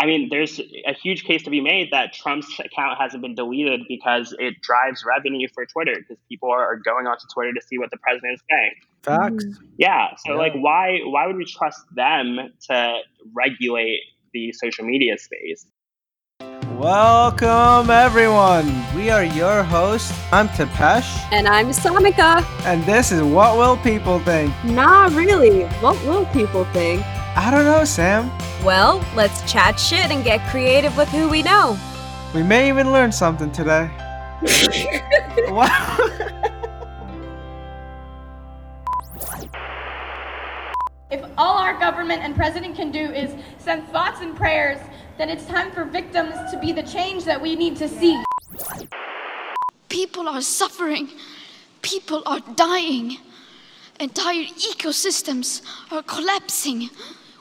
[0.00, 3.80] I mean, there's a huge case to be made that Trump's account hasn't been deleted
[3.88, 7.90] because it drives revenue for Twitter because people are going onto Twitter to see what
[7.90, 8.72] the president is saying.
[9.02, 9.44] Facts.
[9.44, 9.64] Mm-hmm.
[9.78, 10.10] Yeah.
[10.24, 10.38] So Yeah.
[10.38, 12.38] like, why why would we trust them
[12.68, 12.98] to
[13.34, 14.00] regulate
[14.32, 15.66] the social media space?
[16.76, 18.66] Welcome, everyone.
[18.94, 20.12] We are your hosts.
[20.30, 22.44] I'm Tepesh, And I'm Samika.
[22.64, 24.54] and this is What Will People Think?
[24.64, 25.64] Not really.
[25.82, 27.02] What will people think?
[27.40, 28.32] I don't know, Sam.
[28.64, 31.78] Well, let's chat shit and get creative with who we know.
[32.34, 33.88] We may even learn something today.
[35.46, 35.98] wow.
[41.12, 44.80] If all our government and president can do is send thoughts and prayers,
[45.16, 48.20] then it's time for victims to be the change that we need to see.
[49.88, 51.08] People are suffering.
[51.82, 53.18] People are dying.
[54.00, 55.62] Entire ecosystems
[55.92, 56.90] are collapsing.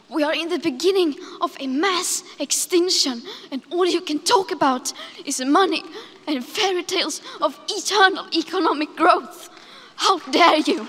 [0.09, 4.93] We are in the beginning of a mass extinction, and all you can talk about
[5.25, 5.83] is money
[6.25, 9.49] and fairy tales of eternal economic growth.
[9.97, 10.87] How dare you!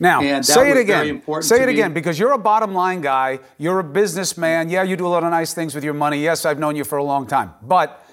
[0.00, 1.22] Now, say it again.
[1.42, 1.74] Say it me.
[1.74, 3.38] again because you're a bottom line guy.
[3.58, 4.70] You're a businessman.
[4.70, 6.22] Yeah, you do a lot of nice things with your money.
[6.22, 7.52] Yes, I've known you for a long time.
[7.62, 8.04] But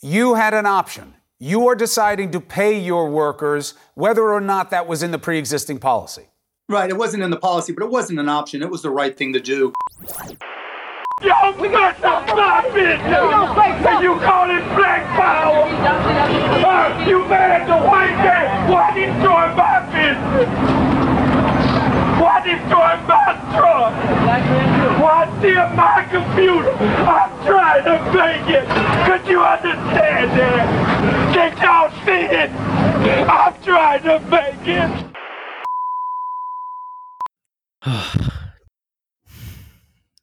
[0.00, 1.14] you had an option.
[1.38, 5.38] You are deciding to pay your workers whether or not that was in the pre
[5.38, 6.29] existing policy.
[6.70, 8.62] Right, it wasn't in the policy, but it wasn't an option.
[8.62, 9.72] It was the right thing to do.
[11.20, 13.10] Yo, we got some my business.
[14.00, 15.66] You call it black power.
[15.66, 18.70] Uh, you mad at the white man?
[18.70, 20.46] Why destroy my business?
[22.22, 23.92] Why destroy my truck?
[25.02, 26.70] Why steal my computer?
[26.70, 28.66] I'm trying to make it.
[29.10, 31.34] Could you understand that?
[31.34, 32.50] Can't y'all see it?
[33.28, 35.09] I'm trying to make it.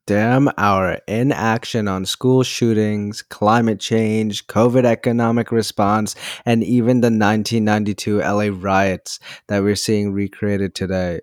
[0.06, 8.20] Damn our inaction on school shootings, climate change, COVID economic response, and even the 1992
[8.20, 11.20] LA riots that we're seeing recreated today.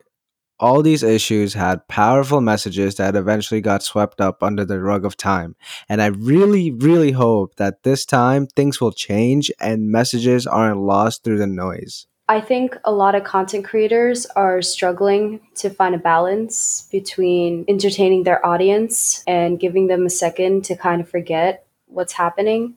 [0.58, 5.16] All these issues had powerful messages that eventually got swept up under the rug of
[5.16, 5.54] time.
[5.88, 11.22] And I really, really hope that this time things will change and messages aren't lost
[11.22, 12.06] through the noise.
[12.28, 18.22] I think a lot of content creators are struggling to find a balance between entertaining
[18.22, 22.76] their audience and giving them a second to kind of forget what's happening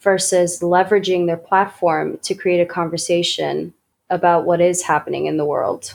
[0.00, 3.74] versus leveraging their platform to create a conversation
[4.08, 5.94] about what is happening in the world.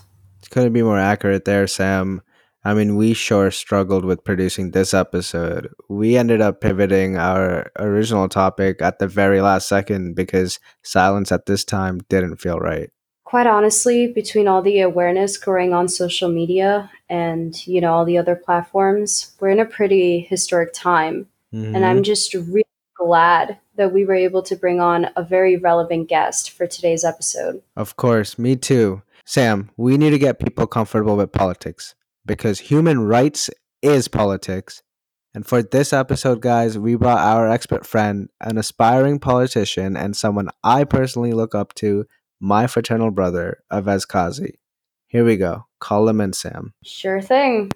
[0.51, 2.21] Couldn't be more accurate there, Sam.
[2.63, 5.73] I mean, we sure struggled with producing this episode.
[5.89, 11.47] We ended up pivoting our original topic at the very last second because silence at
[11.47, 12.91] this time didn't feel right.
[13.23, 18.17] Quite honestly, between all the awareness growing on social media and, you know, all the
[18.17, 21.27] other platforms, we're in a pretty historic time.
[21.53, 21.83] And Mhm.
[21.83, 26.51] I'm just really glad that we were able to bring on a very relevant guest
[26.51, 27.61] for today's episode.
[27.75, 29.01] Of course, me too.
[29.25, 31.95] Sam, we need to get people comfortable with politics
[32.25, 33.49] because human rights
[33.81, 34.81] is politics.
[35.33, 40.49] And for this episode, guys, we brought our expert friend, an aspiring politician, and someone
[40.63, 42.05] I personally look up to,
[42.39, 44.59] my fraternal brother, Avez Kazi.
[45.07, 45.67] Here we go.
[45.79, 46.73] Call him in, Sam.
[46.83, 47.71] Sure thing.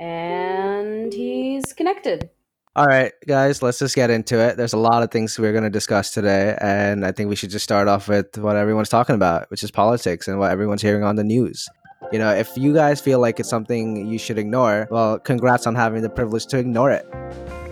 [0.00, 2.30] And he's connected.
[2.78, 4.56] All right, guys, let's just get into it.
[4.56, 7.50] There's a lot of things we're going to discuss today, and I think we should
[7.50, 11.02] just start off with what everyone's talking about, which is politics and what everyone's hearing
[11.02, 11.68] on the news.
[12.12, 15.74] You know, if you guys feel like it's something you should ignore, well, congrats on
[15.74, 17.04] having the privilege to ignore it.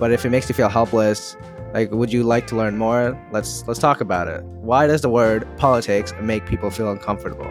[0.01, 1.37] But if it makes you feel helpless,
[1.73, 3.17] like would you like to learn more?
[3.31, 4.43] Let's let's talk about it.
[4.43, 7.47] Why does the word politics make people feel uncomfortable?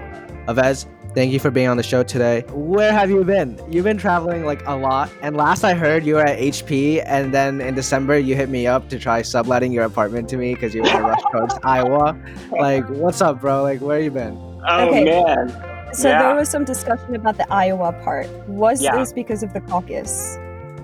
[0.49, 2.43] Avez, thank you for being on the show today.
[2.49, 3.59] Where have you been?
[3.71, 7.33] You've been traveling like a lot, and last I heard you were at HP, and
[7.33, 10.75] then in December you hit me up to try subletting your apartment to me because
[10.75, 12.15] you were in Rush Coast, Iowa.
[12.51, 13.63] Like, what's up, bro?
[13.63, 14.35] Like, where you been?
[14.67, 15.05] Oh Okay.
[15.05, 15.49] man.
[15.93, 16.23] So Yeah.
[16.23, 18.27] there was some discussion about the Iowa part.
[18.49, 18.97] Was Yeah.
[18.97, 20.37] this because of the caucus?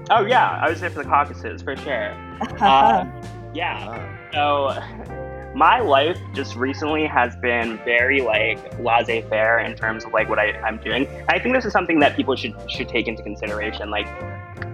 [0.09, 2.13] Oh yeah, I was there for the caucuses for sure.
[2.61, 3.11] Um,
[3.53, 4.17] yeah.
[4.33, 4.69] So
[5.53, 10.51] my life just recently has been very like laissez-faire in terms of like what I,
[10.61, 11.07] I'm doing.
[11.27, 13.89] I think this is something that people should should take into consideration.
[13.89, 14.07] Like,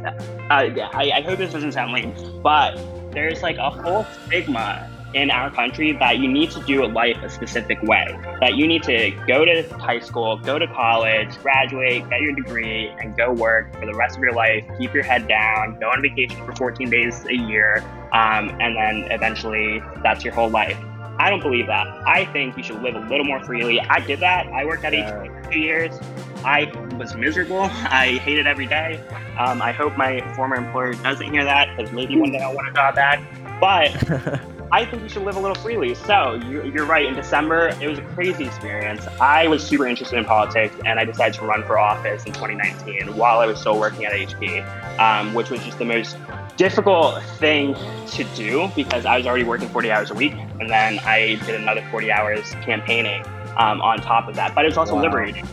[0.05, 0.11] uh,
[0.49, 2.77] I, I hope this doesn't sound lame, but
[3.11, 7.29] there's like a whole stigma in our country that you need to do life a
[7.29, 8.05] specific way.
[8.39, 12.89] That you need to go to high school, go to college, graduate, get your degree,
[12.99, 14.63] and go work for the rest of your life.
[14.77, 17.83] Keep your head down, go on vacation for 14 days a year,
[18.13, 20.77] um, and then eventually that's your whole life.
[21.19, 21.87] I don't believe that.
[22.05, 23.79] I think you should live a little more freely.
[23.79, 24.47] I did that.
[24.47, 25.99] I worked at HP for two years.
[26.45, 27.61] I was miserable.
[27.71, 29.01] I hated every day.
[29.39, 32.69] Um, I hope my former employer doesn't hear that because maybe one day I'll want
[32.69, 33.19] a job back.
[33.59, 35.95] But I think you should live a little freely.
[35.95, 37.05] So you're right.
[37.05, 39.07] In December, it was a crazy experience.
[39.21, 43.15] I was super interested in politics, and I decided to run for office in 2019
[43.15, 46.17] while I was still working at HP, um, which was just the most
[46.57, 47.75] difficult thing
[48.07, 51.55] to do because I was already working 40 hours a week, and then I did
[51.55, 53.23] another 40 hours campaigning
[53.55, 54.53] um, on top of that.
[54.53, 55.03] But it was also wow.
[55.03, 55.45] liberating.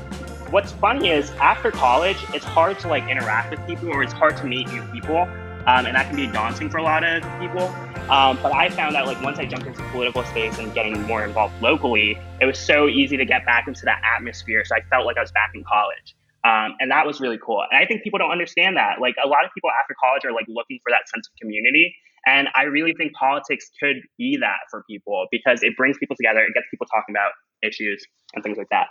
[0.51, 4.37] What's funny is after college, it's hard to like interact with people, or it's hard
[4.39, 5.29] to meet new people,
[5.67, 7.69] um, and that can be daunting for a lot of people.
[8.11, 11.25] Um, but I found that like once I jumped into political space and getting more
[11.25, 14.63] involved locally, it was so easy to get back into that atmosphere.
[14.65, 16.15] So I felt like I was back in college.
[16.45, 17.65] Um, and that was really cool.
[17.71, 19.01] And I think people don't understand that.
[19.01, 21.97] Like a lot of people after college are like looking for that sense of community.
[22.27, 26.41] And I really think politics could be that for people because it brings people together,
[26.41, 27.33] it gets people talking about
[27.63, 28.89] issues and things like that.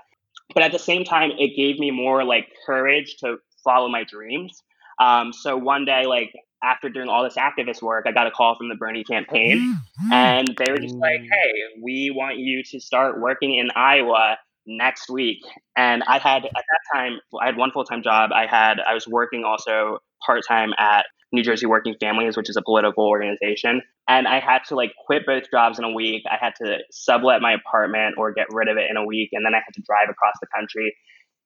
[0.55, 4.61] But at the same time, it gave me more like courage to follow my dreams.
[4.99, 6.31] Um, so one day, like
[6.63, 10.13] after doing all this activist work, I got a call from the Bernie campaign, mm-hmm.
[10.13, 11.51] and they were just like, "Hey,
[11.83, 15.39] we want you to start working in Iowa next week."
[15.75, 18.31] And I had at that time, I had one full time job.
[18.33, 22.56] I had I was working also part time at New Jersey Working Families, which is
[22.56, 26.24] a political organization, and I had to like quit both jobs in a week.
[26.30, 29.45] I had to sublet my apartment or get rid of it in a week, and
[29.45, 30.95] then I had to drive across the country.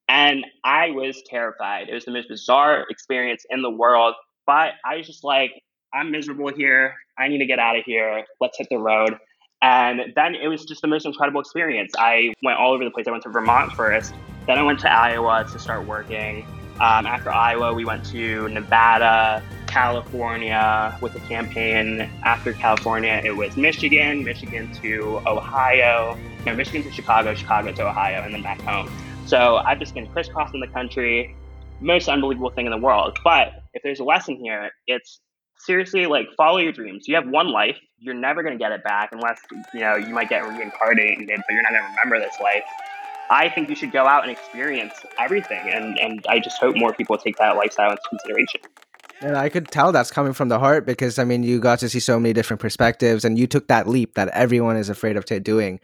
[0.09, 1.89] And I was terrified.
[1.89, 4.15] It was the most bizarre experience in the world
[4.47, 5.51] but I was just like,
[5.93, 6.95] I'm miserable here.
[7.19, 8.23] I need to get out of here.
[8.41, 9.17] Let's hit the road.
[9.61, 11.93] And then it was just the most incredible experience.
[11.97, 13.07] I went all over the place.
[13.07, 14.13] I went to Vermont first.
[14.45, 16.45] Then I went to Iowa to start working.
[16.75, 22.01] Um, after Iowa, we went to Nevada, California with a campaign.
[22.23, 28.21] After California, it was Michigan, Michigan to Ohio, no, Michigan to Chicago, Chicago to Ohio,
[28.21, 28.91] and then back home.
[29.25, 31.35] So I've just been crisscrossing the country
[31.79, 33.17] most unbelievable thing in the world.
[33.23, 35.19] But if there's a lesson here, it's
[35.59, 37.07] seriously like follow your dreams.
[37.07, 37.77] You have one life.
[37.99, 39.39] You're never going to get it back unless,
[39.73, 42.63] you know, you might get reincarnated, but you're not going to remember this life.
[43.29, 45.69] I think you should go out and experience everything.
[45.69, 48.61] And, and I just hope more people take that lifestyle into consideration.
[49.19, 51.89] And I could tell that's coming from the heart because I mean, you got to
[51.89, 55.25] see so many different perspectives and you took that leap that everyone is afraid of
[55.25, 55.79] t- doing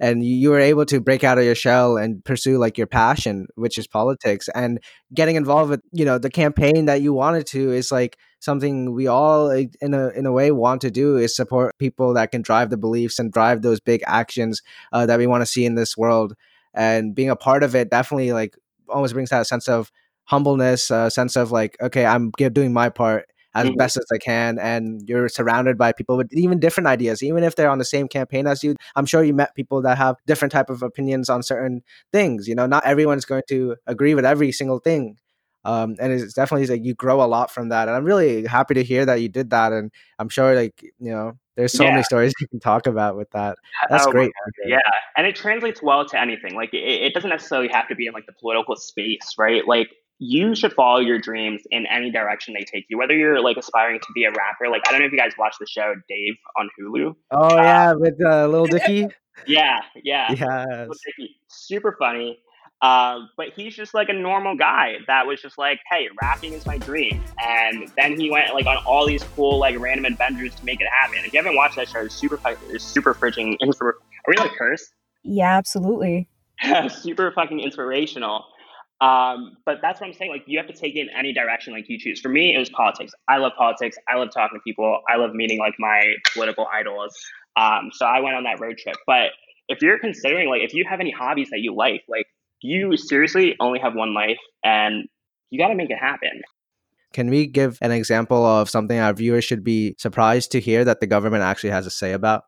[0.00, 3.46] and you were able to break out of your shell and pursue like your passion
[3.54, 4.80] which is politics and
[5.12, 9.06] getting involved with you know the campaign that you wanted to is like something we
[9.06, 12.70] all in a in a way want to do is support people that can drive
[12.70, 14.60] the beliefs and drive those big actions
[14.92, 16.34] uh, that we want to see in this world.
[16.74, 18.54] And being a part of it definitely like
[18.88, 19.90] almost brings that sense of
[20.24, 23.76] humbleness a sense of like okay i'm doing my part as mm-hmm.
[23.76, 24.58] best as I can.
[24.58, 28.08] And you're surrounded by people with even different ideas, even if they're on the same
[28.08, 28.74] campaign as you.
[28.96, 32.48] I'm sure you met people that have different type of opinions on certain things.
[32.48, 35.18] You know, not everyone's going to agree with every single thing.
[35.64, 37.88] Um, and it's definitely like you grow a lot from that.
[37.88, 39.72] And I'm really happy to hear that you did that.
[39.72, 41.90] And I'm sure like, you know, there's so yeah.
[41.90, 43.56] many stories you can talk about with that.
[43.88, 44.30] That's oh, great.
[44.66, 44.78] Yeah.
[45.16, 46.54] And it translates well to anything.
[46.54, 49.66] Like it, it doesn't necessarily have to be in like the political space, right?
[49.66, 49.88] Like
[50.24, 52.96] you should follow your dreams in any direction they take you.
[52.98, 55.32] Whether you're like aspiring to be a rapper, like I don't know if you guys
[55.38, 57.14] watch the show Dave on Hulu.
[57.30, 59.06] Oh uh, yeah, with uh, Lil Dicky.
[59.46, 60.88] yeah, yeah, yes.
[61.48, 62.38] super funny.
[62.82, 66.66] Um, but he's just like a normal guy that was just like, hey, rapping is
[66.66, 67.22] my dream.
[67.46, 70.88] And then he went like on all these cool like random adventures to make it
[71.00, 71.18] happen.
[71.24, 72.38] If you haven't watched that show, it's super
[72.70, 73.56] it's super freaking.
[73.62, 73.94] Are
[74.28, 74.90] we like curse?
[75.22, 76.28] Yeah, absolutely.
[76.88, 78.44] super fucking inspirational.
[79.04, 80.30] Um, but that's what I'm saying.
[80.30, 82.20] Like, you have to take it in any direction like you choose.
[82.20, 83.12] For me, it was politics.
[83.28, 83.98] I love politics.
[84.08, 85.00] I love talking to people.
[85.12, 87.14] I love meeting like my political idols.
[87.54, 88.96] Um, so I went on that road trip.
[89.06, 89.32] But
[89.68, 92.26] if you're considering, like, if you have any hobbies that you like, like,
[92.62, 95.06] you seriously only have one life and
[95.50, 96.40] you got to make it happen.
[97.12, 101.00] Can we give an example of something our viewers should be surprised to hear that
[101.00, 102.44] the government actually has a say about?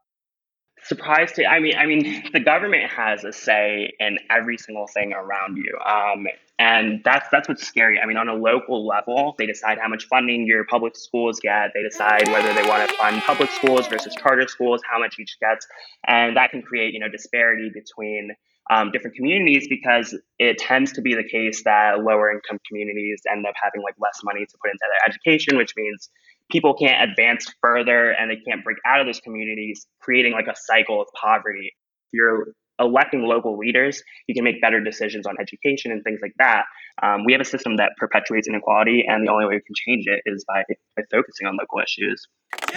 [0.87, 5.12] Surprised to i mean i mean the government has a say in every single thing
[5.12, 6.26] around you um,
[6.59, 8.00] and that's that's what's scary.
[8.00, 11.73] I mean on a local level they decide how much funding your public schools get
[11.75, 15.37] they decide whether they want to fund public schools versus charter schools how much each
[15.40, 15.66] gets
[16.07, 18.31] and that can create you know disparity between
[18.69, 23.47] um, different communities because it tends to be the case that lower income communities end
[23.47, 26.09] up having like less money to put into their education which means
[26.50, 30.55] people can't advance further and they can't break out of those communities, creating like a
[30.57, 31.73] cycle of poverty.
[32.07, 32.49] If you're
[32.79, 36.65] electing local leaders, you can make better decisions on education and things like that.
[37.03, 40.05] Um, we have a system that perpetuates inequality, and the only way we can change
[40.07, 40.62] it is by,
[40.97, 42.26] by focusing on local issues.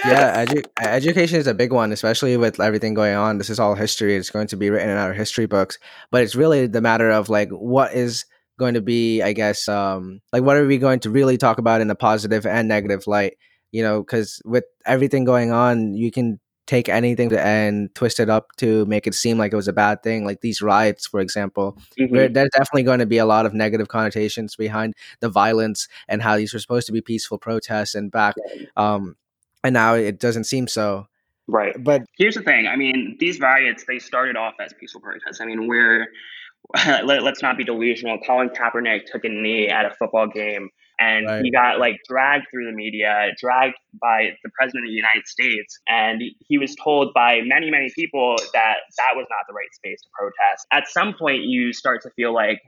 [0.06, 3.38] Yeah, edu- education is a big one, especially with everything going on.
[3.38, 4.16] This is all history.
[4.16, 5.78] It's going to be written in our history books,
[6.12, 8.26] but it's really the matter of like what is
[8.58, 11.82] going to be, I guess, um, like what are we going to really talk about
[11.82, 13.34] in a positive and negative light?
[13.72, 18.56] You know, because with everything going on, you can take anything and twist it up
[18.58, 20.24] to make it seem like it was a bad thing.
[20.24, 22.32] Like these riots, for example, mm-hmm.
[22.32, 26.38] there's definitely going to be a lot of negative connotations behind the violence and how
[26.38, 28.36] these were supposed to be peaceful protests and back.
[28.78, 29.16] Um,
[29.64, 31.08] and now it doesn't seem so.
[31.48, 31.74] Right.
[31.84, 32.68] But here's the thing.
[32.68, 35.42] I mean, these riots they started off as peaceful protests.
[35.42, 36.06] I mean, we're
[37.04, 38.20] let, us not be delusional.
[38.20, 41.42] Colin Kaepernick took a knee at a football game and right.
[41.44, 45.80] he got like dragged through the media, dragged by the president of the United States,
[45.88, 50.02] and he was told by many, many people that that was not the right space
[50.02, 50.68] to protest.
[50.72, 52.60] At some point, you start to feel like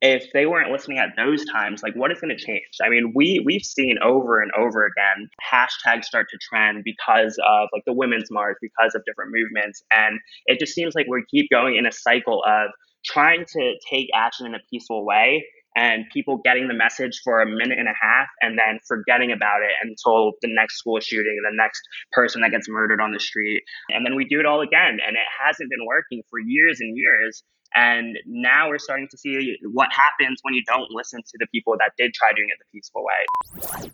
[0.00, 2.62] if they weren't listening at those times, like what is going to change?
[2.82, 7.68] I mean, we we've seen over and over again hashtags start to trend because of
[7.72, 11.50] like the women's march, because of different movements, and it just seems like we keep
[11.50, 12.70] going in a cycle of
[13.04, 15.44] trying to take action in a peaceful way
[15.78, 19.62] and people getting the message for a minute and a half and then forgetting about
[19.62, 21.80] it until the next school shooting, the next
[22.10, 23.62] person that gets murdered on the street.
[23.90, 24.98] And then we do it all again.
[25.06, 27.44] And it hasn't been working for years and years.
[27.76, 31.76] And now we're starting to see what happens when you don't listen to the people
[31.78, 33.90] that did try doing it the peaceful way.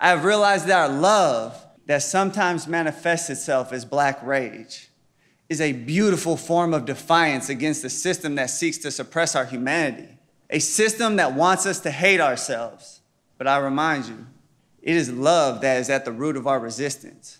[0.00, 4.90] I've realized that our love, that sometimes manifests itself as black rage,
[5.50, 10.15] is a beautiful form of defiance against the system that seeks to suppress our humanity
[10.50, 13.00] a system that wants us to hate ourselves.
[13.38, 14.26] But I remind you,
[14.82, 17.38] it is love that is at the root of our resistance.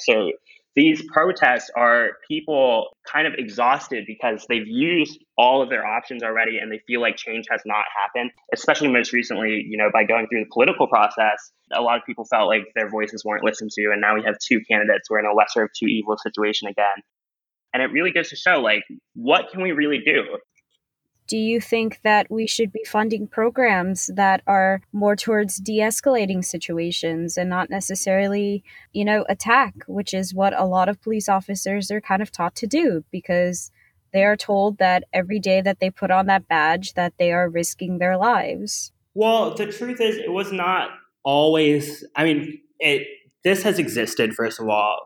[0.00, 0.32] So
[0.76, 6.58] these protests are people kind of exhausted because they've used all of their options already
[6.58, 10.26] and they feel like change has not happened especially most recently you know by going
[10.26, 13.90] through the political process a lot of people felt like their voices weren't listened to
[13.92, 17.02] and now we have two candidates we're in a lesser of two evil situation again
[17.72, 18.82] and it really goes to show like
[19.14, 20.24] what can we really do
[21.26, 27.36] do you think that we should be funding programs that are more towards de-escalating situations
[27.36, 28.62] and not necessarily
[28.92, 32.54] you know attack which is what a lot of police officers are kind of taught
[32.54, 33.70] to do because
[34.12, 37.48] they are told that every day that they put on that badge that they are
[37.48, 38.92] risking their lives?
[39.14, 40.90] Well the truth is it was not
[41.24, 43.06] always i mean it
[43.44, 44.98] this has existed first of all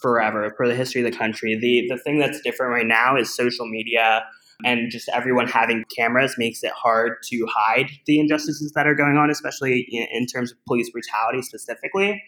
[0.00, 1.56] forever for the history of the country.
[1.56, 4.24] The the thing that's different right now is social media
[4.64, 9.16] and just everyone having cameras makes it hard to hide the injustices that are going
[9.16, 12.22] on, especially in, terms of police brutality specifically.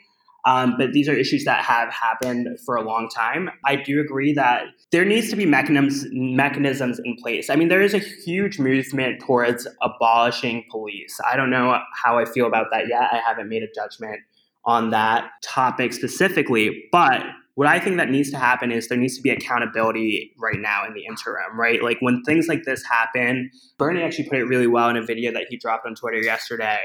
[0.44, 3.48] Um, but these are issues that have happened for a long time.
[3.64, 7.48] I do agree that there needs to be mechanisms mechanisms in place.
[7.48, 11.16] I mean, there is a huge movement towards abolishing police.
[11.30, 13.02] I don't know how I feel about that yet.
[13.12, 14.18] I haven't made a judgment
[14.64, 17.22] on that topic specifically, but
[17.54, 20.86] what I think that needs to happen is there needs to be accountability right now
[20.86, 21.82] in the interim, right?
[21.82, 25.32] Like when things like this happen, Bernie actually put it really well in a video
[25.32, 26.78] that he dropped on Twitter yesterday.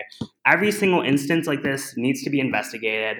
[0.45, 3.17] Every single instance like this needs to be investigated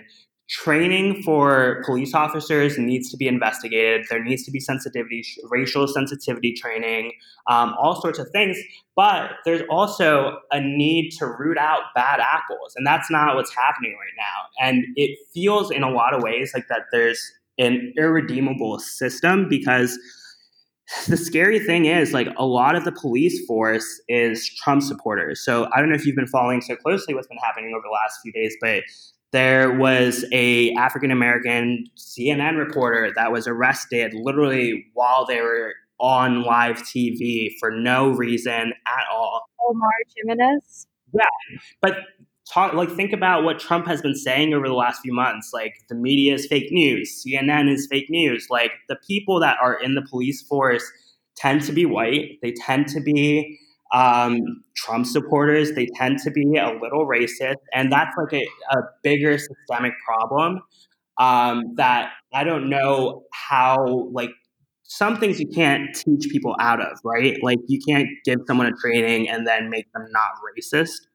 [0.49, 4.05] training for police officers needs to be investigated.
[4.09, 7.11] There needs to be sensitivity, racial sensitivity training,
[7.47, 8.57] um, all sorts of things.
[8.95, 13.91] But there's also a need to root out bad apples, and that's not what's happening
[13.99, 14.67] right now.
[14.67, 17.21] And it feels in a lot of ways like that there's
[17.59, 19.97] an irredeemable system because
[21.07, 25.43] the scary thing is like a lot of the police force is Trump supporters.
[25.43, 27.91] So I don't know if you've been following so closely what's been happening over the
[27.91, 28.83] last few days, but
[29.31, 36.43] there was a African American CNN reporter that was arrested literally while they were on
[36.43, 39.50] live TV for no reason at all.
[39.69, 40.88] Omar Jimenez.
[41.13, 41.98] Yeah, but
[42.51, 45.51] talk like think about what Trump has been saying over the last few months.
[45.53, 48.48] Like the media is fake news, CNN is fake news.
[48.50, 50.84] Like the people that are in the police force
[51.36, 52.39] tend to be white.
[52.41, 53.60] They tend to be
[53.94, 54.39] um,
[54.75, 59.38] Trump supporters, they tend to be a little racist, and that's like a, a bigger
[59.38, 60.62] systemic problem
[61.17, 64.32] um, that I don't know how like
[64.84, 67.38] some things you can't teach people out of, right?
[67.41, 71.08] Like you can't give someone a training and then make them not racist.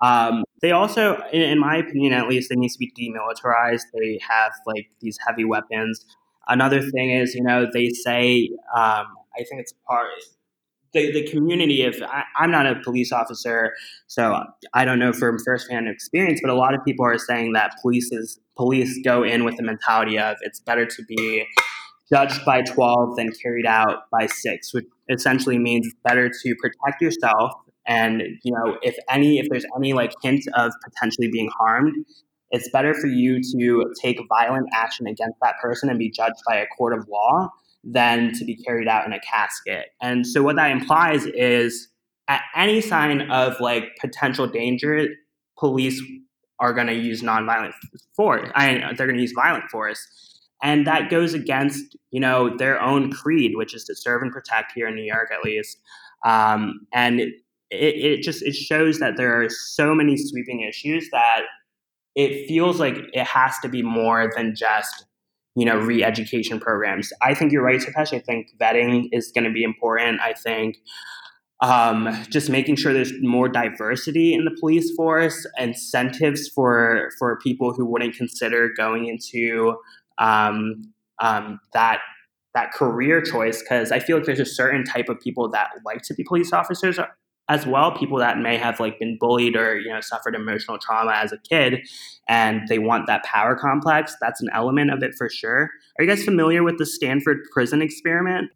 [0.00, 3.82] Um, they also, in, in, my opinion, at least, they need to be demilitarized.
[3.98, 6.04] They have like these heavy weapons.
[6.46, 9.06] Another thing is, you know, they say, um,
[9.36, 10.08] I think it's part
[10.92, 13.74] the, the community of I, am not a police officer
[14.06, 14.42] so
[14.74, 18.10] i don't know from firsthand experience but a lot of people are saying that police
[18.12, 21.46] is police go in with the mentality of it's better to be
[22.10, 27.52] judged by 12 than carried out by 6 which essentially means better to protect yourself.
[27.86, 31.94] And you know if any if there's any like hint of potentially being harmed
[32.50, 36.56] it's better for you to take violent action against that person and be judged by
[36.56, 37.50] a court of law
[37.90, 39.86] than to be carried out in a casket.
[40.00, 41.88] And so what that implies is
[42.28, 45.06] at any sign of like potential danger,
[45.58, 46.02] police
[46.60, 47.72] are going to use nonviolent
[48.14, 48.50] force.
[48.54, 50.06] I, they're going to use violent force.
[50.62, 54.72] And that goes against, you know, their own creed, which is to serve and protect
[54.74, 55.78] here in New York, at least.
[56.24, 57.32] Um, and it,
[57.70, 61.42] it just it shows that there are so many sweeping issues that
[62.16, 65.04] it feels like it has to be more than just
[65.58, 67.12] you know, re-education programs.
[67.20, 68.14] I think you're right, Supesh.
[68.14, 70.20] I think vetting is going to be important.
[70.20, 70.76] I think
[71.60, 77.72] um, just making sure there's more diversity in the police force, incentives for for people
[77.72, 79.76] who wouldn't consider going into
[80.18, 81.98] um, um, that
[82.54, 83.60] that career choice.
[83.60, 86.52] Because I feel like there's a certain type of people that like to be police
[86.52, 87.00] officers
[87.48, 91.12] as well people that may have like been bullied or you know suffered emotional trauma
[91.12, 91.80] as a kid
[92.28, 95.70] and they want that power complex that's an element of it for sure.
[95.98, 98.50] Are you guys familiar with the stanford prison experiment?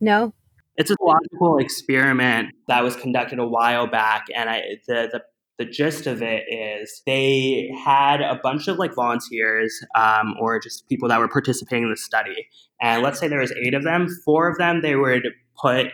[0.00, 0.34] No.
[0.76, 5.22] It's a logical experiment that was conducted a while back and I, the, the
[5.58, 10.88] the gist of it is they had a bunch of like volunteers um, or just
[10.88, 12.48] people that were participating in the study.
[12.80, 15.28] And let's say there was eight of them four of them they would
[15.60, 15.88] put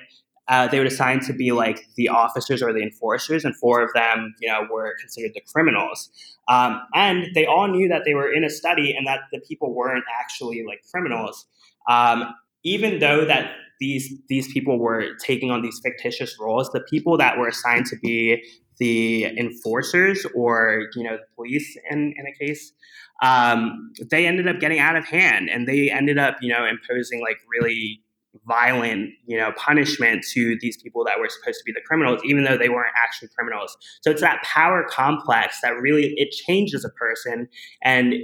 [0.49, 3.91] uh, they were assigned to be like the officers or the enforcers, and four of
[3.95, 6.11] them, you know, were considered the criminals.
[6.49, 9.75] Um, and they all knew that they were in a study and that the people
[9.75, 11.47] weren't actually like criminals,
[11.89, 16.71] um, even though that these these people were taking on these fictitious roles.
[16.71, 18.43] The people that were assigned to be
[18.79, 22.73] the enforcers or you know the police in in a case
[23.23, 27.21] um, they ended up getting out of hand and they ended up you know imposing
[27.21, 28.01] like really
[28.49, 32.45] violent, you know, punishment to these people that were supposed to be the criminals, even
[32.45, 33.77] though they weren't actually criminals.
[34.03, 37.49] So it's that power complex that really it changes a person.
[37.83, 38.15] And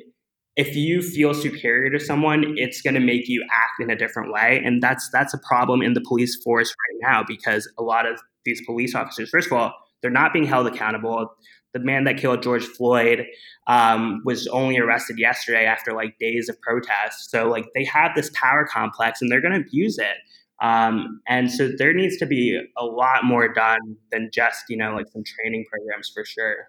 [0.56, 4.32] if you feel superior to someone, it's going to make you act in a different
[4.32, 8.06] way, and that's that's a problem in the police force right now because a lot
[8.06, 11.34] of these police officers, first of all, they're not being held accountable
[11.74, 13.26] the man that killed George Floyd
[13.66, 17.28] um, was only arrested yesterday after like days of protests.
[17.30, 20.16] So like they have this power complex and they're going to abuse it.
[20.62, 24.94] Um, and so there needs to be a lot more done than just you know
[24.94, 26.68] like some training programs for sure.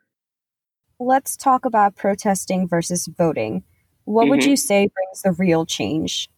[0.99, 3.63] Let's talk about protesting versus voting.
[4.05, 4.31] What mm-hmm.
[4.31, 6.29] would you say brings the real change?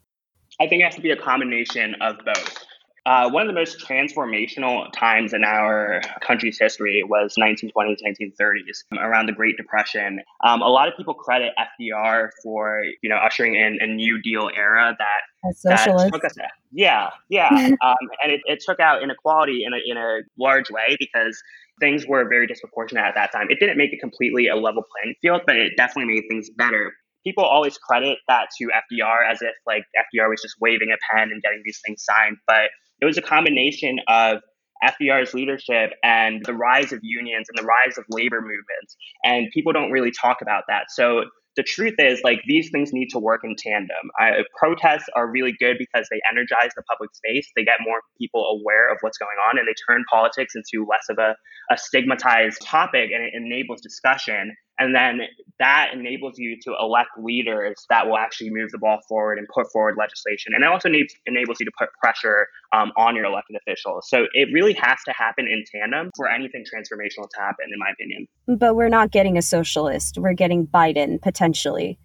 [0.60, 2.67] I think it has to be a combination of both.
[3.08, 9.28] Uh, one of the most transformational times in our country's history was 1920s, 1930s, around
[9.28, 10.20] the Great Depression.
[10.43, 14.50] Um, a lot of people credit FDR for, you know, ushering in a New Deal
[14.54, 15.22] era that,
[15.63, 16.36] that took us,
[16.74, 17.48] yeah, yeah,
[17.82, 21.41] um, and it, it, took out inequality in a, in a large way because
[21.80, 23.48] things were very disproportionate at that time.
[23.50, 26.91] It didn't make it completely a level playing field, but it definitely made things better
[27.24, 31.30] people always credit that to FDR as if like FDR was just waving a pen
[31.30, 32.38] and getting these things signed.
[32.48, 32.70] But
[33.02, 34.40] it was a combination of
[34.84, 38.96] FDR's leadership and the rise of unions and the rise of labor movements.
[39.24, 40.86] And people don't really talk about that.
[40.90, 41.24] So
[41.56, 44.12] the truth is, like, these things need to work in tandem.
[44.20, 47.50] I, protests are really good because they energize the public space.
[47.56, 51.10] They get more people aware of what's going on and they turn politics into less
[51.10, 51.36] of a,
[51.74, 54.56] a stigmatized topic and it enables discussion.
[54.80, 55.22] And then
[55.60, 59.72] that enables you to elect leaders that will actually move the ball forward and put
[59.72, 60.54] forward legislation.
[60.54, 64.08] And it also needs, enables you to put pressure um, on your elected officials.
[64.08, 67.90] So it really has to happen in tandem for anything transformational to happen, in my
[67.92, 68.28] opinion.
[68.48, 70.18] But we're not getting a socialist.
[70.20, 71.98] We're getting Biden potentially.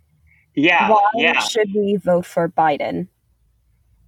[0.54, 0.90] Yeah.
[0.90, 1.40] Why yeah.
[1.40, 3.08] should we vote for Biden?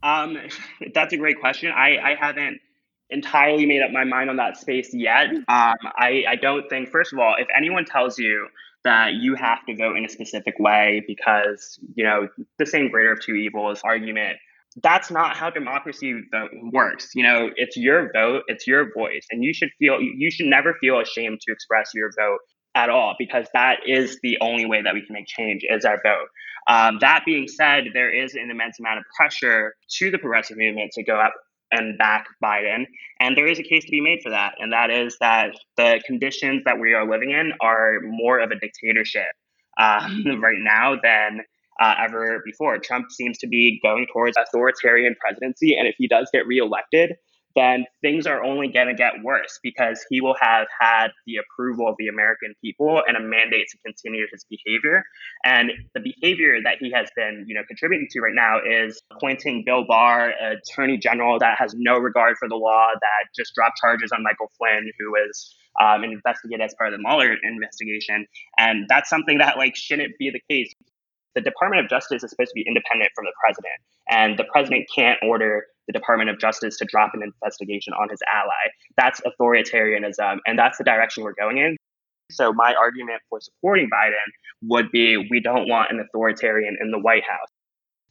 [0.02, 0.38] Um,
[0.94, 1.70] that's a great question.
[1.70, 2.60] I, I haven't
[3.10, 5.30] entirely made up my mind on that space yet.
[5.30, 8.48] Um, I, I don't think, first of all, if anyone tells you
[8.84, 13.12] that you have to vote in a specific way because, you know, the same greater
[13.12, 14.36] of two evils argument,
[14.82, 16.14] that's not how democracy
[16.72, 17.10] works.
[17.14, 20.74] You know, it's your vote, it's your voice, and you should feel, you should never
[20.80, 22.38] feel ashamed to express your vote
[22.74, 26.00] at all because that is the only way that we can make change is our
[26.02, 26.26] vote.
[26.66, 30.92] Um, that being said, there is an immense amount of pressure to the progressive movement
[30.94, 31.34] to go up
[31.70, 32.84] and back Biden.
[33.20, 34.54] And there is a case to be made for that.
[34.58, 38.58] And that is that the conditions that we are living in are more of a
[38.58, 39.32] dictatorship
[39.78, 41.40] um, right now than
[41.80, 42.78] uh, ever before.
[42.78, 45.76] Trump seems to be going towards authoritarian presidency.
[45.76, 47.14] And if he does get reelected,
[47.56, 51.88] then things are only going to get worse because he will have had the approval
[51.88, 55.04] of the American people and a mandate to continue his behavior.
[55.44, 59.62] And the behavior that he has been, you know, contributing to right now is appointing
[59.64, 64.10] Bill Barr, attorney general that has no regard for the law, that just dropped charges
[64.12, 68.26] on Michael Flynn, who was um, investigated as part of the Mueller investigation.
[68.58, 70.72] And that's something that like shouldn't be the case.
[71.34, 73.74] The Department of Justice is supposed to be independent from the president,
[74.08, 78.20] and the president can't order the Department of Justice to drop an investigation on his
[78.32, 78.72] ally.
[78.96, 81.76] That's authoritarianism, and that's the direction we're going in.
[82.30, 84.14] So, my argument for supporting Biden
[84.62, 87.48] would be we don't want an authoritarian in the White House.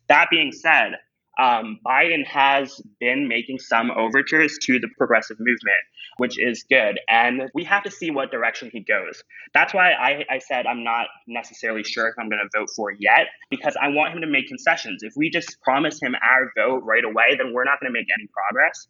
[0.07, 0.93] That being said,
[1.39, 5.83] um, Biden has been making some overtures to the progressive movement,
[6.17, 6.99] which is good.
[7.09, 9.23] And we have to see what direction he goes.
[9.53, 12.91] That's why I, I said I'm not necessarily sure if I'm going to vote for
[12.91, 15.01] yet, because I want him to make concessions.
[15.03, 18.07] If we just promise him our vote right away, then we're not going to make
[18.15, 18.87] any progress.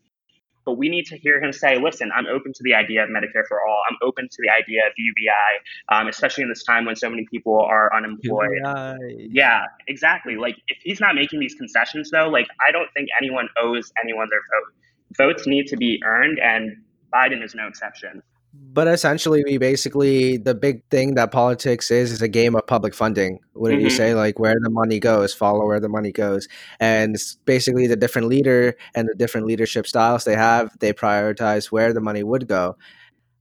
[0.65, 3.45] But we need to hear him say, listen, I'm open to the idea of Medicare
[3.47, 3.81] for all.
[3.89, 7.25] I'm open to the idea of UBI, um, especially in this time when so many
[7.29, 8.59] people are unemployed.
[8.63, 9.29] UBI.
[9.31, 10.35] Yeah, exactly.
[10.37, 14.27] Like, if he's not making these concessions, though, like, I don't think anyone owes anyone
[14.29, 14.73] their vote.
[15.17, 16.77] Votes need to be earned, and
[17.13, 18.23] Biden is no exception.
[18.55, 22.93] But essentially, we basically the big thing that politics is is a game of public
[22.93, 23.39] funding.
[23.55, 23.85] Wouldn't mm-hmm.
[23.85, 24.13] you say?
[24.13, 26.47] Like where the money goes, follow where the money goes,
[26.79, 31.93] and basically the different leader and the different leadership styles they have, they prioritize where
[31.93, 32.77] the money would go.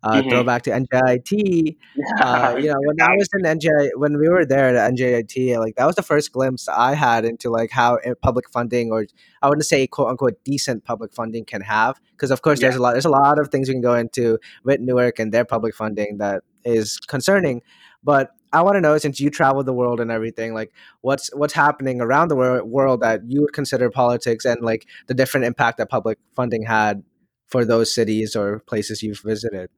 [0.02, 0.30] Uh, mm-hmm.
[0.30, 1.76] Throw back to NJIT.
[2.20, 5.76] Uh, you know, when I was in NJ, when we were there at NJIT, like
[5.76, 9.06] that was the first glimpse I had into like how public funding, or
[9.40, 12.00] I wouldn't say quote unquote decent public funding, can have.
[12.12, 12.68] Because of course, yeah.
[12.68, 15.32] there's a lot, there's a lot of things we can go into with Newark and
[15.32, 17.62] their public funding that is concerning.
[18.02, 21.54] But I want to know, since you travel the world and everything, like what's what's
[21.54, 25.78] happening around the wor- world that you would consider politics and like the different impact
[25.78, 27.02] that public funding had
[27.48, 29.70] for those cities or places you've visited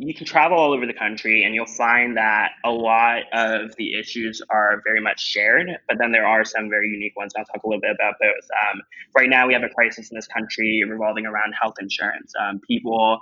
[0.00, 3.98] you can travel all over the country and you'll find that a lot of the
[3.98, 7.34] issues are very much shared, but then there are some very unique ones.
[7.36, 8.48] I'll talk a little bit about those.
[8.64, 8.80] Um,
[9.14, 12.32] right now, we have a crisis in this country revolving around health insurance.
[12.40, 13.20] Um, people,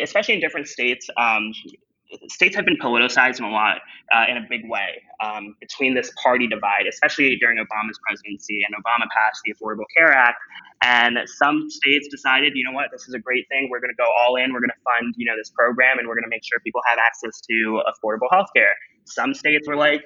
[0.00, 1.52] especially in different states, um,
[2.28, 3.78] states have been politicized in a lot
[4.14, 8.62] uh, in a big way um, between this party divide, especially during Obama's presidency.
[8.66, 10.38] And Obama passed the Affordable Care Act,
[10.82, 13.68] and some states decided, you know what, this is a great thing.
[13.70, 14.52] We're going to go all in.
[14.52, 16.82] We're going to fund, you know, this program, and we're going to make sure people
[16.86, 18.74] have access to affordable health care.
[19.04, 20.02] Some states were like,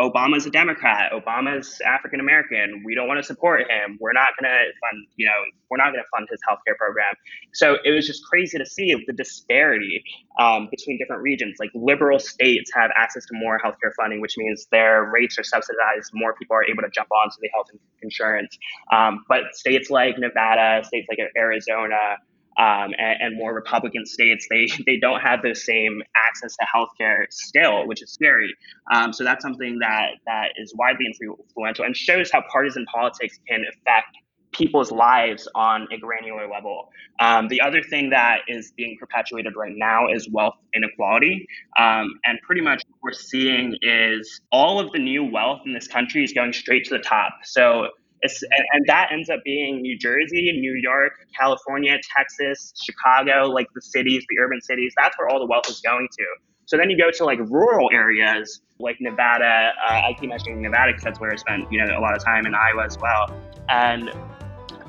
[0.00, 1.12] Obama's a Democrat.
[1.12, 2.82] Obama's African American.
[2.84, 3.98] We don't want to support him.
[4.00, 5.32] We're not going to fund, you know,
[5.70, 7.14] we're not going to fund his healthcare program.
[7.54, 10.02] So it was just crazy to see the disparity
[10.38, 11.56] um, between different regions.
[11.60, 16.10] Like liberal states have access to more healthcare funding, which means their rates are subsidized.
[16.14, 17.68] More people are able to jump onto the health
[18.02, 18.58] insurance.
[18.92, 22.16] Um, but states like Nevada, states like Arizona,
[22.58, 27.24] um, and, and, more Republican states, they, they don't have the same access to healthcare
[27.30, 28.54] still, which is scary.
[28.92, 33.64] Um, so that's something that, that is widely influential and shows how partisan politics can
[33.68, 34.16] affect
[34.52, 36.90] people's lives on a granular level.
[37.20, 41.46] Um, the other thing that is being perpetuated right now is wealth inequality.
[41.78, 45.88] Um, and pretty much what we're seeing is all of the new wealth in this
[45.88, 47.32] country is going straight to the top.
[47.44, 47.88] So
[48.22, 53.66] it's, and, and that ends up being New Jersey, New York, California, Texas, Chicago, like
[53.74, 54.92] the cities, the urban cities.
[54.96, 56.24] That's where all the wealth is going to.
[56.66, 59.72] So then you go to like rural areas like Nevada.
[59.84, 62.24] Uh, I keep mentioning Nevada because that's where I spent you know a lot of
[62.24, 63.34] time in Iowa as well,
[63.68, 64.10] and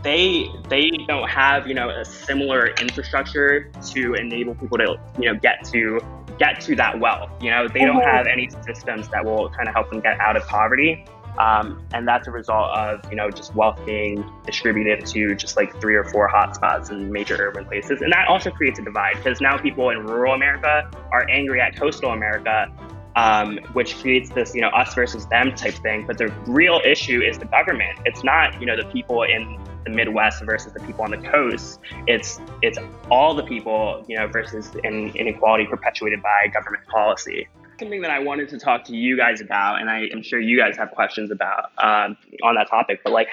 [0.03, 5.39] they they don't have you know a similar infrastructure to enable people to you know
[5.39, 5.99] get to
[6.37, 7.31] get to that wealth.
[7.41, 8.15] You know they don't mm-hmm.
[8.15, 11.05] have any systems that will kind of help them get out of poverty.
[11.37, 15.79] Um, and that's a result of you know just wealth being distributed to just like
[15.81, 19.41] three or four hotspots in major urban places, and that also creates a divide because
[19.41, 22.71] now people in rural America are angry at coastal America,
[23.15, 26.05] um, which creates this you know us versus them type thing.
[26.05, 27.99] But the real issue is the government.
[28.05, 31.79] It's not you know the people in the Midwest versus the people on the coast.
[32.07, 32.77] It's it's
[33.09, 37.47] all the people you know versus in, inequality perpetuated by government policy
[37.83, 40.57] something that I wanted to talk to you guys about, and I am sure you
[40.57, 43.01] guys have questions about um, on that topic.
[43.03, 43.27] But like,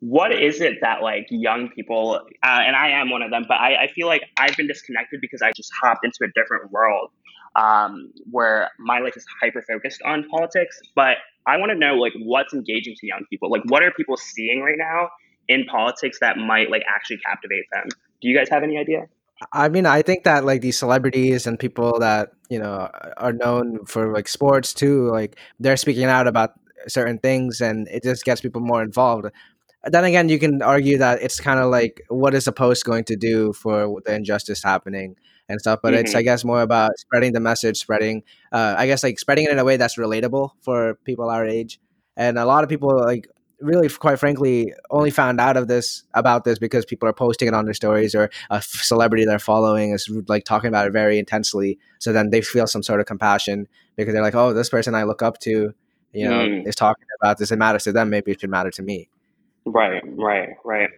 [0.00, 3.54] what is it that like young people, uh, and I am one of them, but
[3.54, 7.10] I, I, feel like I've been disconnected because I just hopped into a different world
[7.56, 10.80] um, where my life is hyper focused on politics.
[10.94, 11.16] But
[11.46, 13.50] I want to know like what's engaging to young people.
[13.50, 15.08] Like, what are people seeing right now
[15.48, 17.88] in politics that might like actually captivate them?
[18.20, 19.06] Do you guys have any idea?
[19.52, 23.84] I mean, I think that like these celebrities and people that you know are known
[23.86, 26.52] for like sports too, like they're speaking out about
[26.88, 29.26] certain things, and it just gets people more involved.
[29.84, 33.04] then again, you can argue that it's kind of like what is a post going
[33.04, 35.16] to do for the injustice happening
[35.48, 35.80] and stuff.
[35.82, 36.06] But mm-hmm.
[36.06, 38.22] it's I guess more about spreading the message, spreading
[38.52, 41.80] uh, I guess like spreading it in a way that's relatable for people our age.
[42.16, 43.26] And a lot of people like
[43.60, 47.54] really quite frankly only found out of this about this because people are posting it
[47.54, 51.78] on their stories or a celebrity they're following is like talking about it very intensely.
[51.98, 55.02] So then they feel some sort of compassion because they're like oh this person i
[55.02, 55.74] look up to
[56.12, 56.66] you know mm.
[56.66, 57.52] is talking about this.
[57.52, 58.10] It matters to them.
[58.10, 59.08] Maybe it should matter to me.
[59.64, 60.90] Right right right.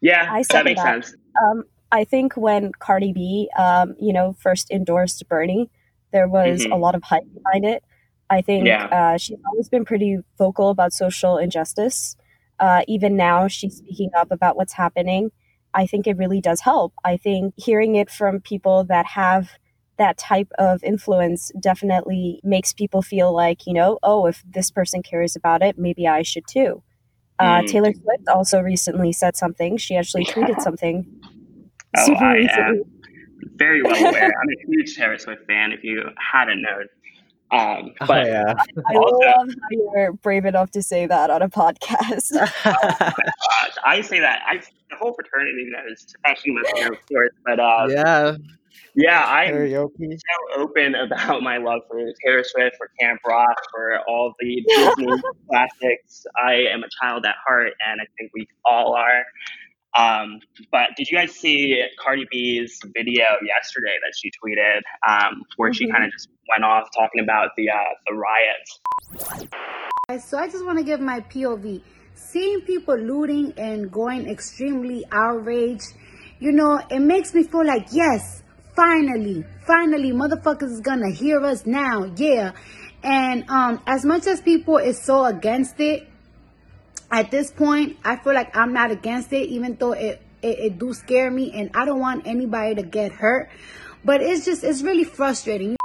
[0.00, 1.04] Yeah I that makes that.
[1.04, 1.16] sense.
[1.42, 5.70] Um, i think when cardi b um, you know first endorsed bernie
[6.12, 6.72] there was mm-hmm.
[6.72, 7.82] a lot of hype behind it
[8.32, 8.86] I think yeah.
[8.86, 12.16] uh, she's always been pretty vocal about social injustice.
[12.58, 15.30] Uh, even now, she's speaking up about what's happening.
[15.74, 16.94] I think it really does help.
[17.04, 19.50] I think hearing it from people that have
[19.98, 25.02] that type of influence definitely makes people feel like, you know, oh, if this person
[25.02, 26.82] cares about it, maybe I should too.
[27.38, 27.66] Uh, mm.
[27.66, 29.76] Taylor Swift also recently said something.
[29.76, 31.04] She actually tweeted something.
[31.98, 32.82] Oh, I am
[33.56, 34.24] very well aware.
[34.24, 35.72] I'm a huge Taylor Swift fan.
[35.72, 36.86] If you hadn't known,
[37.52, 38.54] um, oh, but oh, yeah.
[38.56, 42.32] I, I also, love how you're brave enough to say that on a podcast.
[42.64, 44.40] oh I say that.
[44.46, 44.56] I
[44.90, 47.30] the whole fraternity knows, especially my of course.
[47.44, 48.36] But uh, yeah,
[48.94, 54.34] yeah, I'm so open about my love for Taylor Swift, for Camp Rock, for all
[54.38, 56.24] the Disney classics.
[56.42, 59.24] I am a child at heart, and I think we all are.
[59.96, 65.70] Um, but did you guys see Cardi B's video yesterday that she tweeted, um, where
[65.70, 65.74] mm-hmm.
[65.74, 68.80] she kind of just went off talking about the uh, the riots?
[70.26, 71.82] So I just want to give my POV.
[72.14, 75.94] Seeing people looting and going extremely outraged,
[76.40, 78.42] you know, it makes me feel like yes,
[78.74, 82.52] finally, finally, motherfuckers is gonna hear us now, yeah.
[83.02, 86.08] And um, as much as people is so against it,
[87.12, 90.78] at this point, I feel like I'm not against it, even though it, it, it
[90.78, 93.50] do scare me and I don't want anybody to get hurt.
[94.02, 95.76] But it's just, it's really frustrating.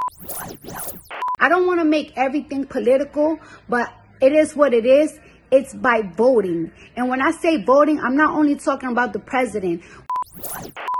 [1.39, 5.19] I don't want to make everything political, but it is what it is.
[5.51, 6.71] It's by voting.
[6.95, 9.83] And when I say voting, I'm not only talking about the president.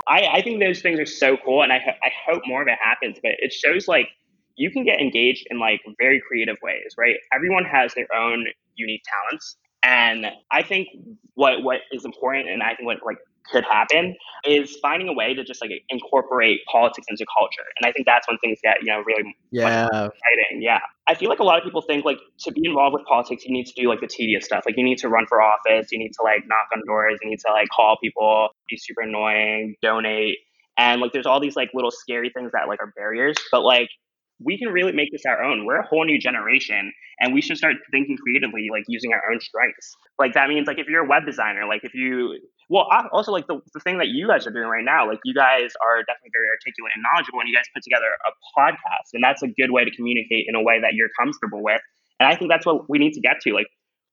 [0.08, 2.78] I, I think those things are so cool, and I, I hope more of it
[2.82, 3.18] happens.
[3.22, 4.08] But it shows like
[4.56, 7.16] you can get engaged in like very creative ways, right?
[7.34, 10.90] Everyone has their own unique talents, and I think
[11.36, 13.18] what what is important, and I think what like
[13.52, 17.63] could happen is finding a way to just like incorporate politics into culture.
[17.78, 19.86] And I think that's when things get, you know, really yeah.
[19.86, 20.62] exciting.
[20.62, 20.80] Yeah.
[21.08, 23.52] I feel like a lot of people think like to be involved with politics, you
[23.52, 24.63] need to do like the tedious stuff.
[24.66, 27.30] Like you need to run for office, you need to like knock on doors, you
[27.30, 30.38] need to like call people, be super annoying, donate.
[30.78, 33.36] And like there's all these like little scary things that like are barriers.
[33.52, 33.90] But like
[34.39, 35.65] we can really make this our own.
[35.65, 39.39] We're a whole new generation and we should start thinking creatively, like using our own
[39.41, 39.95] strengths.
[40.19, 42.38] Like that means like if you're a web designer, like if you,
[42.69, 45.34] well, also like the, the thing that you guys are doing right now, like you
[45.34, 49.23] guys are definitely very articulate and knowledgeable and you guys put together a podcast and
[49.23, 51.82] that's a good way to communicate in a way that you're comfortable with.
[52.19, 53.54] And I think that's what we need to get to.
[53.54, 53.67] Like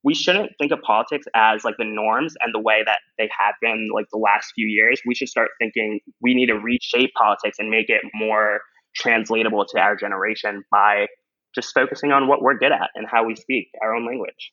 [0.04, 3.54] we shouldn't think of politics as like the norms and the way that they have
[3.60, 5.00] been like the last few years.
[5.06, 8.60] We should start thinking we need to reshape politics and make it more
[8.94, 11.06] translatable to our generation by
[11.54, 14.52] just focusing on what we're good at and how we speak our own language.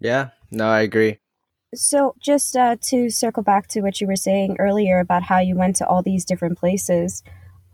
[0.00, 1.18] Yeah, no, I agree.
[1.74, 5.54] So, just uh, to circle back to what you were saying earlier about how you
[5.54, 7.22] went to all these different places,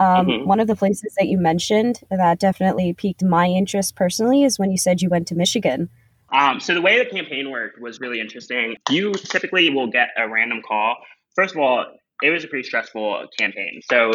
[0.00, 0.48] um, mm-hmm.
[0.48, 4.72] one of the places that you mentioned that definitely piqued my interest personally is when
[4.72, 5.90] you said you went to Michigan.
[6.32, 8.76] Um, so, the way the campaign worked was really interesting.
[8.90, 10.96] You typically will get a random call.
[11.36, 11.86] First of all,
[12.20, 13.80] it was a pretty stressful campaign.
[13.88, 14.10] So,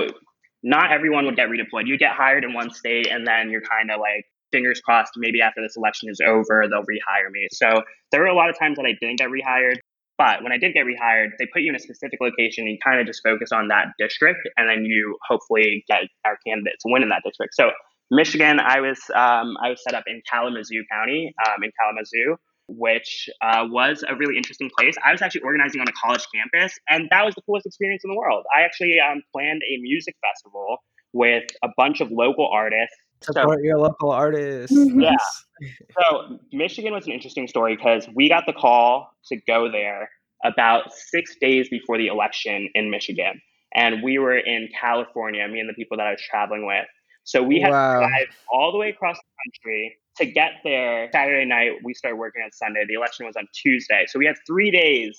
[0.63, 1.87] not everyone would get redeployed.
[1.87, 5.41] You get hired in one state and then you're kind of like fingers crossed maybe
[5.41, 7.47] after this election is over they'll rehire me.
[7.51, 9.77] So there were a lot of times that I didn't get rehired,
[10.17, 12.77] but when I did get rehired, they put you in a specific location and you
[12.83, 16.91] kind of just focus on that district and then you hopefully get our candidate to
[16.91, 17.53] win in that district.
[17.55, 17.71] So
[18.11, 22.37] Michigan, I was um, I was set up in Kalamazoo County, um, in Kalamazoo,
[22.69, 24.95] which uh, was a really interesting place.
[25.05, 28.11] I was actually organizing on a college campus, and that was the coolest experience in
[28.11, 28.45] the world.
[28.55, 30.77] I actually um, planned a music festival
[31.13, 32.95] with a bunch of local artists.
[33.21, 34.75] Support so, your local artists.
[34.75, 35.15] Yeah.
[35.99, 40.09] so Michigan was an interesting story because we got the call to go there
[40.45, 43.41] about six days before the election in Michigan.
[43.75, 46.85] And we were in California, me and the people that I was traveling with.
[47.23, 47.99] So we had wow.
[47.99, 52.17] to drive all the way across the country to get there Saturday night, we started
[52.17, 52.85] working on Sunday.
[52.87, 54.05] The election was on Tuesday.
[54.07, 55.17] So we had three days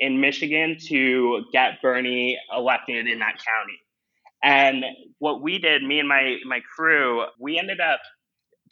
[0.00, 3.78] in Michigan to get Bernie elected in that county.
[4.42, 4.84] And
[5.18, 8.00] what we did, me and my my crew, we ended up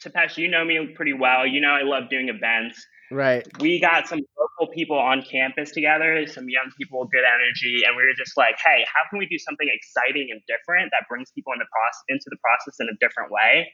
[0.03, 1.45] Tapesh, you know me pretty well.
[1.45, 2.83] You know I love doing events.
[3.11, 3.45] Right.
[3.59, 7.97] We got some local people on campus together, some young people with good energy, and
[7.97, 11.31] we were just like, hey, how can we do something exciting and different that brings
[11.33, 13.65] people into, process, into the process in a different way?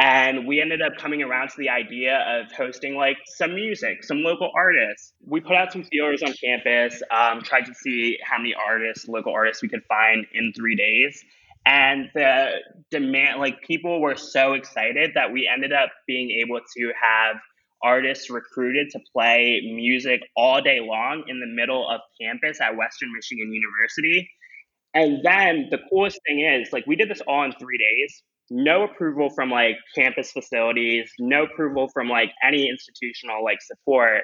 [0.00, 4.22] And we ended up coming around to the idea of hosting like some music, some
[4.22, 5.12] local artists.
[5.26, 9.34] We put out some feelers on campus, um, tried to see how many artists, local
[9.34, 11.22] artists we could find in three days.
[11.66, 12.46] And the
[12.90, 17.36] demand, like people were so excited that we ended up being able to have
[17.82, 23.12] artists recruited to play music all day long in the middle of campus at Western
[23.14, 24.30] Michigan University.
[24.94, 28.82] And then the coolest thing is, like, we did this all in three days no
[28.82, 34.22] approval from like campus facilities, no approval from like any institutional like support.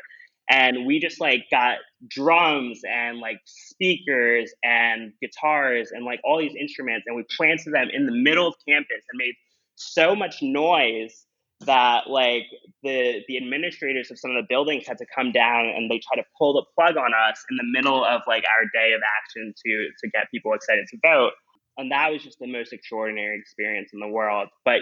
[0.49, 6.55] And we just like got drums and like speakers and guitars and like all these
[6.59, 9.35] instruments and we planted them in the middle of campus and made
[9.77, 11.27] so much noise
[11.61, 12.45] that like
[12.83, 16.21] the the administrators of some of the buildings had to come down and they try
[16.21, 19.55] to pull the plug on us in the middle of like our day of action
[19.65, 21.33] to to get people excited to vote
[21.79, 24.49] and that was just the most extraordinary experience in the world.
[24.65, 24.81] But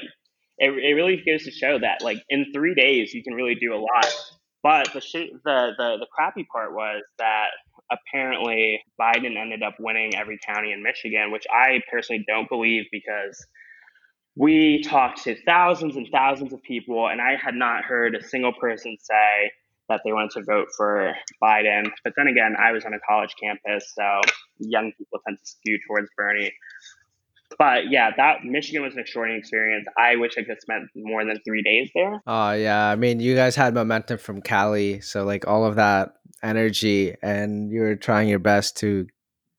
[0.59, 3.75] it, it really goes to show that like in three days you can really do
[3.75, 4.15] a lot.
[4.63, 7.49] But the sh- the the the crappy part was that
[7.91, 13.45] apparently Biden ended up winning every county in Michigan, which I personally don't believe because
[14.37, 18.53] we talked to thousands and thousands of people, and I had not heard a single
[18.53, 19.53] person say
[19.89, 21.91] that they wanted to vote for Biden.
[22.03, 24.21] But then again, I was on a college campus, so
[24.59, 26.53] young people tend to skew towards Bernie.
[27.59, 29.87] But yeah, that Michigan was an extraordinary experience.
[29.99, 32.21] I wish I could have spent more than three days there.
[32.27, 36.15] Oh yeah, I mean, you guys had momentum from Cali, so like all of that
[36.43, 39.07] energy, and you were trying your best to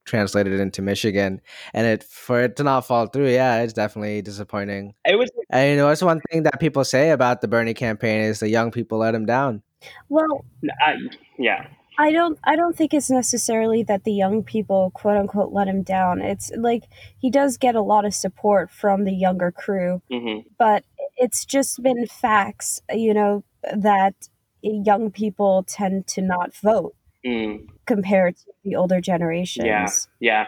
[0.04, 1.40] translate it into Michigan,
[1.72, 4.94] and it for it to not fall through, yeah, it's definitely disappointing.
[5.04, 8.20] It was, and you know, it's one thing that people say about the Bernie campaign
[8.20, 9.62] is the young people let him down.
[10.08, 10.44] Well,
[10.80, 10.96] I,
[11.38, 11.66] yeah.
[11.98, 15.82] I don't I don't think it's necessarily that the young people quote unquote let him
[15.82, 16.20] down.
[16.20, 16.84] It's like
[17.18, 20.02] he does get a lot of support from the younger crew.
[20.10, 20.48] Mm-hmm.
[20.58, 20.84] But
[21.16, 24.14] it's just been facts, you know, that
[24.62, 27.66] young people tend to not vote mm.
[27.86, 29.66] compared to the older generations.
[29.66, 29.88] Yeah.
[30.20, 30.46] Yeah.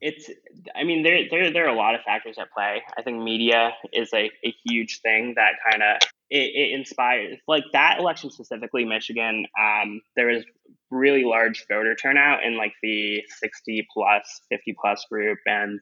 [0.00, 0.30] It's
[0.74, 2.82] I mean there there there are a lot of factors at play.
[2.96, 5.98] I think media is a, a huge thing that kind of
[6.30, 10.44] it, it inspires like that election specifically michigan um, there was
[10.90, 15.80] really large voter turnout in like the 60 plus 50 plus group and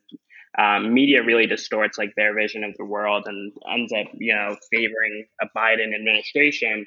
[0.56, 4.56] um, media really distorts like their vision of the world and ends up you know
[4.70, 6.86] favoring a biden administration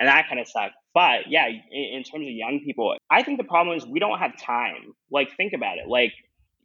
[0.00, 0.74] and that kind of sucks.
[0.94, 4.18] But yeah in, in terms of young people i think the problem is we don't
[4.18, 4.94] have time.
[5.10, 5.88] Like think about it.
[5.88, 6.12] Like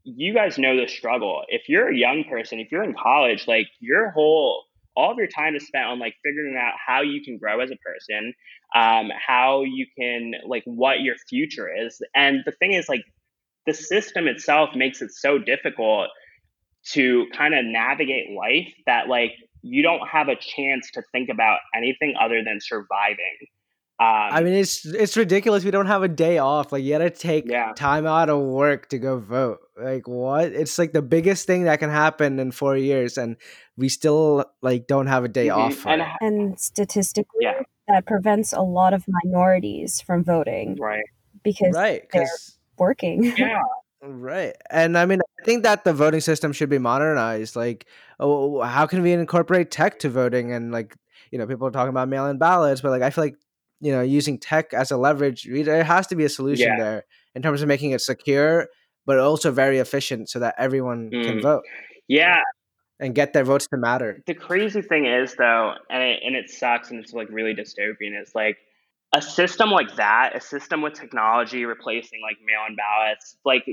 [0.04, 1.44] you guys know the struggle.
[1.48, 4.64] If you're a young person if you're in college like your whole
[4.96, 7.72] all of your time is spent on like figuring out how you can grow as
[7.72, 8.34] a person
[8.76, 13.04] um, how you can like what your future is and the thing is like
[13.66, 16.10] the system itself makes it so difficult
[16.86, 21.60] to kind of navigate life that like you don't have a chance to think about
[21.76, 23.48] anything other than surviving
[24.00, 25.64] um, I mean, it's it's ridiculous.
[25.64, 26.72] We don't have a day off.
[26.72, 27.74] Like you gotta take yeah.
[27.76, 29.60] time out of work to go vote.
[29.78, 30.52] Like what?
[30.52, 33.38] It's like the biggest thing that can happen in four years, and
[33.76, 35.60] we still like don't have a day mm-hmm.
[35.60, 35.86] off.
[35.86, 37.62] And, and, statistically, yeah.
[37.88, 40.78] that prevents a lot of minorities from voting.
[40.80, 41.04] Right.
[41.44, 42.28] Because right, they're
[42.78, 43.34] working.
[43.38, 43.62] Yeah.
[44.06, 44.54] Right.
[44.70, 47.56] And I mean, I think that the voting system should be modernized.
[47.56, 47.86] Like,
[48.20, 50.52] oh, how can we incorporate tech to voting?
[50.52, 50.94] And like,
[51.32, 53.38] you know, people are talking about mail in ballots, but like, I feel like
[53.84, 56.78] you know using tech as a leverage there has to be a solution yeah.
[56.78, 57.06] there
[57.36, 58.68] in terms of making it secure
[59.06, 61.24] but also very efficient so that everyone mm.
[61.24, 61.64] can vote.
[62.08, 62.42] Yeah.
[63.00, 64.22] And get their votes to matter.
[64.28, 68.20] The crazy thing is though and it, and it sucks and it's like really dystopian
[68.22, 68.58] is like
[69.14, 73.64] a system like that a system with technology replacing like mail-in ballots like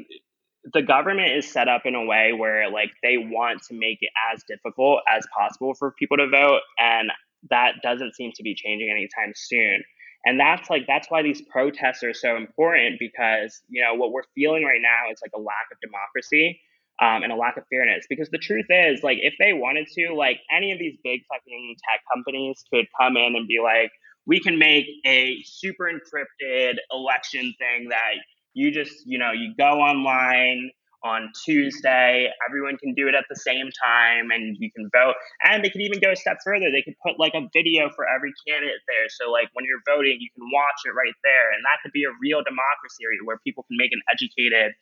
[0.74, 4.10] the government is set up in a way where like they want to make it
[4.32, 7.10] as difficult as possible for people to vote and
[7.48, 9.82] that doesn't seem to be changing anytime soon
[10.24, 14.28] and that's like that's why these protests are so important because you know what we're
[14.34, 16.60] feeling right now is like a lack of democracy
[17.00, 18.04] um, and a lack of fairness.
[18.08, 21.76] Because the truth is like if they wanted to like any of these big fucking
[21.88, 23.90] tech companies could come in and be like
[24.26, 28.14] we can make a super encrypted election thing that
[28.52, 30.70] you just you know you go online
[31.02, 32.28] on Tuesday.
[32.46, 35.14] Everyone can do it at the same time and you can vote.
[35.44, 36.70] And they could even go a step further.
[36.70, 39.08] They could put like a video for every candidate there.
[39.08, 41.52] So, like, when you're voting, you can watch it right there.
[41.52, 44.72] And that could be a real democracy where people can make an educated,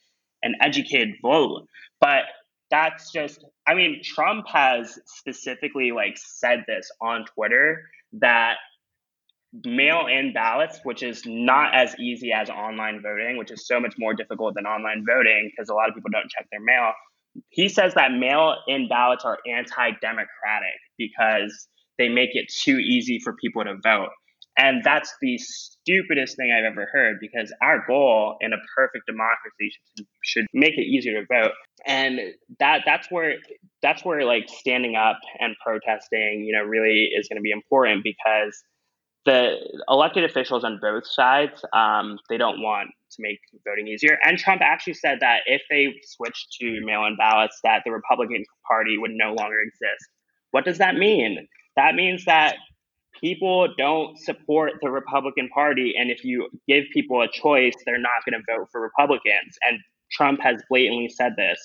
[0.43, 1.67] an educated vote.
[2.01, 2.25] But
[2.71, 7.85] that's just, I mean, Trump has specifically like said this on Twitter
[8.21, 8.57] that
[9.65, 13.95] mail in ballots, which is not as easy as online voting, which is so much
[13.99, 16.93] more difficult than online voting because a lot of people don't check their mail.
[17.51, 21.69] He says that mail in ballots are anti democratic because
[21.99, 24.11] they make it too easy for people to vote.
[24.57, 29.71] And that's the stupidest thing I've ever heard because our goal in a perfect democracy
[29.71, 31.53] should, should make it easier to vote.
[31.87, 32.19] And
[32.59, 33.37] that that's where
[33.83, 38.03] that's where like standing up and protesting, you know, really is going to be important
[38.03, 38.61] because
[39.25, 39.57] the
[39.89, 44.19] elected officials on both sides, um, they don't want to make voting easier.
[44.23, 48.97] And Trump actually said that if they switched to mail-in ballots, that the Republican Party
[48.99, 50.09] would no longer exist.
[50.51, 51.47] What does that mean?
[51.77, 52.57] That means that
[53.21, 55.95] people don't support the Republican Party.
[55.99, 59.59] And if you give people a choice, they're not going to vote for Republicans.
[59.69, 59.79] And
[60.11, 61.59] Trump has blatantly said this.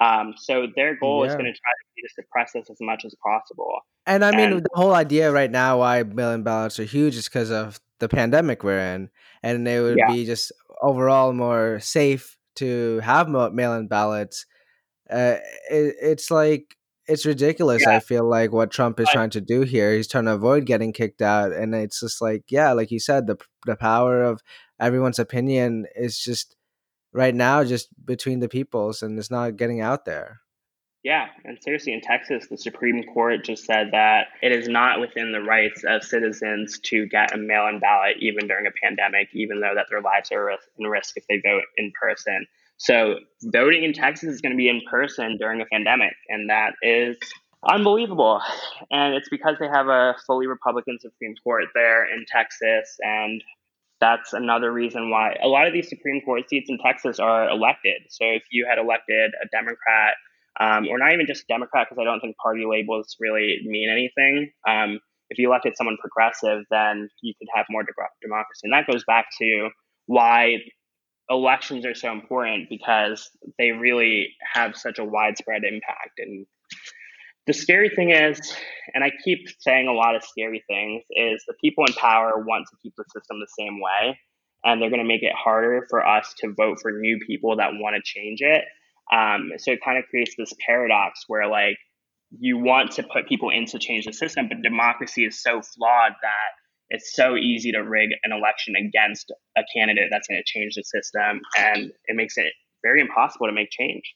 [0.00, 1.30] Um, so their goal yeah.
[1.30, 1.82] is going to try to,
[2.14, 3.80] suppress this as much as possible.
[4.06, 7.24] And I mean, and, the whole idea right now why mail-in ballots are huge is
[7.24, 9.10] because of the pandemic we're in,
[9.42, 10.12] and it would yeah.
[10.12, 14.46] be just overall more safe to have mail-in ballots.
[15.10, 15.36] Uh,
[15.70, 16.76] it, it's like
[17.06, 17.82] it's ridiculous.
[17.86, 17.96] Yeah.
[17.96, 20.92] I feel like what Trump is trying to do here, he's trying to avoid getting
[20.92, 24.42] kicked out, and it's just like, yeah, like you said, the the power of
[24.80, 26.55] everyone's opinion is just
[27.16, 30.40] right now just between the peoples, and it's not getting out there.
[31.02, 35.30] Yeah, and seriously, in Texas, the Supreme Court just said that it is not within
[35.30, 39.72] the rights of citizens to get a mail-in ballot, even during a pandemic, even though
[39.74, 42.46] that their lives are in risk if they vote in person.
[42.78, 46.72] So voting in Texas is going to be in person during a pandemic, and that
[46.82, 47.16] is
[47.66, 48.42] unbelievable.
[48.90, 53.42] And it's because they have a fully Republican Supreme Court there in Texas, and
[54.00, 58.02] that's another reason why a lot of these Supreme Court seats in Texas are elected.
[58.10, 60.14] So if you had elected a Democrat,
[60.60, 63.90] um, or not even just a Democrat, because I don't think party labels really mean
[63.90, 64.50] anything.
[64.68, 67.92] Um, if you elected someone progressive, then you could have more de-
[68.22, 68.60] democracy.
[68.64, 69.70] And that goes back to
[70.06, 70.58] why
[71.28, 73.28] elections are so important because
[73.58, 76.18] they really have such a widespread impact.
[76.18, 76.46] And
[77.46, 78.40] the scary thing is,
[78.92, 82.66] and I keep saying a lot of scary things, is the people in power want
[82.70, 84.18] to keep the system the same way.
[84.64, 87.70] And they're going to make it harder for us to vote for new people that
[87.74, 88.64] want to change it.
[89.12, 91.76] Um, so it kind of creates this paradox where, like,
[92.36, 96.12] you want to put people in to change the system, but democracy is so flawed
[96.22, 96.50] that
[96.90, 100.82] it's so easy to rig an election against a candidate that's going to change the
[100.82, 104.14] system and it makes it very impossible to make change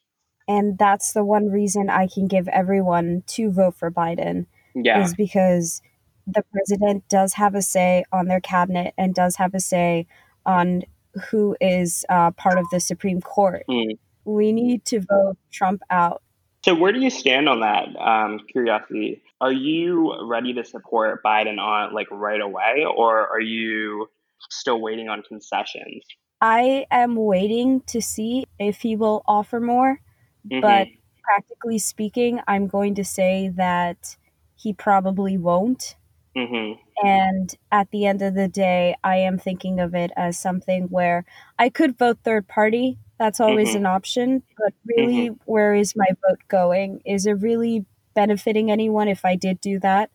[0.51, 5.03] and that's the one reason i can give everyone to vote for biden yeah.
[5.03, 5.81] is because
[6.27, 10.07] the president does have a say on their cabinet and does have a say
[10.45, 10.83] on
[11.31, 13.99] who is uh, part of the supreme court mm.
[14.25, 16.23] we need to vote trump out
[16.63, 21.59] so where do you stand on that um, curiosity are you ready to support Biden
[21.59, 24.09] on like right away, or are you
[24.51, 26.05] still waiting on concessions?
[26.43, 30.01] I am waiting to see if he will offer more,
[30.47, 30.61] mm-hmm.
[30.61, 30.89] but
[31.23, 34.17] practically speaking, I'm going to say that
[34.57, 35.97] he probably won't.
[36.37, 36.81] Mm-hmm.
[37.07, 41.25] And at the end of the day, I am thinking of it as something where
[41.59, 42.99] I could vote third party.
[43.19, 43.79] That's always mm-hmm.
[43.79, 44.43] an option.
[44.59, 45.43] But really, mm-hmm.
[45.45, 47.01] where is my vote going?
[47.05, 47.85] Is it really
[48.15, 50.11] benefiting anyone if I did do that.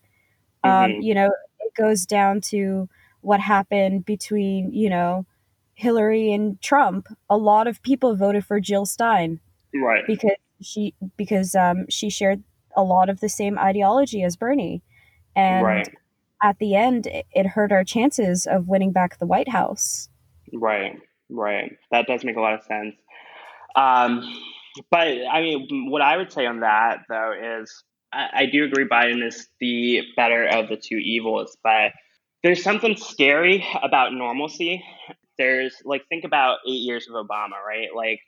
[0.62, 0.94] Um, mm-hmm.
[0.96, 2.88] Um, you know, it goes down to
[3.20, 5.26] what happened between, you know,
[5.74, 7.08] Hillary and Trump.
[7.28, 9.40] A lot of people voted for Jill Stein.
[9.82, 10.04] Right.
[10.06, 12.42] Because she because um, she shared
[12.76, 14.82] a lot of the same ideology as Bernie.
[15.34, 15.88] And right.
[16.42, 20.08] at the end, it hurt our chances of winning back the White House.
[20.52, 20.98] Right,
[21.30, 21.76] right.
[21.90, 22.94] That does make a lot of sense.
[23.74, 24.22] Um,
[24.90, 28.86] but I mean, what I would say on that though is I, I do agree
[28.86, 31.92] Biden is the better of the two evils, but
[32.42, 34.84] there's something scary about normalcy.
[35.38, 37.88] There's like think about eight years of Obama, right?
[37.94, 38.20] Like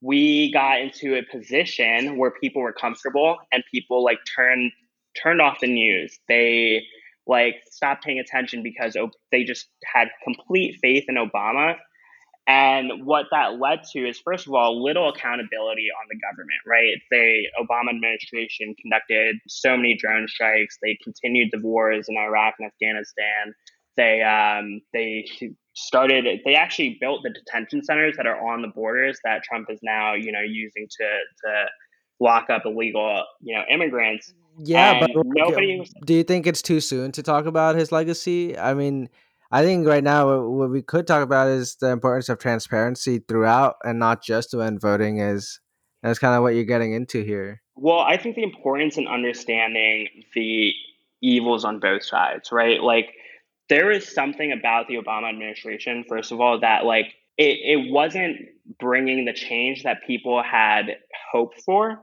[0.00, 4.72] we got into a position where people were comfortable and people like turned
[5.20, 6.18] turned off the news.
[6.28, 6.82] They
[7.26, 8.96] like stopped paying attention because
[9.32, 11.76] they just had complete faith in Obama
[12.46, 16.96] and what that led to is, first of all, little accountability on the government, right?
[17.10, 20.78] The Obama administration conducted so many drone strikes.
[20.80, 23.52] They continued the wars in Iraq and Afghanistan.
[23.96, 25.26] They um, they
[25.74, 26.26] started.
[26.44, 30.14] They actually built the detention centers that are on the borders that Trump is now,
[30.14, 31.04] you know, using to
[31.44, 31.66] to
[32.20, 34.32] lock up illegal, you know, immigrants.
[34.58, 35.78] Yeah, and but nobody.
[35.78, 38.58] Was, do you think it's too soon to talk about his legacy?
[38.58, 39.08] I mean
[39.50, 43.76] I think right now what we could talk about is the importance of transparency throughout,
[43.84, 45.60] and not just when voting is.
[46.02, 47.62] That's kind of what you're getting into here.
[47.74, 50.72] Well, I think the importance in understanding the
[51.20, 52.80] evils on both sides, right?
[52.80, 53.12] Like
[53.68, 57.06] there is something about the Obama administration, first of all, that like
[57.36, 58.38] it, it wasn't
[58.78, 60.96] bringing the change that people had
[61.32, 62.02] hoped for.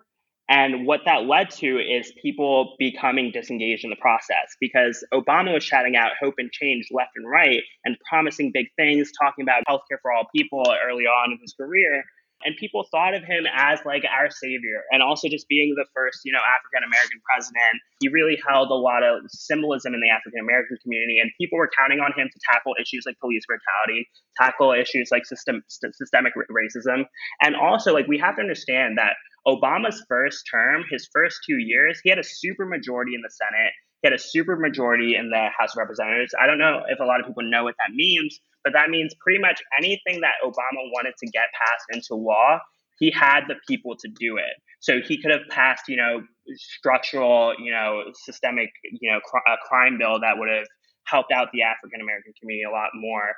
[0.49, 5.63] And what that led to is people becoming disengaged in the process because Obama was
[5.63, 9.99] shouting out hope and change left and right and promising big things, talking about healthcare
[10.01, 12.03] for all people early on in his career
[12.45, 14.83] and people thought of him as like our savior.
[14.91, 18.77] And also just being the first you know african american president he really held a
[18.77, 21.19] lot of symbolism in the african american community.
[21.19, 25.25] And people were counting on him to tackle issues like police brutality tackle issues like
[25.25, 27.05] system, systemic racism.
[27.41, 29.13] And also like we have to understand that
[29.47, 33.73] obama's first term his first two years he had a super majority in the senate
[34.03, 37.03] he had a super majority in the house of representatives i don't know if a
[37.03, 40.87] lot of people know what that means but that means pretty much anything that Obama
[40.93, 42.59] wanted to get passed into law,
[42.99, 44.55] he had the people to do it.
[44.79, 46.23] So he could have passed, you know,
[46.55, 50.67] structural, you know, systemic, you know, cr- a crime bill that would have
[51.05, 53.35] helped out the African American community a lot more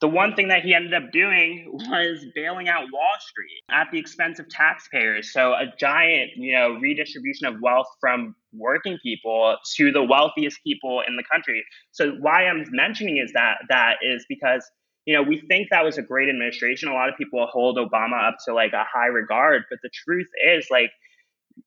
[0.00, 3.98] the one thing that he ended up doing was bailing out Wall Street at the
[3.98, 5.32] expense of taxpayers.
[5.32, 11.02] So a giant, you know, redistribution of wealth from working people to the wealthiest people
[11.06, 11.64] in the country.
[11.92, 14.68] So why I'm mentioning is that that is because
[15.06, 16.88] you know we think that was a great administration.
[16.88, 20.28] A lot of people hold Obama up to like a high regard, but the truth
[20.46, 20.90] is like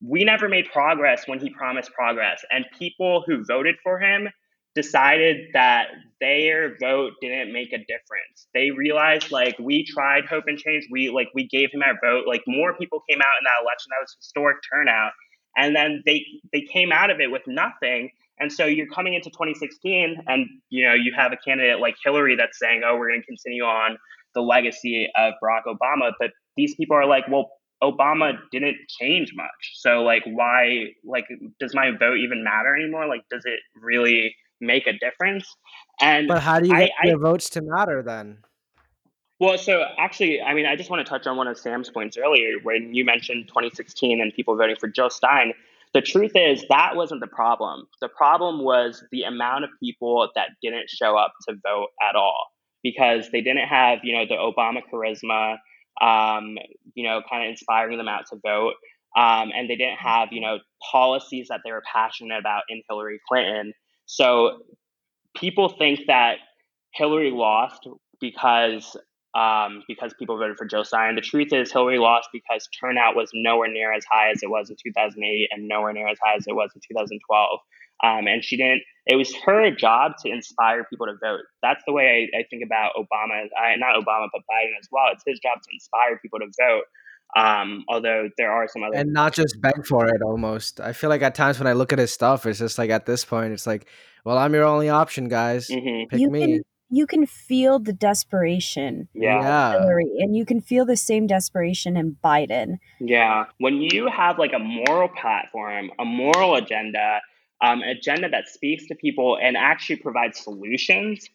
[0.02, 4.30] we never made progress when he promised progress, and people who voted for him
[4.78, 5.88] decided that
[6.22, 8.48] their vote didn't make a difference.
[8.54, 10.86] They realized like we tried hope and change.
[10.92, 12.26] We like we gave him our vote.
[12.28, 13.90] Like more people came out in that election.
[13.90, 15.12] That was historic turnout.
[15.58, 18.12] And then they they came out of it with nothing.
[18.40, 22.36] And so you're coming into 2016 and you know you have a candidate like Hillary
[22.36, 23.98] that's saying, "Oh, we're going to continue on
[24.36, 27.50] the legacy of Barack Obama." But these people are like, "Well,
[27.84, 29.72] Obama didn't change much.
[29.76, 31.26] So like why like
[31.60, 33.08] does my vote even matter anymore?
[33.08, 35.48] Like does it really make a difference.
[36.02, 38.40] And but how do you get I, your I, votes to matter then?
[39.40, 42.18] Well, so actually, I mean, I just want to touch on one of Sam's points
[42.18, 45.54] earlier when you mentioned 2016 and people voting for Joe Stein.
[45.94, 47.88] The truth is that wasn't the problem.
[48.02, 52.48] The problem was the amount of people that didn't show up to vote at all
[52.84, 55.58] because they didn't have, you know, the Obama charisma,
[56.02, 56.58] um,
[56.96, 58.74] you know, kind of inspiring them out to vote.
[59.16, 60.60] Um, and they didn't have, you know,
[60.92, 63.74] policies that they were passionate about in Hillary Clinton.
[64.06, 64.60] So
[65.36, 66.38] people think that
[66.94, 67.88] Hillary lost
[68.20, 68.96] because
[69.38, 71.16] um, because people voted for Joe Stein.
[71.16, 74.72] The truth is, Hillary lost because turnout was nowhere near as high as it was
[74.72, 77.60] in 2008 and nowhere near as high as it was in 2012.
[78.04, 78.82] Um, and she didn't.
[79.06, 81.42] It was her job to inspire people to vote.
[81.62, 83.46] That's the way I, I think about Obama.
[83.58, 85.06] I, not Obama, but Biden as well.
[85.14, 86.84] It's his job to inspire people to vote.
[87.36, 90.22] Um, although there are some other and not just beg for it.
[90.22, 92.90] Almost, I feel like at times when I look at his stuff, it's just like
[92.90, 93.88] at this point, it's like,
[94.24, 95.68] well, I'm your only option, guys.
[95.68, 96.10] Mm-hmm.
[96.10, 96.40] Pick you me.
[96.40, 101.98] Can, you can feel the desperation, yeah, Hillary, and you can feel the same desperation
[101.98, 102.78] in Biden.
[103.00, 107.22] Yeah, when you have like a moral platform, a moral agenda,
[107.62, 111.30] um, agenda that speaks to people and actually provides solutions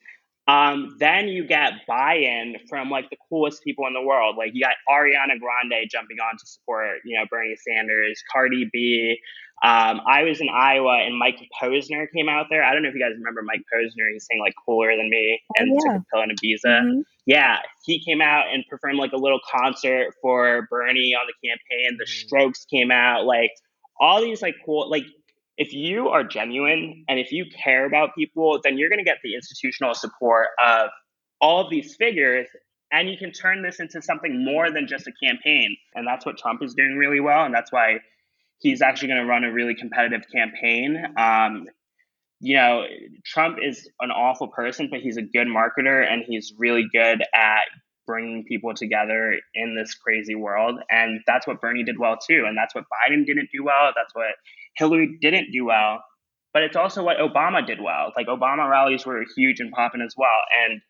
[0.48, 4.36] um, then you get buy-in from like the coolest people in the world.
[4.36, 9.18] Like you got Ariana Grande jumping on to support, you know, Bernie Sanders, Cardi B.
[9.62, 12.64] Um, I was in Iowa and Mike Posner came out there.
[12.64, 14.10] I don't know if you guys remember Mike Posner.
[14.12, 15.92] He's saying like cooler than me oh, and yeah.
[15.92, 16.64] took a pill and Ibiza.
[16.64, 17.00] Mm-hmm.
[17.26, 21.96] Yeah, he came out and performed like a little concert for Bernie on the campaign.
[21.96, 22.26] The mm-hmm.
[22.26, 23.24] Strokes came out.
[23.24, 23.52] Like
[24.00, 25.04] all these like cool like
[25.58, 29.18] if you are genuine and if you care about people, then you're going to get
[29.22, 30.88] the institutional support of
[31.40, 32.48] all of these figures.
[32.90, 35.76] And you can turn this into something more than just a campaign.
[35.94, 37.44] And that's what Trump is doing really well.
[37.44, 37.98] And that's why
[38.62, 41.04] he's actually going to run a really competitive campaign.
[41.18, 41.66] Um,
[42.40, 42.84] you know,
[43.24, 47.62] Trump is an awful person, but he's a good marketer and he's really good at
[48.06, 50.80] bringing people together in this crazy world.
[50.90, 52.44] And that's what Bernie did well too.
[52.46, 53.92] And that's what Biden didn't do well.
[53.94, 54.34] That's what
[54.76, 56.02] Hillary didn't do well,
[56.52, 58.12] but it's also what Obama did well.
[58.16, 60.28] Like Obama rallies were huge and popping as well,
[60.66, 60.80] and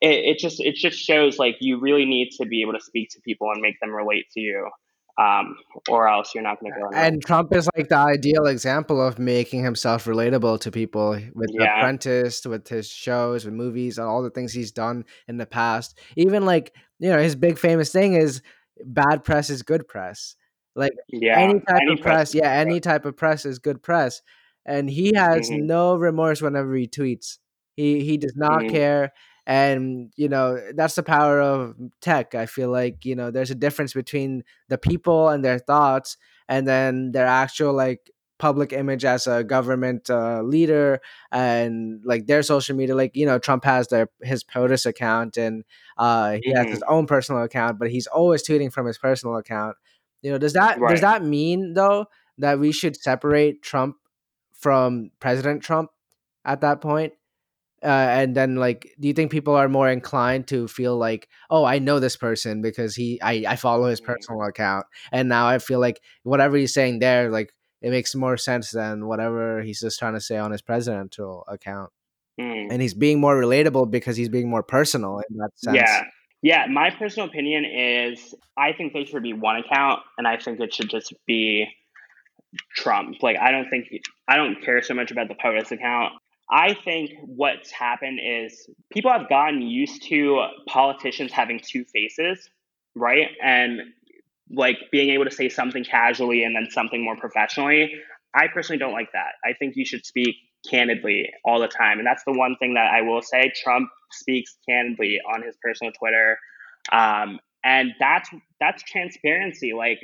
[0.00, 3.10] it, it just it just shows like you really need to be able to speak
[3.10, 4.70] to people and make them relate to you.
[5.18, 5.56] Um,
[5.88, 6.86] or else you're not going to go.
[6.88, 7.04] Anywhere.
[7.04, 11.64] And Trump is like the ideal example of making himself relatable to people with yeah.
[11.64, 15.46] The Apprentice, with his shows, with movies, and all the things he's done in the
[15.46, 15.98] past.
[16.16, 18.42] Even like you know, his big famous thing is
[18.84, 20.34] bad press is good press.
[20.74, 23.82] Like yeah, any type any of press, press yeah, any type of press is good
[23.82, 24.20] press.
[24.66, 25.66] And he has mm-hmm.
[25.66, 27.38] no remorse whenever he tweets.
[27.76, 28.68] He he does not mm-hmm.
[28.68, 29.12] care.
[29.46, 32.34] And you know, that's the power of tech.
[32.34, 36.16] I feel like, you know, there's a difference between the people and their thoughts
[36.48, 41.00] and then their actual like public image as a government uh, leader
[41.32, 45.64] and like their social media like you know trump has their his potus account and
[45.96, 46.92] uh, he has his Mm-hmm.
[46.92, 49.74] own personal account but he's always tweeting from his personal account
[50.20, 52.06] you know does that does that mean though
[52.38, 53.96] that we should separate trump
[54.52, 55.90] from president trump
[56.44, 57.14] at that point
[57.86, 61.64] uh, and then like do you think people are more inclined to feel like oh
[61.64, 64.06] i know this person because he i, I follow his Mhm.
[64.06, 68.36] personal account and now i feel like whatever he's saying there like it makes more
[68.36, 71.90] sense than whatever he's just trying to say on his presidential account
[72.38, 72.68] Mm.
[72.70, 76.02] and he's being more relatable because he's being more personal in that sense Yeah.
[76.42, 76.66] Yeah.
[76.70, 80.74] My personal opinion is I think there should be one account and I think it
[80.74, 81.66] should just be
[82.74, 83.16] Trump.
[83.22, 83.86] Like, I don't think,
[84.28, 86.12] I don't care so much about the POTUS account.
[86.50, 92.48] I think what's happened is people have gotten used to politicians having two faces,
[92.94, 93.28] right?
[93.42, 93.80] And
[94.50, 97.92] like being able to say something casually and then something more professionally.
[98.34, 99.32] I personally don't like that.
[99.44, 100.36] I think you should speak
[100.68, 101.98] candidly all the time.
[101.98, 103.52] And that's the one thing that I will say.
[103.62, 106.38] Trump speaks candidly on his personal Twitter.
[106.92, 108.30] Um, and that's
[108.60, 109.72] that's transparency.
[109.72, 109.98] Like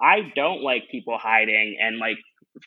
[0.00, 2.18] I don't like people hiding and like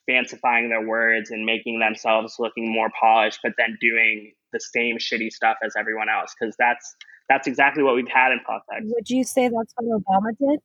[0.05, 5.31] fancifying their words and making themselves looking more polished, but then doing the same shitty
[5.31, 6.33] stuff as everyone else.
[6.39, 6.95] Because that's
[7.29, 8.85] that's exactly what we've had in politics.
[8.85, 10.59] Would you say that's what Obama did?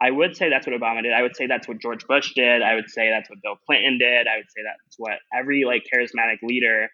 [0.00, 1.12] I would say that's what Obama did.
[1.12, 2.62] I would say that's what George Bush did.
[2.62, 4.26] I would say that's what Bill Clinton did.
[4.26, 6.88] I would say that's what every like charismatic leader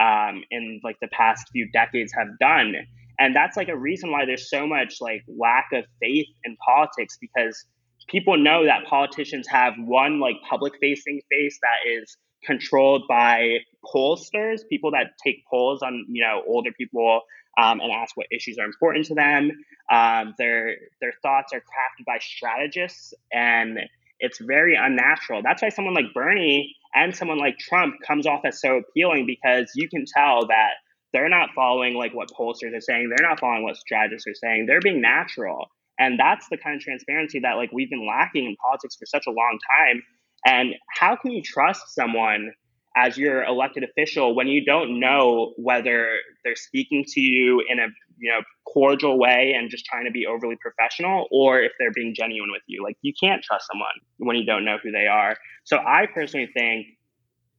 [0.00, 2.74] um, in like the past few decades have done.
[3.18, 7.16] And that's like a reason why there's so much like lack of faith in politics
[7.20, 7.64] because
[8.08, 14.60] people know that politicians have one like public facing face that is controlled by pollsters,
[14.68, 17.22] people that take polls on you know older people
[17.58, 19.50] um, and ask what issues are important to them.
[19.90, 23.80] Um, their their thoughts are crafted by strategists, and
[24.20, 25.42] it's very unnatural.
[25.42, 29.70] That's why someone like Bernie and someone like Trump comes off as so appealing because
[29.74, 30.72] you can tell that
[31.12, 33.10] they're not following like what pollsters are saying.
[33.10, 34.66] They're not following what strategists are saying.
[34.66, 35.68] They're being natural,
[35.98, 39.26] and that's the kind of transparency that like we've been lacking in politics for such
[39.26, 40.02] a long time.
[40.44, 42.52] And how can you trust someone
[42.96, 46.08] as your elected official when you don't know whether
[46.44, 47.88] they're speaking to you in a
[48.18, 52.14] you know cordial way and just trying to be overly professional or if they're being
[52.14, 52.82] genuine with you?
[52.82, 53.88] Like you can't trust someone
[54.18, 55.36] when you don't know who they are.
[55.64, 56.86] So i personally think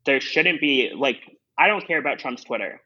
[0.05, 1.19] there shouldn't be like
[1.59, 2.81] i don't care about trump's twitter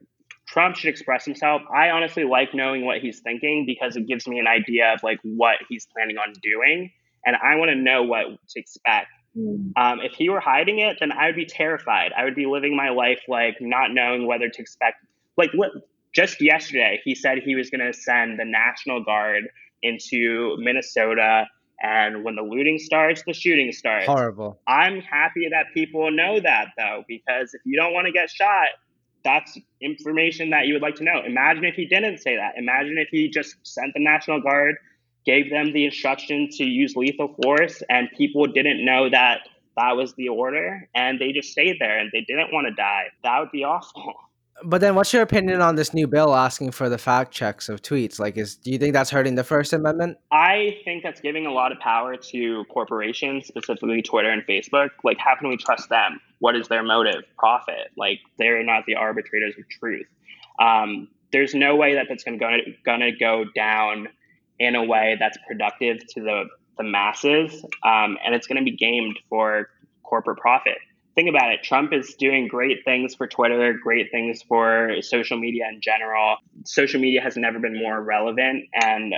[0.52, 4.40] trump should express himself i honestly like knowing what he's thinking because it gives me
[4.40, 6.92] an idea of like what he's planning on doing
[7.26, 11.12] and i want to know what to expect um, if he were hiding it, then
[11.12, 12.12] I would be terrified.
[12.18, 14.98] I would be living my life like not knowing whether to expect.
[15.38, 15.72] Like what?
[16.14, 19.44] Just yesterday, he said he was going to send the National Guard
[19.82, 21.48] into Minnesota,
[21.82, 24.06] and when the looting starts, the shooting starts.
[24.06, 28.30] horrible I'm happy that people know that though, because if you don't want to get
[28.30, 28.68] shot,
[29.24, 31.22] that's information that you would like to know.
[31.26, 32.54] Imagine if he didn't say that.
[32.58, 34.76] Imagine if he just sent the National Guard,
[35.26, 39.42] gave them the instruction to use lethal force, and people didn't know that
[39.78, 43.06] that was the order, and they just stayed there and they didn't want to die.
[43.24, 44.14] That would be awful.
[44.64, 47.82] but then what's your opinion on this new bill asking for the fact checks of
[47.82, 51.46] tweets like is do you think that's hurting the first amendment I think that's giving
[51.46, 54.90] a lot of power to corporations, specifically Twitter and Facebook.
[55.04, 56.20] Like, how can we trust them?
[56.40, 57.24] What is their motive?
[57.38, 57.92] Profit.
[57.98, 60.08] Like, they're not the arbitrators of truth.
[60.60, 64.10] Um, there's no way that that's going to gonna go down
[64.60, 66.44] in a way that's productive to the
[66.78, 67.54] the masses,
[67.84, 69.70] um, and it's going to be gamed for
[70.04, 70.78] corporate profit.
[71.16, 71.62] Think about it.
[71.64, 76.38] Trump is doing great things for Twitter, great things for social media in general.
[76.66, 79.14] Social media has never been more relevant, and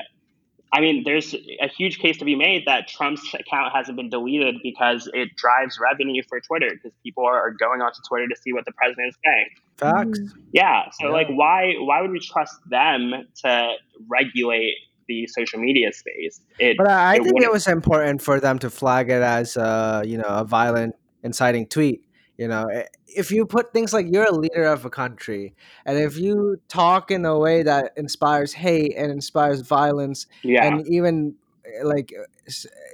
[0.76, 4.56] I mean, there's a huge case to be made that Trump's account hasn't been deleted
[4.64, 8.66] because it drives revenue for Twitter because people are going onto Twitter to see what
[8.66, 9.46] the president is saying.
[9.78, 10.20] facts
[10.52, 10.90] Yeah.
[11.00, 11.14] So Yeah.
[11.14, 13.14] like why why would we trust them
[13.44, 13.74] to
[14.10, 14.74] regulate
[15.08, 16.42] the social media space?
[16.58, 19.56] It, But I, I think it wouldn't- was important for them to flag it as,
[19.58, 22.06] uh, you know, a violent, inciting tweet.
[22.38, 22.66] You know,
[23.08, 25.54] if you put things like you're a leader of a country,
[25.86, 30.66] and if you talk in a way that inspires hate and inspires violence, yeah.
[30.66, 32.24] and even uh, like, uh,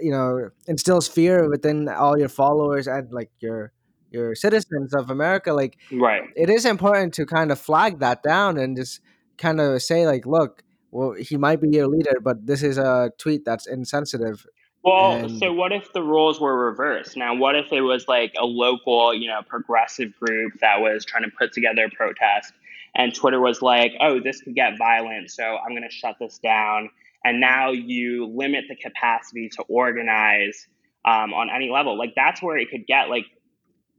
[0.01, 3.71] you know, instills fear within all your followers and like your
[4.11, 6.23] your citizens of America, like right.
[6.35, 8.99] it is important to kind of flag that down and just
[9.37, 13.11] kind of say like, look, well, he might be your leader, but this is a
[13.17, 14.45] tweet that's insensitive.
[14.83, 17.17] Well, And- so what if the roles were reversed?
[17.17, 21.23] Now, what if it was like a local, you know, progressive group that was trying
[21.23, 22.53] to put together a protest,
[22.95, 26.39] and Twitter was like, "Oh, this could get violent, so I'm going to shut this
[26.39, 26.89] down."
[27.25, 30.67] And now you limit the capacity to organize
[31.05, 31.97] um, on any level.
[31.97, 33.09] Like that's where it could get.
[33.09, 33.25] Like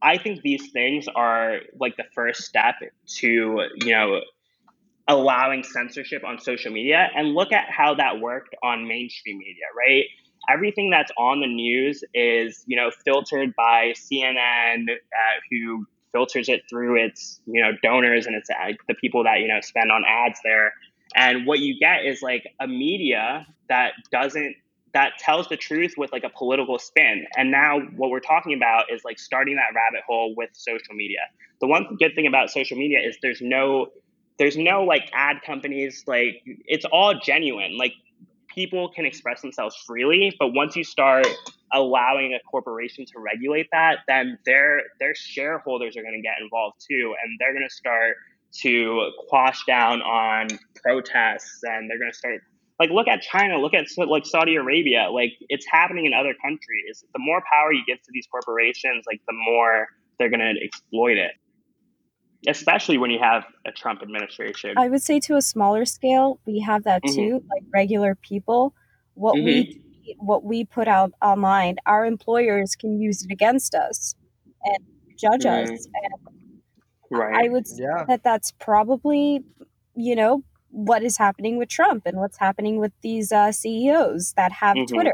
[0.03, 2.77] I think these things are like the first step
[3.19, 3.29] to,
[3.77, 4.21] you know,
[5.09, 10.05] allowing censorship on social media and look at how that worked on mainstream media, right?
[10.49, 16.63] Everything that's on the news is, you know, filtered by CNN, uh, who filters it
[16.69, 20.03] through its, you know, donors and its uh, the people that you know spend on
[20.07, 20.73] ads there.
[21.15, 24.57] And what you get is like a media that doesn't
[24.93, 27.27] that tells the truth with like a political spin.
[27.37, 31.21] And now what we're talking about is like starting that rabbit hole with social media.
[31.61, 33.89] The one good thing about social media is there's no
[34.39, 37.77] there's no like ad companies like it's all genuine.
[37.77, 37.93] Like
[38.55, 41.27] people can express themselves freely, but once you start
[41.73, 46.85] allowing a corporation to regulate that, then their their shareholders are going to get involved
[46.89, 48.17] too and they're going to start
[48.53, 50.49] to quash down on
[50.83, 52.41] protests and they're going to start
[52.81, 57.05] like look at China, look at like Saudi Arabia, like it's happening in other countries.
[57.13, 59.87] The more power you give to these corporations, like the more
[60.19, 61.33] they're going to exploit it.
[62.49, 64.75] Especially when you have a Trump administration.
[64.79, 67.15] I would say to a smaller scale, we have that Mhm.
[67.15, 68.75] too, like regular people.
[69.15, 69.83] What we
[70.19, 74.17] what we put out online, our employers can use it against us
[74.65, 74.79] and
[75.17, 75.69] judge us.
[75.71, 75.87] Mm.
[75.95, 76.33] And
[77.13, 77.45] Right.
[77.45, 78.05] I would say Yeah.
[78.09, 79.45] that that's probably,
[79.95, 84.51] you know, what is happening with Trump and what's happening with these uh, CEOs that
[84.51, 84.89] have Mhm.
[84.89, 85.13] Twitter.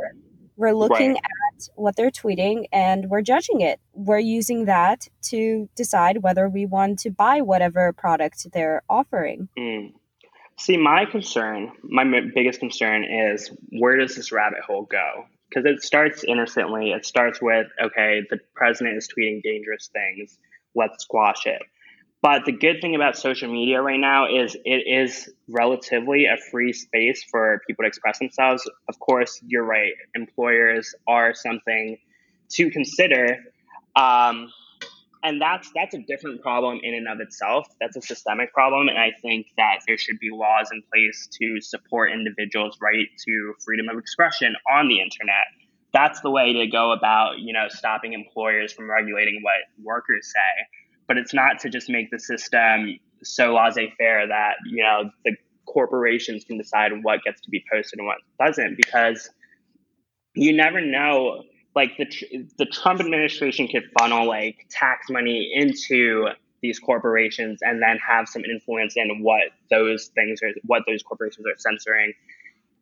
[0.57, 1.23] We're looking Right.
[1.57, 3.81] At what they're tweeting and we're judging it.
[3.93, 9.49] We're using that to decide whether we want to buy whatever product they're offering.
[9.59, 9.93] Mm.
[10.59, 12.05] See, my concern, my
[12.35, 15.27] biggest concern is where does this rabbit hole go?
[15.49, 16.93] Because it starts innocently.
[16.93, 20.39] It starts with, okay, the president is tweeting dangerous things.
[20.75, 21.63] Let's squash it.
[22.27, 26.73] But the good thing about social media right now is it is relatively a free
[26.73, 28.69] space for people to express themselves.
[28.89, 29.93] Of course, you're right.
[30.13, 31.99] Employers are something
[32.55, 33.45] to consider.
[33.95, 34.51] Um,
[35.23, 37.69] and that's that's a different problem in and of itself.
[37.81, 41.61] That's a systemic problem, and I think that there should be laws in place to
[41.61, 45.47] support individuals' right to freedom of expression on the internet.
[45.95, 50.67] That's the way to go about, you know, stopping employers from regulating what workers say.
[51.09, 55.37] But it's not to just make the system so laissez-faire that you know the
[55.67, 59.31] corporations can decide what gets to be posted and what doesn't, because
[60.35, 61.43] you never know
[61.75, 62.07] like the
[62.59, 66.27] the Trump administration could funnel like tax money into
[66.63, 71.47] these corporations and then have some influence in what those things are what those corporations
[71.47, 72.13] are censoring.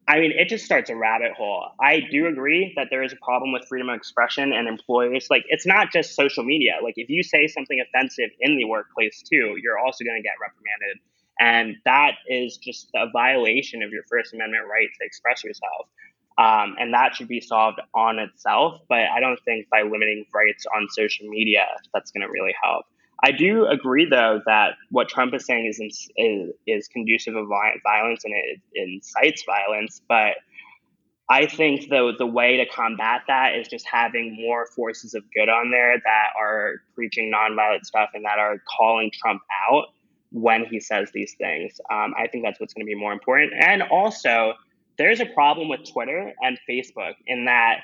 [0.06, 1.70] I mean, it just starts a rabbit hole.
[1.80, 5.28] I do agree that there is a problem with freedom of expression and employers.
[5.30, 6.74] Like, it's not just social media.
[6.82, 10.34] Like, if you say something offensive in the workplace too, you're also going to get
[10.40, 11.00] reprimanded.
[11.40, 15.88] And that is just a violation of your First Amendment right to express yourself.
[16.36, 18.80] Um, and that should be solved on itself.
[18.88, 22.84] But I don't think by limiting rights on social media, that's going to really help.
[23.22, 25.80] I do agree, though, that what Trump is saying is
[26.16, 30.00] is, is conducive of violence and it incites violence.
[30.08, 30.34] But
[31.28, 35.48] I think the the way to combat that is just having more forces of good
[35.48, 39.40] on there that are preaching nonviolent stuff and that are calling Trump
[39.70, 39.86] out
[40.32, 41.80] when he says these things.
[41.90, 43.52] Um, I think that's what's going to be more important.
[43.58, 44.54] And also,
[44.98, 47.80] there's a problem with Twitter and Facebook in that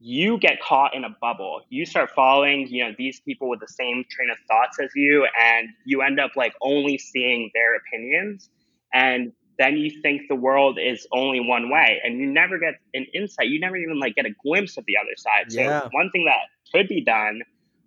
[0.00, 1.60] you get caught in a bubble.
[1.68, 5.26] You start following, you know, these people with the same train of thoughts as you,
[5.38, 8.48] and you end up like only seeing their opinions.
[8.94, 13.06] And then you think the world is only one way, and you never get an
[13.14, 13.48] insight.
[13.48, 15.52] You never even like get a glimpse of the other side.
[15.52, 15.88] So Yeah.
[15.92, 16.38] one thing that
[16.72, 17.42] could be done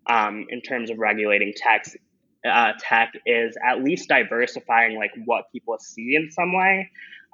[0.07, 1.85] um, in terms of regulating tech,
[2.45, 6.91] uh, tech is at least diversifying like what people see in some way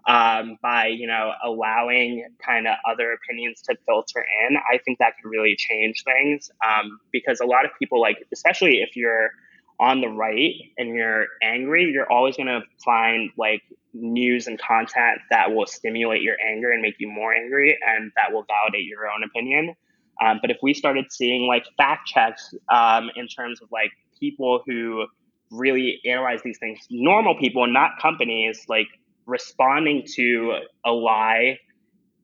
[0.07, 4.57] um, by you know allowing kind of other opinions to filter in.
[4.57, 8.77] I think that could really change things um, because a lot of people like, especially
[8.77, 9.31] if you're
[9.79, 13.61] on the right and you're angry, you're always going to find like
[13.93, 18.33] news and content that will stimulate your anger and make you more angry, and that
[18.33, 19.75] will validate your own opinion.
[20.21, 24.61] Um, but if we started seeing like fact checks um, in terms of like people
[24.65, 25.05] who
[25.51, 28.87] really analyze these things, normal people, not companies, like
[29.29, 30.55] responding to
[30.85, 31.57] a lie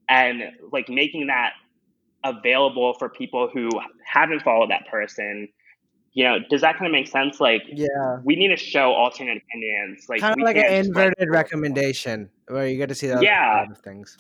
[0.09, 0.41] and
[0.71, 1.53] like making that
[2.23, 3.69] available for people who
[4.05, 5.47] haven't followed that person.
[6.13, 7.39] You know, does that kind of make sense?
[7.39, 8.19] Like, Yeah.
[8.23, 10.05] we need to show alternate opinions.
[10.07, 13.11] Like, kind of like an can't just, like, inverted recommendation where you get to see
[13.11, 13.65] other Yeah.
[13.83, 14.17] things.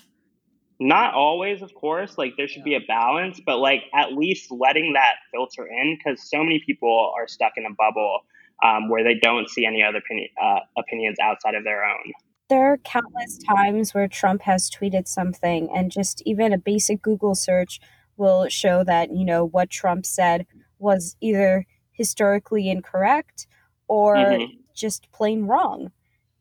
[0.77, 4.91] not always of course like there should be a balance but like at least letting
[4.91, 8.19] that filter in because so many people are stuck in a bubble
[8.61, 12.11] um, where they don't see any other opinion, uh, opinions outside of their own
[12.49, 17.33] There are countless times where Trump has tweeted something, and just even a basic Google
[17.33, 17.79] search
[18.17, 20.45] will show that, you know, what Trump said
[20.77, 23.47] was either historically incorrect
[23.87, 24.65] or Mhm.
[24.75, 25.91] just plain wrong.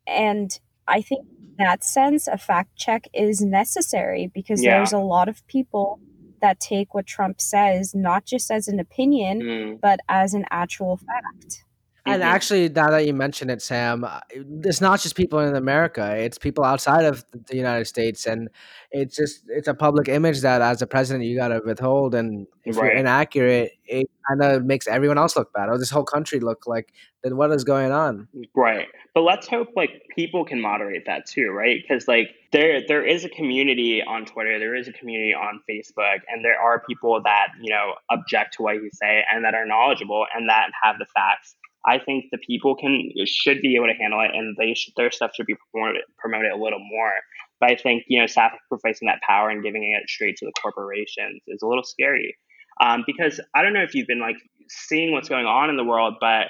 [0.07, 1.21] And I think
[1.59, 4.69] in that sense, a fact check is necessary because Yeah.
[4.69, 6.01] there's a lot of people
[6.41, 9.79] that take what Trump says not just as an opinion, Mm.
[9.81, 11.64] but as an actual fact.
[12.07, 12.25] And Mhm.
[12.25, 14.19] actually, now that you mention it, Sam, uh,
[14.63, 18.47] it's not just people in America; it's people outside of the United States, and
[18.91, 22.13] it's just it's a public image that, as a president, you got to withhold.
[22.13, 26.03] And if you're inaccurate, it kind of makes everyone else look bad, or this whole
[26.03, 26.93] country look like.
[27.23, 28.27] Then what is going on?
[28.55, 28.87] Right.
[29.15, 31.81] But let's hope like people can moderate that too, right?
[31.81, 36.19] Because like there there is a community on Twitter, there is a community on Facebook,
[36.29, 39.65] and there are people that, you know, object to what you say and that are
[39.65, 41.55] knowledgeable and that have the facts.
[41.87, 45.11] I think the people can should be able to handle it and they should, their
[45.11, 47.13] stuff should be promoted promoted a little more.
[47.59, 51.41] But I think, you know, sacrificing that power and giving it straight to the corporations
[51.47, 52.35] is a little scary.
[52.81, 54.35] Um, because I don't know if you've been like
[54.67, 56.47] seeing what's going on in the world, but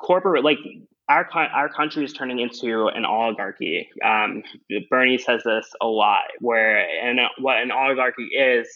[0.00, 0.58] corporate like
[1.08, 3.88] our our country is turning into an oligarchy.
[4.04, 4.42] Um,
[4.88, 8.68] Bernie says this a lot, where and what an oligarchy is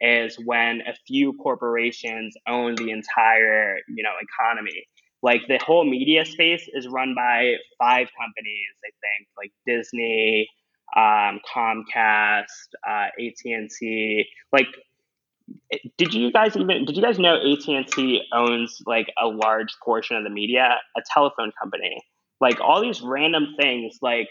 [0.00, 4.86] is when a few corporations own the entire you know economy.
[5.22, 10.48] Like the whole media space is run by five companies, I think, like Disney,
[10.96, 12.44] um, Comcast,
[12.88, 14.24] uh, AT and T.
[14.52, 14.68] Like
[15.96, 20.24] did you guys even did you guys know AT&T owns like a large portion of
[20.24, 22.00] the media, a telephone company?
[22.40, 24.28] Like all these random things like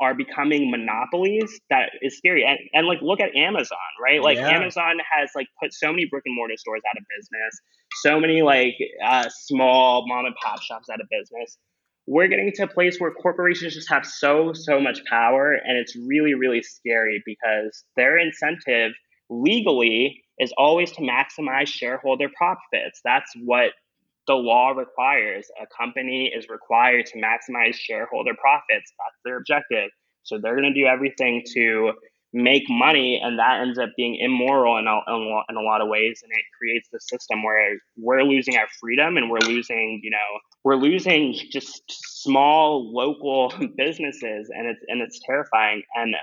[0.00, 2.44] are becoming monopolies that is scary.
[2.44, 4.22] And, and like look at Amazon, right?
[4.22, 4.50] Like Yeah.
[4.50, 7.60] Amazon has like put so many brick and mortar stores out of business,
[8.02, 8.74] so many like
[9.04, 11.58] uh, small mom and pop shops out of business.
[12.06, 15.94] We're getting to a place where corporations just have so so much power and it's
[15.96, 18.92] really really scary because their incentive
[19.30, 23.00] legally is always to maximize shareholder profits.
[23.04, 23.70] That's what
[24.26, 25.46] the law requires.
[25.60, 28.92] A company is required to maximize shareholder profits.
[28.98, 29.90] That's their objective.
[30.22, 31.92] So they're going to do everything to
[32.32, 35.00] make money, and that ends up being immoral in a,
[35.50, 36.20] in a lot of ways.
[36.22, 40.38] And it creates the system where we're losing our freedom and we're losing, you know,
[40.64, 45.82] we're losing just small local businesses, and it's and it's terrifying.
[45.94, 46.14] And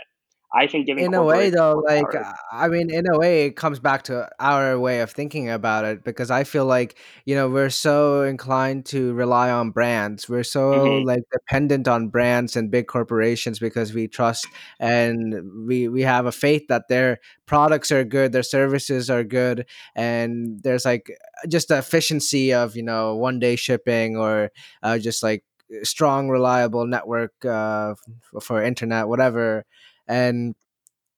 [0.54, 3.56] I think giving in a way though like uh, i mean in a way it
[3.56, 7.48] comes back to our way of thinking about it because i feel like you know
[7.48, 11.06] we're so inclined to rely on brands we're so Mhm.
[11.06, 14.48] like dependent on brands and big corporations because we trust
[14.80, 19.66] and we we have a faith that their products are good their services are good
[19.96, 21.12] and there's like
[21.48, 24.52] just the efficiency of you know one day shipping or
[24.84, 25.44] uh, just like
[25.84, 27.94] strong reliable network uh,
[28.42, 29.66] for internet whatever
[30.10, 30.56] and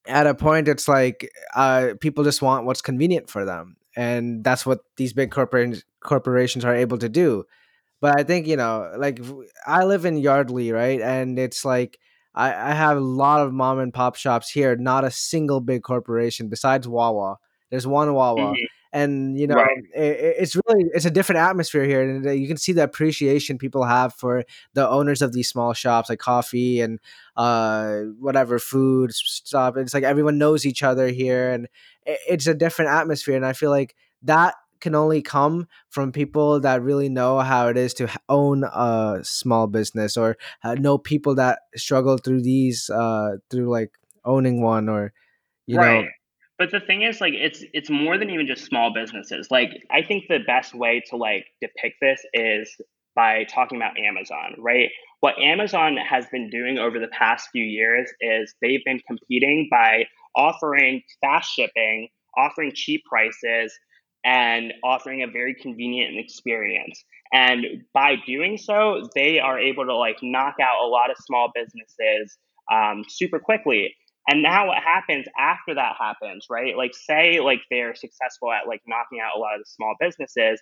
[0.06, 4.66] at a point it's like uh, people just want what's convenient for them and that's
[4.66, 7.44] what these big corporations corporations are able to do
[8.00, 9.20] but i think you know like
[9.66, 11.98] i live in yardley right and it's like
[12.34, 15.82] I, I have a lot of mom and pop shops here not a single big
[15.82, 17.36] corporation besides wawa
[17.70, 18.66] there's one wawa Mhm.
[18.92, 19.84] And you know Right.
[19.96, 22.82] i i- it's really it's a different atmosphere here and uh, you can see the
[22.84, 26.98] appreciation people have for the owners of these small shops like coffee and
[27.36, 31.68] uh whatever food stuff it's like everyone knows each other here and
[32.06, 36.58] i- it's a different atmosphere and i feel like that can only come from people
[36.60, 41.34] that really know how it is to own a small business or uh, know people
[41.36, 43.92] that struggle through these uh through like
[44.24, 45.12] owning one or
[45.66, 46.04] you right.
[46.04, 46.08] know
[46.58, 49.48] But the thing is, like, it's it's more than even just small businesses.
[49.50, 52.76] Like, I think the best way to like depict this is
[53.14, 54.90] by talking about Amazon, right?
[55.20, 60.04] What Amazon has been doing over the past few years is they've been competing by
[60.36, 63.76] offering fast shipping, offering cheap prices,
[64.24, 67.04] and offering a very convenient experience.
[67.32, 71.50] And by doing so, they are able to like knock out a lot of small
[71.54, 72.38] businesses
[72.72, 73.94] um, super quickly.
[74.28, 76.76] And now what happens after that happens, right?
[76.76, 80.60] Like say like they're successful at like knocking out a lot of the small businesses,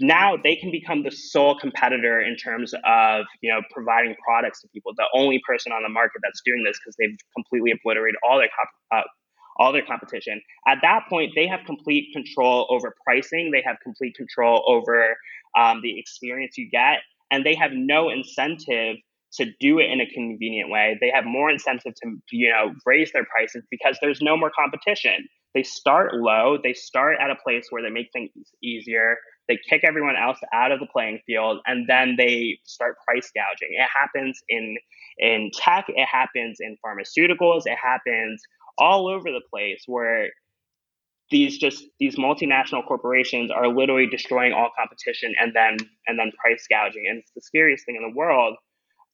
[0.00, 4.68] now they can become the sole competitor in terms of you know providing products to
[4.68, 8.38] people the only person on the market that's doing this because they've completely obliterated all
[8.38, 9.06] their comp- uh,
[9.58, 14.14] all their competition at that point they have complete control over pricing they have complete
[14.16, 15.16] control over
[15.58, 17.00] um, the experience you get
[17.30, 18.96] and they have no incentive
[19.34, 20.98] to do it in a convenient way.
[21.00, 25.28] They have more incentive to you know raise their prices because there's no more competition.
[25.54, 26.58] They start low.
[26.62, 28.30] They start at a place where they make things
[28.62, 29.16] easier.
[29.48, 33.70] They kick everyone else out of the playing field and then they start price gouging.
[33.72, 34.76] It happens in
[35.18, 35.86] in tech.
[35.88, 37.62] It happens in pharmaceuticals.
[37.66, 38.42] It happens
[38.78, 40.28] all over the place where
[41.30, 45.76] these just these multinational corporations are literally destroying all competition and then
[46.06, 47.06] and then price gouging.
[47.08, 48.56] And it's the scariest thing in the world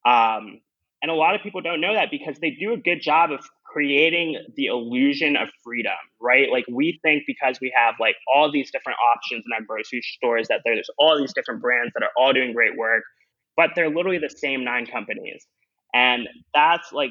[0.07, 0.61] um,
[1.03, 3.41] and a lot of people don't know that because they do a good job of
[3.65, 6.51] creating the illusion of freedom right?
[6.51, 10.49] Like we think because we have like all these different options in our grocery stores
[10.49, 13.05] that there's all these different brands that are all doing great work
[13.57, 15.47] but they're literally the same nine companies.
[15.95, 17.11] And that's like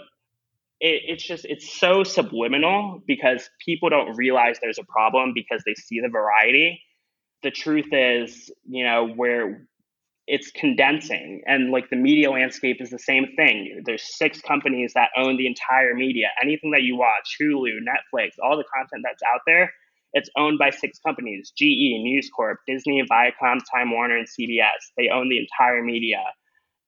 [0.80, 5.74] it, it's just it's so subliminal because people don't realize there's a problem because they
[5.74, 6.82] see the variety.
[7.44, 9.68] The truth is you know where
[10.28, 13.82] it's condensing and like the media landscape is the same thing.
[13.86, 16.28] There's six companies that own the entire media.
[16.42, 19.72] Anything that you watch hulu netflix all the content that's out there
[20.14, 21.52] it's owned by six companies.
[21.58, 26.24] Ge news corp disney viacom time warner and cbs they own the entire media.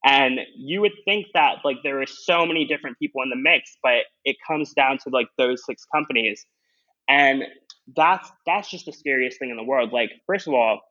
[0.05, 3.77] And you would think that like there are so many different people in the mix,
[3.83, 6.45] but it comes down to like those six companies.
[7.09, 7.43] And
[7.95, 9.91] that's that's just the scariest thing in the world.
[9.91, 10.81] Like, first of all,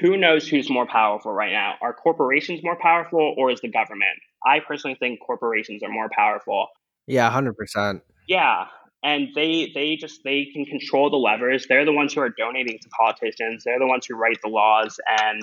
[0.00, 1.74] who knows who's more powerful right now?
[1.80, 4.18] Are corporations more powerful or is the government?
[4.44, 6.68] I personally think corporations are more powerful.
[7.06, 8.02] Yeah, hundred percent.
[8.28, 8.66] Yeah.
[9.02, 11.66] And they they just they can control the levers.
[11.68, 13.62] They're the ones who are donating to politicians.
[13.64, 15.42] They're the ones who write the laws and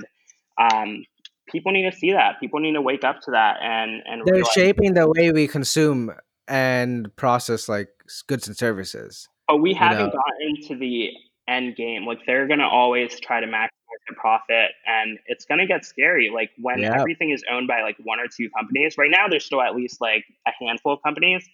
[0.57, 1.05] um,
[1.47, 2.39] people need to see that.
[2.39, 5.47] People need to wake up to that and and they're realize- shaping the way we
[5.47, 6.11] consume
[6.47, 7.89] and process like
[8.27, 9.29] goods and services.
[9.47, 10.11] But we haven't know?
[10.11, 11.11] gotten to the
[11.47, 12.05] end game.
[12.05, 13.67] Like they're gonna always try to maximize
[14.15, 16.29] profit, and it's gonna get scary.
[16.29, 16.99] Like when Yeah.
[16.99, 18.97] everything is owned by like one or two companies.
[18.97, 21.47] Right now, there's still at least like a handful of companies.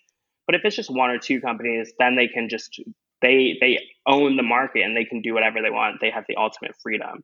[0.46, 2.80] But if it's just one or two companies, then they can just
[3.22, 6.00] they they own the market and they can do whatever they want.
[6.02, 7.24] They have the ultimate freedom.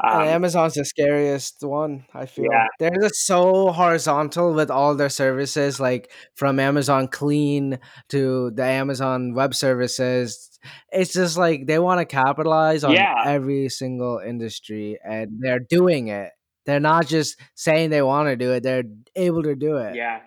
[0.00, 2.46] And Um, Amazon's the scariest one, I feel.
[2.50, 2.66] Yeah.
[2.78, 7.78] They're just so horizontal with all their services, like from Amazon Clean
[8.08, 10.58] to the Amazon Web Services.
[10.92, 13.14] It's just like they want to capitalize on Yeah.
[13.26, 16.30] every single industry and they're doing it.
[16.64, 18.84] They're not just saying they want to do it, they're
[19.16, 19.94] able to do it.
[19.96, 20.20] yeah,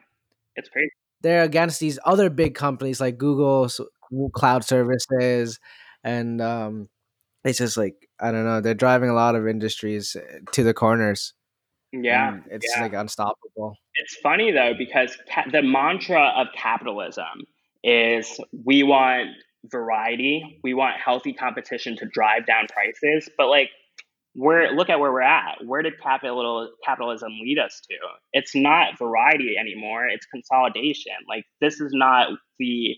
[0.55, 0.91] it's crazy.
[1.21, 3.69] They're against these other big companies like Google
[4.33, 5.59] Cloud Services
[6.03, 6.87] and um
[7.43, 10.73] it's just like I don't know, they're driving a lot of industries uh, to the
[10.73, 11.33] corners.
[11.91, 12.83] Yeah, it's yeah.
[12.83, 13.77] like unstoppable.
[13.95, 17.45] It's funny though because ca- the mantra of capitalism
[17.83, 19.29] is we want
[19.71, 23.69] variety, we want healthy competition to drive down prices, but like
[24.33, 25.59] where look at where we're at.
[25.65, 27.95] Where did capital capitalism lead us to?
[28.33, 31.13] It's not variety anymore, it's consolidation.
[31.27, 32.95] Like this is not the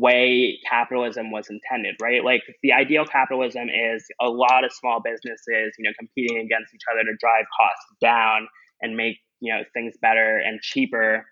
[0.00, 2.24] way capitalism was intended, right?
[2.24, 6.82] Like the ideal capitalism is a lot of small businesses, you know, competing against each
[6.90, 8.48] other to drive costs down
[8.80, 11.26] and make, you know, things better and cheaper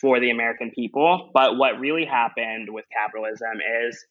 [0.00, 1.30] for the American people.
[1.34, 4.04] But what really happened with capitalism is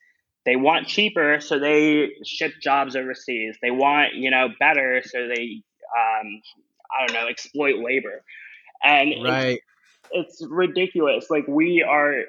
[0.46, 3.58] they want cheaper, so they ship jobs overseas.
[3.62, 5.62] They want, you know, better, so they,
[5.98, 6.42] um,
[6.92, 8.24] I don't know, exploit labor.
[8.84, 9.24] And it's-
[10.12, 11.30] it's ridiculous.
[11.30, 12.24] Like we are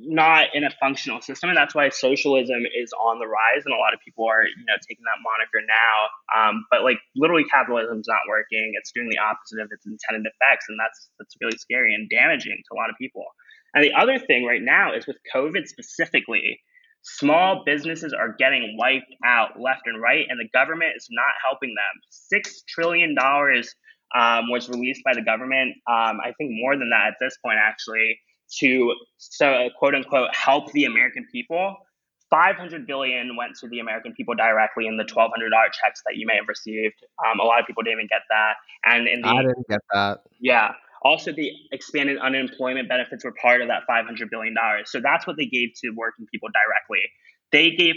[0.00, 3.78] not in a functional system, and that's why socialism is on the rise, and a
[3.78, 5.96] lot of people are, you know, taking that moniker now.
[6.32, 8.72] Um, but like literally, capitalism's not working.
[8.76, 12.56] It's doing the opposite of its intended effects, and that's that's really scary and damaging
[12.56, 13.24] to a lot of people.
[13.74, 16.60] And the other thing right now is with COVID specifically,
[17.02, 21.70] small businesses are getting wiped out left and right, and the government is not helping
[21.70, 21.94] them.
[22.10, 23.74] Six trillion dollars
[24.14, 25.76] um, was released by the government.
[25.88, 28.18] Um, I think more than that at this point, actually,
[28.58, 31.76] to so quote unquote help the American people.
[32.30, 35.28] 500 billion went to the American people directly in the $1,200
[35.66, 36.94] checks that you may have received.
[37.26, 38.54] Um, a lot of people didn't even get that.
[38.84, 40.20] And in the I didn't get that.
[40.40, 40.72] yeah.
[41.02, 44.54] Also, the expanded unemployment benefits were part of that $500 billion.
[44.86, 47.02] So that's what they gave to working people directly.
[47.50, 47.96] They gave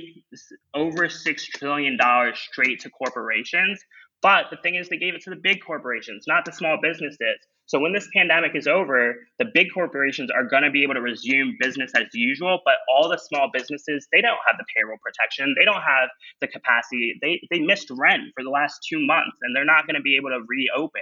[0.74, 1.98] over $6 trillion
[2.34, 3.80] straight to corporations.
[4.22, 7.38] But the thing is, they gave it to the big corporations, not the small businesses.
[7.68, 11.02] So when this pandemic is over, the big corporations are going to be able to
[11.02, 12.60] resume business as usual.
[12.64, 15.56] But all the small businesses, they don't have the payroll protection.
[15.58, 16.10] They don't have
[16.42, 17.16] the capacity.
[17.22, 20.16] They, they missed rent for the last two months and they're not going to be
[20.16, 21.02] able to reopen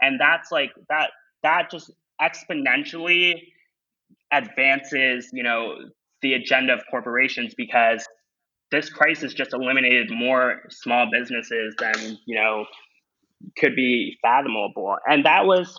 [0.00, 1.10] and that's like that
[1.42, 1.90] that just
[2.20, 3.34] exponentially
[4.32, 5.76] advances you know
[6.22, 8.06] the agenda of corporations because
[8.70, 12.64] this crisis just eliminated more small businesses than you know
[13.58, 15.78] could be fathomable and that was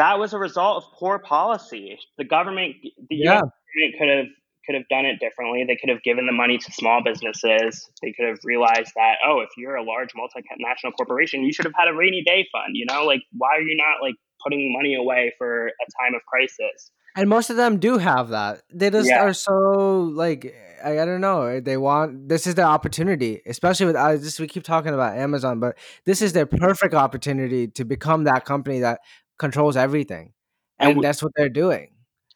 [0.00, 2.74] that was a result of poor policy the government
[3.10, 3.36] the Yeah.
[3.36, 4.26] US government could have
[4.66, 8.12] could have done it differently they could have given the money to small businesses they
[8.12, 11.88] could have realized that oh if you're a large multinational corporation you should have had
[11.88, 15.32] a rainy day fund you know like why are you not like putting money away
[15.38, 18.62] for a time of crisis And most of them do have that.
[18.72, 19.18] They just Yeah.
[19.18, 21.60] are so like I, I don't know.
[21.60, 25.58] They want this is their opportunity, especially with I just we keep talking about Amazon,
[25.60, 25.76] but
[26.06, 29.00] this is their perfect opportunity to become that company that
[29.40, 30.32] controls everything,
[30.78, 31.88] and, And we- that's what they're doing.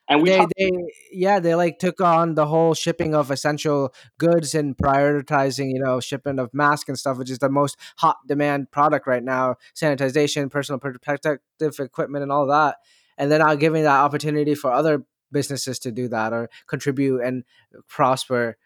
[0.09, 0.71] And we they, talk- they
[1.13, 6.01] yeah they like took on the whole shipping of essential goods and prioritizing you know
[6.01, 10.51] shipping of masks and stuff which is the most hot demand product right now sanitization
[10.51, 11.41] personal protective
[11.81, 12.77] equipment and all that
[13.17, 17.45] and they're not giving that opportunity for other businesses to do that or contribute and
[17.89, 18.59] prosper.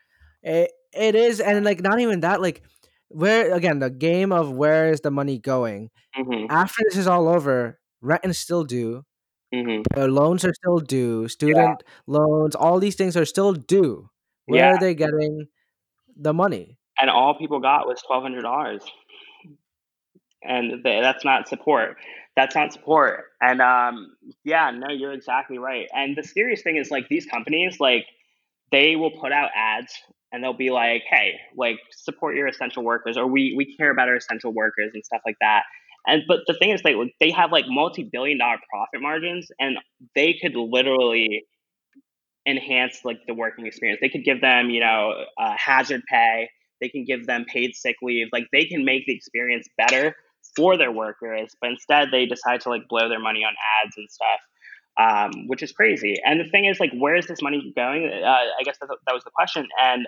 [0.42, 2.62] It, it is and like not even that like
[3.08, 5.90] where again the game of where is the money going.
[6.18, 9.04] Mhm, after this is all over rent is still due
[9.54, 9.82] mhm.
[9.96, 14.08] uh, loans are still due student loans all these things are still due
[14.46, 14.74] where Yeah.
[14.74, 15.46] are they getting
[16.16, 18.82] the money and all people got was twelve hundred dollars,
[20.42, 21.96] and th- that's not support.
[22.36, 23.24] That's not support.
[23.40, 25.88] And um, yeah, no, you're exactly right.
[25.92, 28.06] And the serious thing is, like these companies, like
[28.70, 29.92] they will put out ads
[30.32, 34.08] and they'll be like, "Hey, like support your essential workers," or "We we care about
[34.08, 35.62] our essential workers" and stuff like that.
[36.06, 39.76] And but the thing is, they they have like multi-billion dollar profit margins, and
[40.14, 41.44] they could literally
[42.46, 44.00] enhance like the working experience.
[44.00, 46.48] They could give them, you know, uh, hazard pay.
[46.80, 48.28] They can give them paid sick leave.
[48.32, 50.14] Like they can make the experience better
[50.56, 53.52] for their workers, but instead they decide to like blow their money on
[53.84, 54.40] ads and stuff,
[54.98, 56.16] um, which is crazy.
[56.24, 58.06] And the thing is, like, where is this money going?
[58.06, 59.66] Uh, I guess that, that was the question.
[59.82, 60.06] And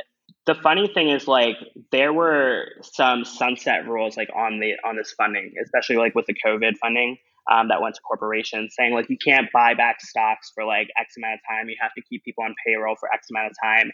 [0.51, 1.57] the funny thing is, like,
[1.93, 6.35] there were some sunset rules like on the on this funding, especially like with the
[6.45, 7.19] COVID funding
[7.53, 11.17] um, that went to corporations, saying like you can't buy back stocks for like X
[11.17, 11.69] amount of time.
[11.69, 13.93] You have to keep people on payroll for X amount of time.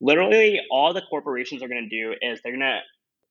[0.00, 2.80] Literally, all the corporations are going to do is they're going to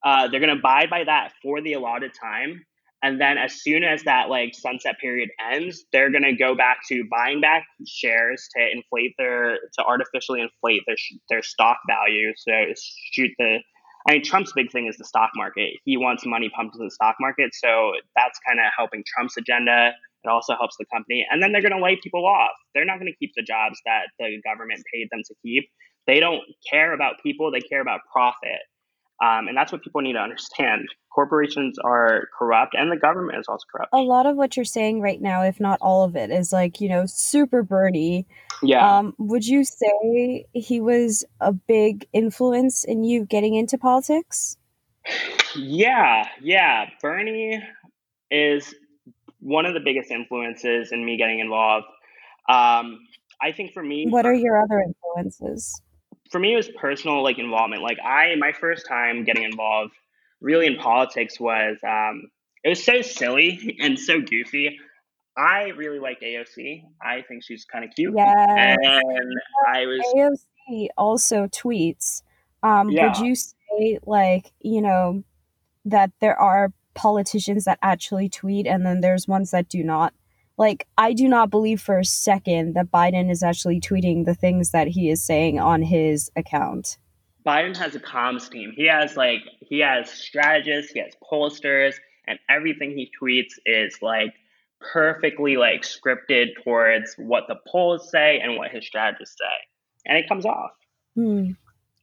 [0.04, 2.62] uh, they're going to abide by that for the allotted time,
[3.02, 6.78] and then as soon as that like sunset period ends, they're going to go back
[6.88, 10.96] to buying back shares to inflate their to artificially inflate their
[11.28, 12.32] their stock value.
[12.36, 12.52] So
[13.12, 13.58] shoot the
[14.08, 15.70] I mean, Trump's big thing is the stock market.
[15.84, 17.50] He wants money pumped into the stock market.
[17.54, 19.90] So that's kind of helping Trump's agenda.
[20.22, 21.26] It also helps the company.
[21.28, 22.54] And then they're going to lay people off.
[22.72, 25.68] They're not going to keep the jobs that the government paid them to keep.
[26.06, 28.62] They don't care about people, they care about profit.
[29.24, 30.88] Um, and that's what people need to understand.
[31.10, 33.88] Corporations are corrupt, and the government is also corrupt.
[33.94, 36.78] A lot of what you're saying right now, if not all of it, is like,
[36.78, 38.26] you know, super Bernie.
[38.62, 38.98] Yeah.
[38.98, 44.58] Um, would you say he was a big influence in you getting into politics?
[45.54, 46.90] Yeah, yeah.
[47.00, 47.62] Bernie
[48.30, 48.74] is
[49.40, 51.86] one of the biggest influences in me getting involved.
[52.48, 53.00] Um,
[53.40, 55.80] I think for me, What are your other influences?
[56.30, 57.82] For me, it was personal like involvement.
[57.82, 59.92] Like I, my first time getting involved
[60.40, 62.28] really in politics was um,
[62.64, 64.78] it was so silly and so goofy.
[65.36, 66.82] I really liked AOC.
[67.02, 68.34] I think she's kind of cute, Yes.
[68.82, 69.34] and
[69.68, 70.00] I was
[70.70, 72.22] AOC also tweets.
[72.62, 73.08] Um, Yeah.
[73.08, 75.22] Would you say, like, you know,
[75.84, 80.14] that there are politicians that actually tweet and then there's ones that do not?
[80.58, 84.70] Like, I do not believe for a second that Biden is actually tweeting the things
[84.70, 86.96] that he is saying on his account.
[87.46, 88.72] Biden has a comms team.
[88.74, 91.94] He has like he has strategists, he has pollsters,
[92.26, 94.34] and everything he tweets is like
[94.80, 100.04] perfectly like scripted towards what the polls say and what his strategists say.
[100.06, 100.72] And it comes off.
[101.14, 101.52] Hmm.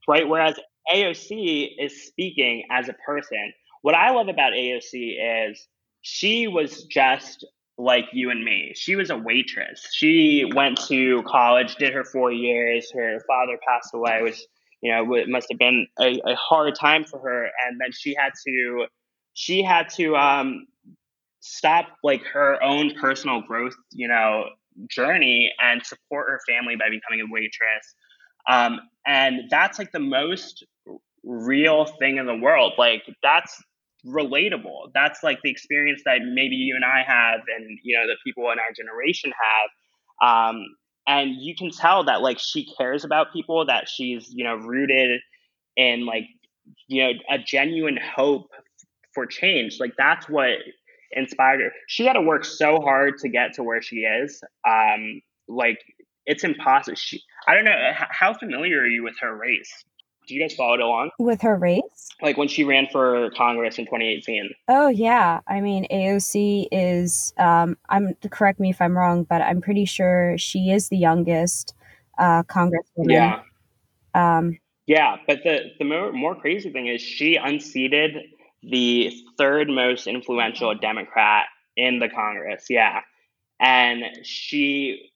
[0.07, 0.27] Right?
[0.27, 0.57] Whereas
[0.93, 3.53] AOC is speaking as a person.
[3.81, 5.67] What I love about AOC is
[6.01, 7.45] she was just
[7.77, 8.73] like you and me.
[8.75, 9.87] She was a waitress.
[9.91, 12.91] She went to college, did her four years.
[12.91, 14.41] Her father passed away, which
[14.81, 17.45] you know it must have been a, a hard time for her.
[17.65, 18.85] And then she had to
[19.33, 20.67] she had to um,
[21.39, 24.45] stop like her own personal growth, you know,
[24.89, 27.95] journey and support her family by becoming a waitress.
[28.47, 30.65] Um, and that's like the most
[31.23, 32.73] real thing in the world.
[32.77, 33.61] Like that's
[34.05, 34.91] relatable.
[34.93, 38.51] That's like the experience that maybe you and I have, and you know the people
[38.51, 40.49] in our generation have.
[40.49, 40.65] Um,
[41.07, 45.21] and you can tell that like she cares about people, that she's you know rooted
[45.75, 46.25] in like
[46.87, 48.49] you know a genuine hope
[49.13, 49.77] for change.
[49.79, 50.49] Like that's what
[51.11, 51.71] inspired her.
[51.87, 54.43] She had to work so hard to get to where she is.
[54.67, 55.79] Um, like
[56.25, 56.95] it's impossible.
[56.95, 59.83] She, I don't know how familiar are you with her race.
[60.27, 61.11] Do you guys follow it along?
[61.19, 62.09] With her race?
[62.21, 64.51] Like when she ran for Congress in 2018.
[64.69, 67.33] Oh yeah, I mean AOC is.
[67.37, 71.73] Um, I'm correct me if I'm wrong, but I'm pretty sure she is the youngest
[72.17, 73.09] uh, congresswoman.
[73.09, 73.41] Yeah.
[74.13, 78.17] Um, Yeah, but the the more, more crazy thing is she unseated
[78.61, 81.45] the third most influential Democrat
[81.75, 82.65] in the Congress.
[82.69, 83.01] Yeah,
[83.59, 85.09] and she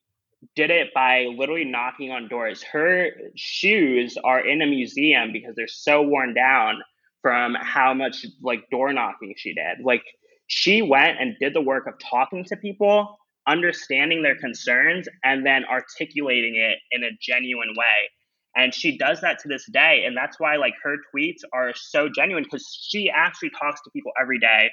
[0.56, 2.64] did it by literally knocking on doors.
[2.64, 6.82] Her shoes are in a museum because they're so worn down
[7.22, 9.84] from how much like door knocking she did.
[9.84, 10.04] Like
[10.48, 15.64] she went and did the work of talking to people, understanding their concerns, and then
[15.66, 18.10] articulating it in a genuine way.
[18.56, 20.04] And she does that to this day.
[20.06, 24.12] And that's why like her tweets are so genuine because she actually talks to people
[24.20, 24.70] every day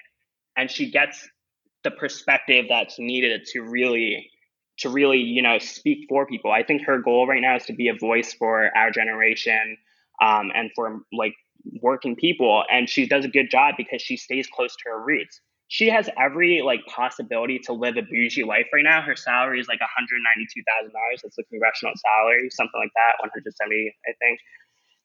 [0.56, 1.28] and she gets
[1.82, 4.30] the perspective that's needed to really
[4.78, 6.50] to really you know speak for people.
[6.50, 9.76] I think her goal right now is to be a voice for our generation
[10.20, 11.34] um, and for like
[11.80, 15.40] working people and she does a good job because she stays close to her roots.
[15.68, 19.00] She has every like possibility to live a bougie life right now.
[19.00, 20.92] Her salary is like $192000
[21.22, 24.38] that's the congressional salary something like that 170 i think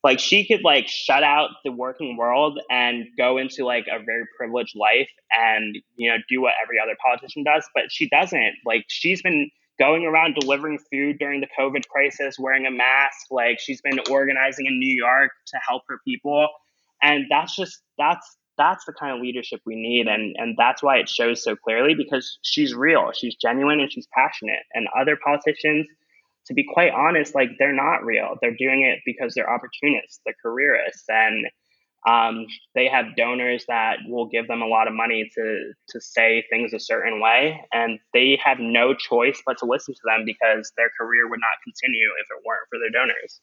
[0.03, 4.23] like she could like shut out the working world and go into like a very
[4.37, 8.53] privileged life and you know do what every other politician does but she doesn't.
[8.65, 13.27] Like she's been going around delivering food during the covid crisis wearing a mask.
[13.31, 16.47] Like she's been organizing in new york to help her people.
[17.01, 20.97] And that's just that's that's the kind of leadership we need and and that's why
[20.97, 23.11] it shows so clearly because she's real.
[23.13, 24.63] She's genuine and she's passionate.
[24.73, 25.87] And other politicians
[26.49, 28.35] to be quite honest, like they're not real.
[28.41, 31.45] They're doing it because they're opportunists, they're careerists, and
[32.07, 36.43] um, they have donors that will give them a lot of money to to say
[36.49, 40.71] things a certain way, and they have no choice but to listen to them because
[40.75, 43.39] their career would not continue if it weren't for their donors.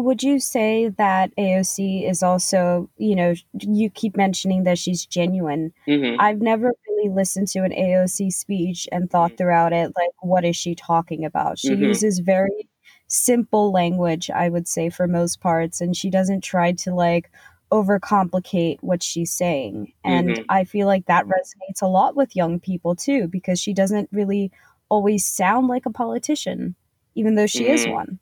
[0.00, 5.72] Would you say that AOC is also, you know, you keep mentioning that she's genuine.
[5.88, 6.20] Mm-hmm.
[6.20, 10.56] I've never really listened to an AOC speech and thought throughout it, like, what is
[10.56, 11.58] she talking about?
[11.58, 11.88] She Mhm.
[11.88, 12.68] uses very
[13.08, 17.30] simple language, I would say, for most parts, and she doesn't try to, like,
[17.72, 19.92] overcomplicate what she's saying.
[20.04, 20.44] And Mhm.
[20.48, 24.52] I feel like that resonates a lot with young people too, because she doesn't really
[24.90, 26.76] always sound like a politician,
[27.14, 27.90] even though she is Mhm.
[27.92, 28.18] one.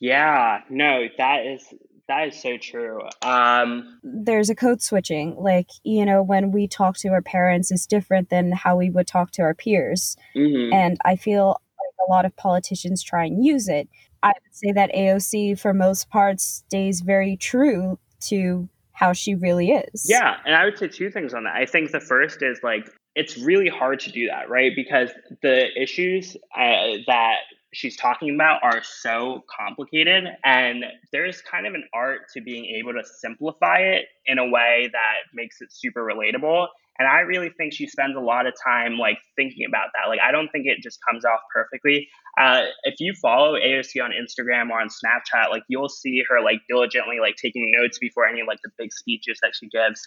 [0.00, 1.72] Yeah, no, that is
[2.08, 3.00] that is so true.
[3.22, 5.36] Um, there's a code switching.
[5.36, 9.06] Like, you know, when we talk to our parents is different than how we would
[9.06, 10.16] talk to our peers.
[10.36, 10.72] mhm.
[10.72, 13.88] And I feel like a lot of politicians try and use it.
[14.22, 17.98] I would say that AOC, for most parts, stays very true
[18.28, 20.06] to how she really is.
[20.08, 21.56] Yeah, and I would say two things on that.
[21.56, 24.72] I think the first is like it's really hard to do that, right?
[24.74, 25.10] Because
[25.42, 27.36] the issues uh, that
[27.74, 32.92] she's talking about are so complicated, and there's kind of an art to being able
[32.92, 36.68] to simplify it in a way that makes it super relatable.
[36.98, 40.08] And I really think she spends a lot of time like thinking about that.
[40.08, 42.08] Like I don't think it just comes off perfectly.
[42.38, 46.60] Uh, if you follow AOC on Instagram or on Snapchat, like you'll see her like
[46.68, 50.06] diligently like taking notes before any like the big speeches that she gives.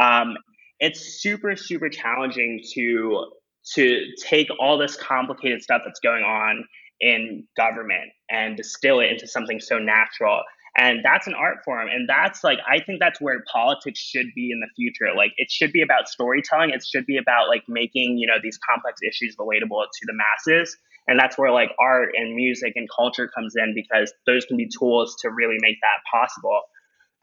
[0.00, 0.36] Um,
[0.80, 3.26] it's super super challenging to
[3.74, 6.64] to take all this complicated stuff that's going on
[7.00, 10.42] in government and distill it into something so natural.
[10.76, 11.88] And that's an art form.
[11.88, 15.14] And that's like i think that's where politics should be in the future.
[15.16, 16.70] Like it should be about storytelling.
[16.70, 20.76] It should be about like making you know these complex issues relatable to the masses.
[21.06, 24.68] And that's where like art and music and culture comes in because those can be
[24.68, 26.62] tools to really make that possible.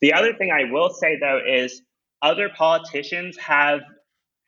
[0.02, 1.82] The other thing i will say though is
[2.22, 3.82] other politicians have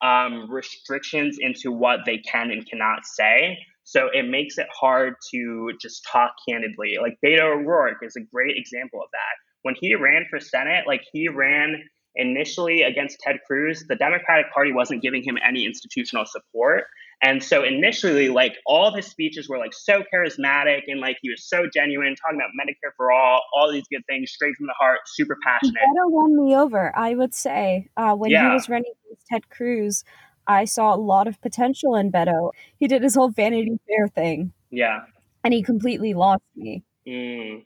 [0.02, 3.58] um, restrictions into what they can and cannot say.
[3.94, 6.96] So it makes it hard to just talk candidly.
[7.00, 9.36] Like Beto O'Rourke is a great example of that.
[9.62, 11.80] When he ran for Senate, like he ran
[12.16, 16.84] initially against Ted Cruz, the Democratic Party wasn't giving him any institutional support.
[17.22, 21.30] And so initially, like all of his speeches were like so charismatic and like he
[21.30, 24.74] was so genuine, talking about Medicare for all, all these good things straight from the
[24.76, 25.76] heart, super passionate.
[25.76, 27.90] Beto won me over, I would say.
[27.96, 30.04] Uh, when he was running against Ted Cruz,
[30.46, 32.50] I saw a lot of potential in Beto.
[32.78, 35.04] He did his whole Vanity Fair thing, Yeah.
[35.42, 36.82] and he completely lost me.
[37.06, 37.64] Mm.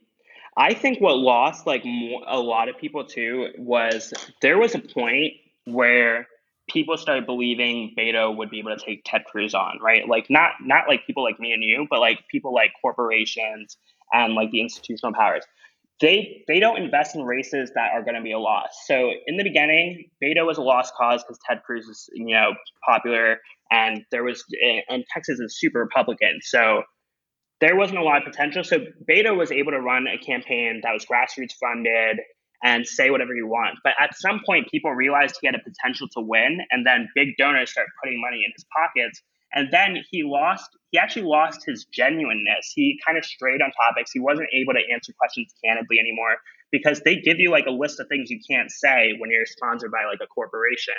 [0.56, 5.34] I think what lost like a lot of people too was there was a point
[5.64, 6.26] where
[6.68, 10.06] people started believing Beto would be able to take Ted Cruz on, right?
[10.08, 13.76] Like not not like people like me and you, but like people like corporations
[14.12, 15.44] and like the institutional powers.
[16.00, 18.68] They they don't invest in races that are going to be a loss.
[18.86, 22.52] So in the beginning, Beto was a lost cause because Ted Cruz is you know
[22.86, 23.38] popular,
[23.70, 26.82] and there was eh, and Texas is super Republican, so
[27.60, 28.62] there wasn't a lot of potential.
[28.62, 32.20] So Beto was able to run a campaign that was grassroots funded
[32.62, 33.78] and say whatever you want.
[33.84, 37.36] But at some point, people realized he had a potential to win, and then big
[37.38, 39.22] donors started putting money in his pockets.
[39.52, 42.72] And then he lost, he actually lost his genuineness.
[42.74, 44.10] He kind of strayed on topics.
[44.10, 46.36] He wasn't able to answer questions candidly anymore
[46.70, 49.90] because they give you like a list of things you can't say when you're sponsored
[49.90, 50.94] by like a corporation.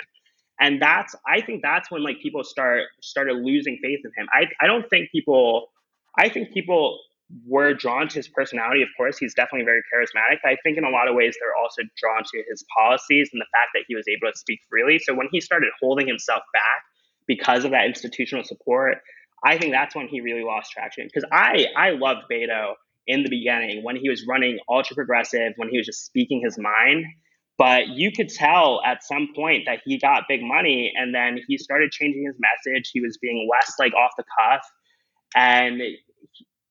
[0.60, 4.28] And that's, I think that's when like people start started losing faith in him.
[4.32, 5.70] I, I don't think people
[6.18, 6.98] I think people
[7.46, 8.82] were drawn to his personality.
[8.82, 10.38] Of course, he's definitely very charismatic.
[10.42, 13.40] But I think in a lot of ways they're also drawn to his policies and
[13.40, 14.98] the fact that he was able to speak freely.
[14.98, 16.82] So when he started holding himself back
[17.26, 18.98] because of that institutional support,
[19.44, 21.06] I think that's when he really lost traction.
[21.06, 22.74] Because I I loved Beto
[23.06, 26.58] in the beginning when he was running ultra progressive, when he was just speaking his
[26.58, 27.04] mind.
[27.58, 31.58] But you could tell at some point that he got big money and then he
[31.58, 32.90] started changing his message.
[32.92, 34.62] He was being less like off the cuff.
[35.36, 35.80] And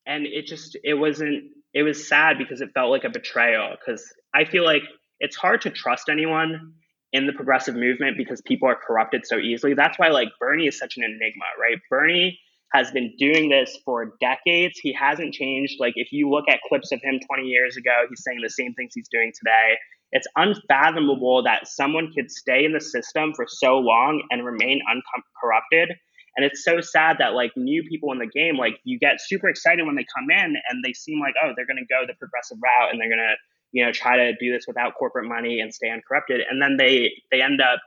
[0.10, 4.04] and it just it wasn't it was sad because it felt like a betrayal because
[4.34, 4.82] i feel like
[5.20, 6.74] it's hard to trust anyone
[7.14, 10.78] in the progressive movement because people are corrupted so easily that's why like bernie is
[10.78, 12.38] such an enigma right bernie
[12.72, 16.92] has been doing this for decades he hasn't changed like if you look at clips
[16.92, 19.78] of him 20 years ago he's saying the same things he's doing today
[20.12, 25.96] it's unfathomable that someone could stay in the system for so long and remain uncorrupted
[26.40, 29.50] and it's so sad that like new people in the game, like you get super
[29.50, 32.14] excited when they come in and they seem like, oh, they're going to go the
[32.14, 33.36] progressive route and they're going to,
[33.74, 36.40] you know, try to do this without corporate money and stay uncorrupted.
[36.50, 37.82] And then they they end up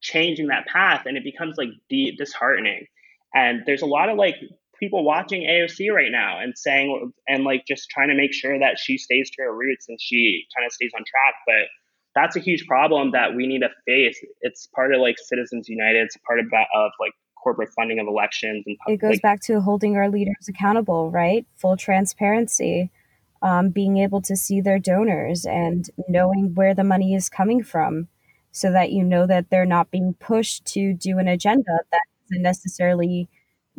[0.00, 2.86] changing that path and it becomes like de- disheartening.
[3.34, 4.36] And there's a lot of like
[4.78, 8.78] people watching AOC right now and saying and like just trying to make sure that
[8.78, 11.34] she stays to her roots and she kind of stays on track.
[11.46, 11.68] But
[12.14, 14.18] that's a huge problem that we need to face.
[14.40, 16.04] It's part of like Citizens United.
[16.04, 19.40] It's part of that of like corporate funding of elections and public, it goes back
[19.40, 22.90] to holding our leaders accountable right full transparency
[23.42, 28.08] um, being able to see their donors and knowing where the money is coming from
[28.50, 33.28] so that you know that they're not being pushed to do an agenda that necessarily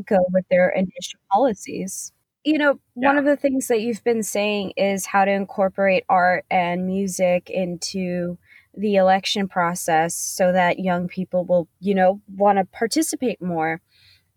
[0.06, 2.12] go with their initial policies
[2.46, 3.10] you know yeah.
[3.10, 7.50] one of the things that you've been saying is how to incorporate art and music
[7.50, 8.38] into
[8.80, 13.82] the election process so that young people will, you know, want to participate more.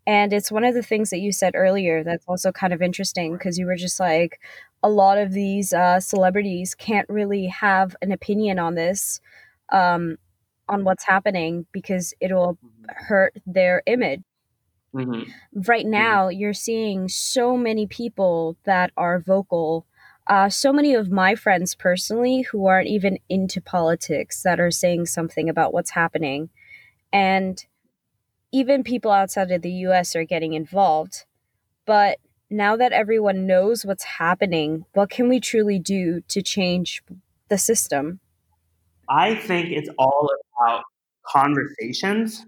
[0.07, 3.35] And it's one of the things that you said earlier that's also kind of interesting
[3.35, 4.41] because you were just like,
[4.83, 9.21] a lot of these uh, celebrities can't really have an opinion on this,
[9.71, 10.17] um,
[10.69, 12.85] on what's happening because it'll mm-hmm.
[12.89, 14.23] hurt their image.
[14.95, 15.31] Mm-hmm.
[15.55, 15.91] Right mm-hmm.
[15.91, 16.39] now, mm-hmm.
[16.39, 19.87] you're seeing so many people that are vocal
[20.27, 25.07] uh, so many of my friends personally who aren't even into politics that are saying
[25.07, 26.49] something about what's happening.
[27.13, 27.65] And
[28.53, 31.25] even people outside of the US are getting involved.
[31.87, 32.19] But
[32.49, 37.03] now that everyone knows what's happening, what can we truly do to change
[37.49, 38.21] the system?
[39.09, 40.31] I think it's all
[40.63, 40.83] about
[41.27, 42.45] conversations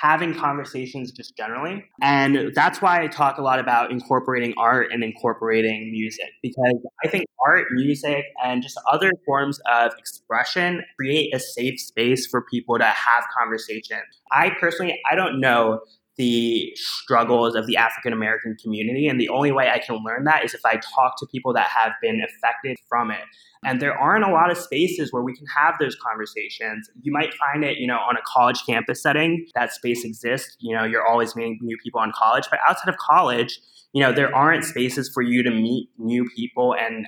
[0.00, 1.84] having conversations just generally.
[2.02, 7.08] And that's why I talk a lot about incorporating art and incorporating music because I
[7.08, 12.78] think art, music, and just other forms of expression create a safe space for people
[12.78, 13.98] to have conversation.
[14.30, 15.80] I personally, I don't know
[16.16, 19.06] the struggles of the African American community.
[19.06, 21.68] And the only way I can learn that is if I talk to people that
[21.68, 23.20] have been affected from it.
[23.64, 26.88] And there aren't a lot of spaces where we can have those conversations.
[27.02, 30.56] You might find it, you know, on a college campus setting, that space exists.
[30.60, 32.44] You know, you're always meeting new people on college.
[32.50, 33.58] But outside of college,
[33.92, 37.06] you know, there aren't spaces for you to meet new people and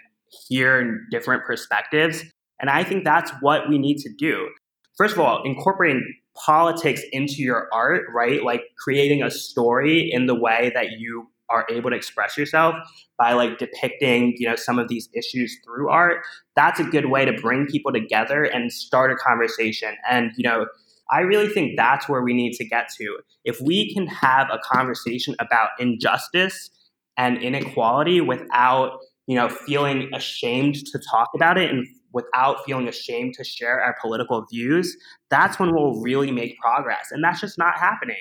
[0.48, 2.24] hear different perspectives.
[2.60, 4.48] And I think that's what we need to do.
[4.96, 6.02] First of all, incorporating
[6.44, 8.42] politics into your art, right?
[8.42, 12.74] Like creating a story in the way that you are able to express yourself
[13.16, 16.18] by like depicting, you know, some of these issues through art.
[16.56, 19.94] That's a good way to bring people together and start a conversation.
[20.08, 20.66] And, you know,
[21.10, 23.18] I really think that's where we need to get to.
[23.44, 26.70] If we can have a conversation about injustice
[27.16, 33.34] and inequality without, you know, feeling ashamed to talk about it and without feeling ashamed
[33.34, 34.96] to share our political views,
[35.30, 37.08] that's when we'll really make progress.
[37.10, 38.16] And that's just not happening.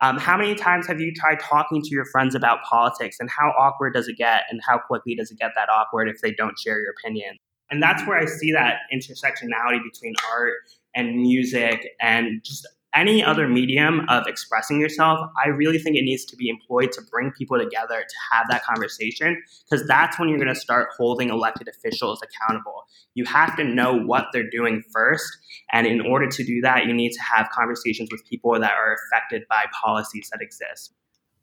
[0.00, 3.52] Um, how many times have you tried talking to your friends about politics and how
[3.58, 6.56] awkward does it get and how quickly does it get that awkward if they don't
[6.58, 7.36] share your opinion?
[7.70, 10.54] And that's where I see that intersectionality between art
[10.94, 16.24] and music and just any other medium of expressing yourself, I really think it needs
[16.26, 20.38] to be employed to bring people together to have that conversation because that's when you're
[20.38, 22.84] going to start holding elected officials accountable.
[23.14, 25.26] You have to know what they're doing first.
[25.70, 28.96] And in order to do that, you need to have conversations with people that are
[29.06, 30.94] affected by policies that exist.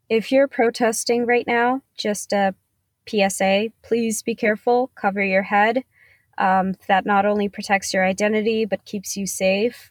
[0.08, 2.54] If you're protesting right now, just a
[3.08, 5.84] PSA, please be careful, cover your head.
[6.38, 9.90] Um, that not only protects your identity, but keeps you safe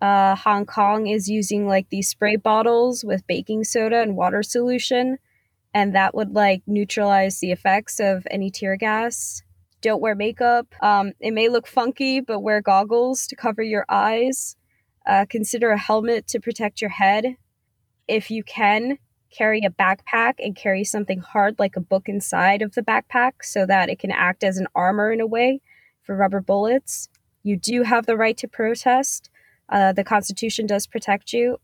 [0.00, 5.18] uh, Hong Kong is using like these spray bottles with baking soda and water solution,
[5.74, 9.42] and that would like neutralize the effects of any tear gas.
[9.80, 10.74] Don't wear makeup.
[10.82, 14.56] Um, it may look funky, but wear goggles to cover your eyes.
[15.06, 17.36] Uh, consider a helmet to protect your head.
[18.06, 18.98] If you can,
[19.30, 23.66] carry a backpack and carry something hard like a book inside of the backpack so
[23.66, 25.60] that it can act as an armor in a way
[26.02, 27.08] for rubber bullets.
[27.42, 29.30] You do have the right to protest.
[29.68, 31.58] Uh, the Constitution does protect you.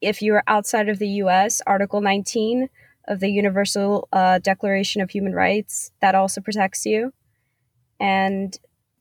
[0.00, 2.68] If you are outside of the US, Article 19
[3.08, 7.12] of the Universal uh, Declaration of Human Rights, that also protects you.
[7.98, 8.58] And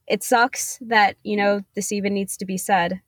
[0.07, 3.01] it sucks that, you know, this even needs to be said,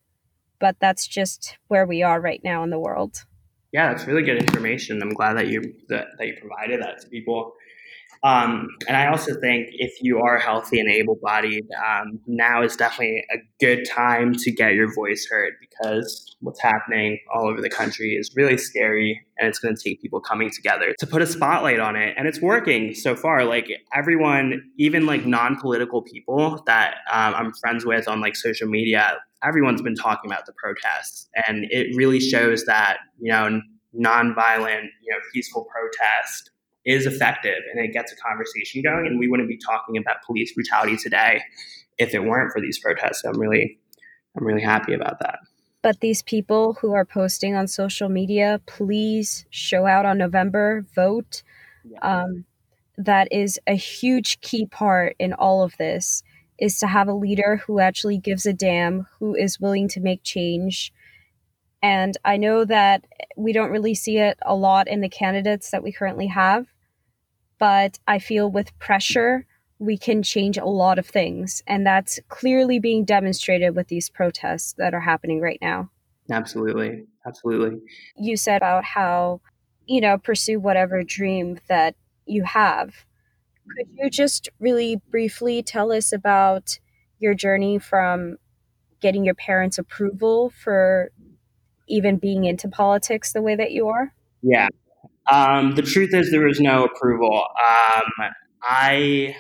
[0.60, 3.26] but that's just where we are right now in the world
[3.72, 5.02] yeah, that's really good information.
[5.02, 7.54] I'm glad that you that, that you provided that to people.
[8.24, 12.76] Um, and I also think if you are healthy and able bodied, um, now is
[12.76, 17.70] definitely a good time to get your voice heard because what's happening all over the
[17.70, 21.26] country is really scary and it's going to take people coming together to put a
[21.26, 22.14] spotlight on it.
[22.16, 23.44] And it's working so far.
[23.44, 28.68] Like everyone, even like non political people that um, I'm friends with on like social
[28.68, 31.28] media, everyone's been talking about the protests.
[31.48, 33.62] And it really shows that, you know,
[34.00, 36.51] nonviolent, you know, peaceful protest
[36.86, 39.08] is effective and it gets a conversation going.
[39.08, 41.42] And we wouldn't be talking about police brutality today
[41.98, 43.22] if it weren't for these protests.
[43.22, 43.78] So I'm really,
[44.38, 45.40] I'm really happy about that.
[45.82, 51.44] But these people who are posting on social media, please show out on November, vote.
[51.84, 52.00] Yeah.
[52.00, 52.46] Um,
[52.98, 56.24] that is a huge key part in all of this
[56.60, 60.22] is to have a leader who actually gives a damn, who is willing to make
[60.22, 60.94] change.
[61.82, 63.06] And I know that
[63.36, 66.68] we don't really see it a lot in the candidates that we currently have,
[67.58, 69.46] but I feel with pressure,
[69.80, 71.64] we can change a lot of things.
[71.66, 75.90] And that's clearly being demonstrated with these protests that are happening right now.
[76.30, 77.06] Absolutely.
[77.26, 77.80] Absolutely.
[78.16, 79.42] You said about how,
[79.86, 81.96] you know, pursue whatever dream that
[82.26, 83.06] you have.
[83.76, 86.80] Could you just really briefly tell us about
[87.20, 88.38] your journey from
[89.02, 91.12] getting your parents' approval for
[91.92, 94.14] even being into politics the way that you are?
[94.42, 94.70] Yeah.
[95.32, 97.34] Um, the truth is, there was no approval.
[97.36, 98.30] Um,
[98.64, 99.36] I,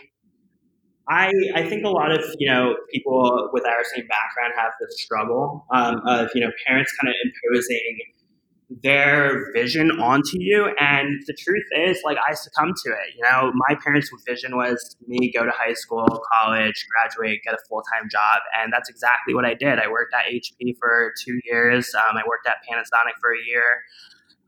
[1.09, 5.01] I, I think a lot of you know people with our same background have this
[5.01, 7.97] struggle um, of you know parents kind of imposing
[8.83, 10.73] their vision onto you.
[10.79, 13.15] And the truth is, like, I succumbed to it.
[13.17, 17.57] You know, my parents' vision was me go to high school, college, graduate, get a
[17.67, 18.41] full time job.
[18.57, 19.79] And that's exactly what I did.
[19.79, 23.83] I worked at HP for two years, um, I worked at Panasonic for a year.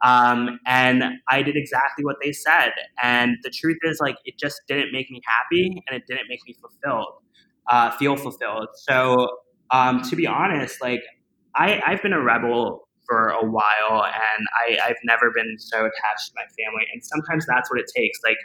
[0.03, 2.71] Um, and I did exactly what they said.
[3.01, 6.41] And the truth is, like, it just didn't make me happy and it didn't make
[6.45, 7.13] me fulfilled,
[7.69, 8.67] uh, feel fulfilled.
[8.75, 9.29] So,
[9.71, 11.03] um, to be honest, like,
[11.55, 16.27] I, I've been a rebel for a while and I, I've never been so attached
[16.27, 16.85] to my family.
[16.93, 18.19] And sometimes that's what it takes.
[18.23, 18.37] Like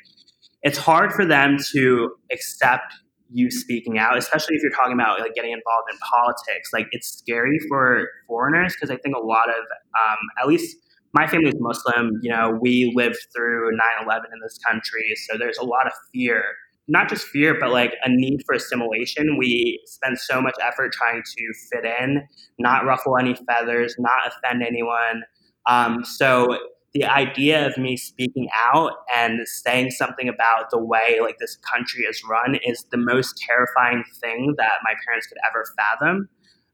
[0.62, 2.92] it's hard for them to accept
[3.30, 6.70] you speaking out, especially if you're talking about like getting involved in politics.
[6.72, 10.76] Like it's scary for foreigners because I think a lot of, um, at least
[11.14, 12.12] my family is Muslim.
[12.22, 13.70] You know, we lived through
[14.02, 16.42] 9/11 in this country, so there's a lot of fear
[16.88, 19.36] not just fear, but like a need for assimilation.
[19.38, 22.22] We spend so much effort trying to fit in,
[22.58, 25.22] not ruffle any feathers, not offend anyone.
[25.66, 26.58] Um, so
[26.94, 32.04] the idea of me speaking out and saying something about the way like this country
[32.04, 36.28] is run is the most terrifying thing that my parents could ever fathom.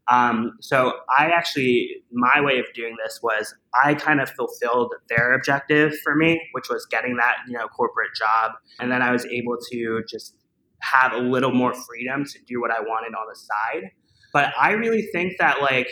[0.09, 5.35] Um, so I actually, my way of doing this was I kind of fulfilled their
[5.35, 9.24] objective for me, which was getting that you know corporate job, and then I was
[9.26, 10.36] able to just
[10.82, 13.90] have a little more freedom to do what I wanted on the side.
[14.32, 15.89] But I really think that like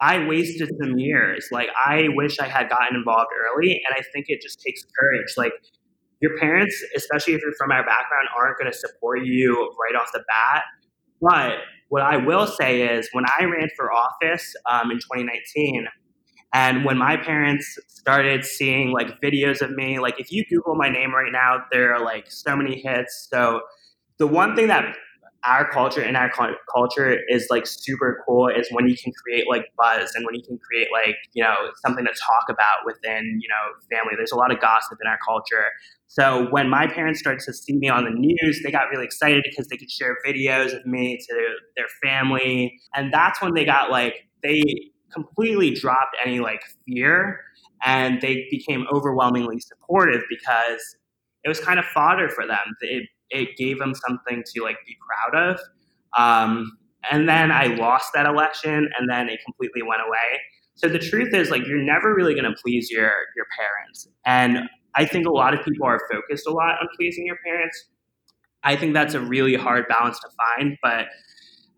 [0.00, 1.48] I wasted some years.
[1.50, 5.34] Like I wish I had gotten involved early, and I think it just takes courage.
[5.38, 5.52] Like
[6.20, 10.10] your parents, especially if you're from our background, aren't going to support you right off
[10.12, 10.64] the bat.
[11.20, 11.60] But
[11.94, 15.86] what I will say is when I ran for office um, in 2019,
[16.52, 20.88] and when my parents started seeing like videos of me, like if you Google my
[20.88, 23.28] name right now, there are like so many hits.
[23.30, 23.60] So
[24.18, 24.96] the one thing that
[25.46, 26.32] our culture and our
[26.74, 30.42] culture is like super cool is when you can create like buzz and when you
[30.42, 31.54] can create like you know
[31.84, 35.18] something to talk about within you know family there's a lot of gossip in our
[35.24, 35.66] culture
[36.16, 39.44] so when my parents started to see me on the news they got really excited
[39.48, 41.34] because they could share videos of me to
[41.76, 44.62] their family and that's when they got like they
[45.12, 47.40] completely dropped any like fear
[47.84, 50.96] and they became overwhelmingly supportive because
[51.44, 52.76] it was kind of fodder for them.
[52.80, 55.60] It it gave them something to like be proud of.
[56.16, 56.78] Um,
[57.10, 60.40] and then I lost that election, and then it completely went away.
[60.76, 64.68] So the truth is, like, you're never really going to please your your parents, and
[64.96, 67.86] I think a lot of people are focused a lot on pleasing your parents.
[68.62, 71.06] I think that's a really hard balance to find, but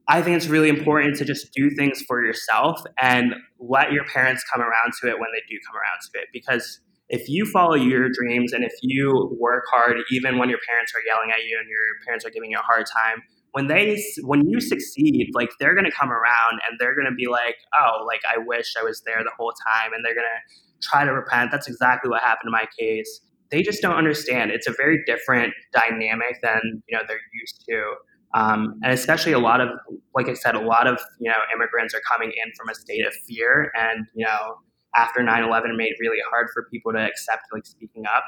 [0.09, 4.45] I think it's really important to just do things for yourself and let your parents
[4.53, 7.75] come around to it when they do come around to it because if you follow
[7.75, 11.57] your dreams and if you work hard, even when your parents are yelling at you
[11.61, 13.23] and your parents are giving you a hard time,
[13.53, 17.57] when they when you succeed, like they're gonna come around and they're gonna be like,
[17.79, 20.43] oh, like I wish I was there the whole time, and they're gonna
[20.83, 21.51] try to repent.
[21.51, 23.21] That's exactly what happened in my case.
[23.51, 24.51] They just don't understand.
[24.51, 27.95] It's a very different dynamic than you know they're used to.
[28.35, 29.69] Um, and especially a lot of,
[30.15, 33.07] like I said, a lot of you know immigrants are coming in from a state
[33.07, 34.57] of fear, and you know
[34.95, 38.25] after 9/11 made it really hard for people to accept like speaking up.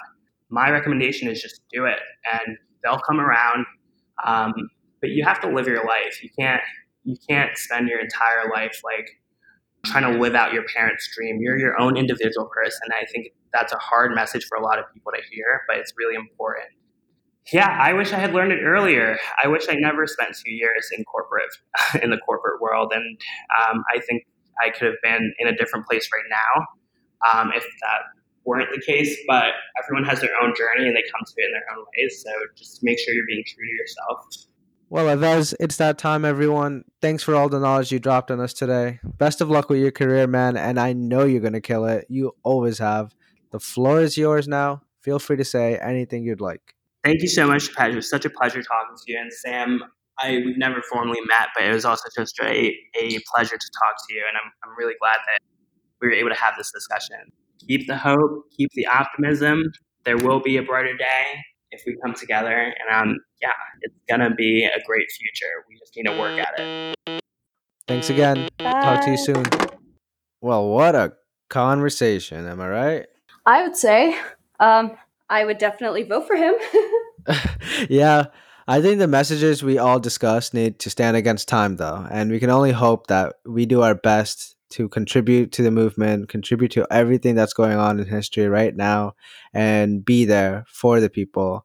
[0.50, 1.98] My recommendation is just do it,
[2.32, 3.66] and they'll come around.
[4.24, 4.52] Um,
[5.00, 6.22] but you have to live your life.
[6.22, 6.62] You can't
[7.04, 9.08] you can't spend your entire life like
[9.84, 11.38] trying to live out your parents' dream.
[11.40, 12.88] You're your own individual person.
[12.92, 15.92] I think that's a hard message for a lot of people to hear, but it's
[15.96, 16.68] really important.
[17.52, 19.18] Yeah, I wish I had learned it earlier.
[19.42, 21.48] I wish I never spent two years in corporate
[22.02, 23.18] in the corporate world, and
[23.62, 24.24] um, I think
[24.62, 28.00] I could have been in a different place right now um, if that
[28.44, 29.16] weren't the case.
[29.26, 29.52] But
[29.82, 32.22] everyone has their own journey, and they come to it in their own ways.
[32.22, 34.47] So just make sure you're being true to yourself.
[34.90, 36.84] Well, Avez, it's that time, everyone.
[37.02, 39.00] Thanks for all the knowledge you dropped on us today.
[39.04, 42.06] Best of luck with your career, man, and I know you're going to kill it.
[42.08, 43.14] You always have.
[43.50, 44.80] The floor is yours now.
[45.02, 46.74] Feel free to say anything you'd like.
[47.04, 47.90] Thank you so much, Pat.
[47.90, 49.18] It was such a pleasure talking to you.
[49.18, 49.82] And Sam,
[50.20, 53.94] I we've never formally met, but it was also just a, a pleasure to talk
[54.08, 54.22] to you.
[54.26, 55.38] And I'm, I'm really glad that
[56.00, 57.30] we were able to have this discussion.
[57.66, 59.64] Keep the hope, keep the optimism.
[60.04, 62.50] There will be a brighter day if we come together.
[62.50, 63.48] And um, yeah,
[63.82, 65.64] it's gonna be a great future.
[65.68, 67.22] We just need to work at it.
[67.86, 68.48] Thanks again.
[68.58, 68.72] Bye.
[68.72, 69.44] Talk to you soon.
[70.40, 71.14] Well, what a
[71.48, 73.06] conversation, am I right?
[73.46, 74.16] I would say,
[74.60, 74.96] um,
[75.30, 76.54] I would definitely vote for him.
[77.88, 78.26] yeah,
[78.66, 82.38] I think the messages we all discussed need to stand against time, though, and we
[82.38, 86.86] can only hope that we do our best to contribute to the movement, contribute to
[86.90, 89.14] everything that's going on in history right now,
[89.52, 91.64] and be there for the people.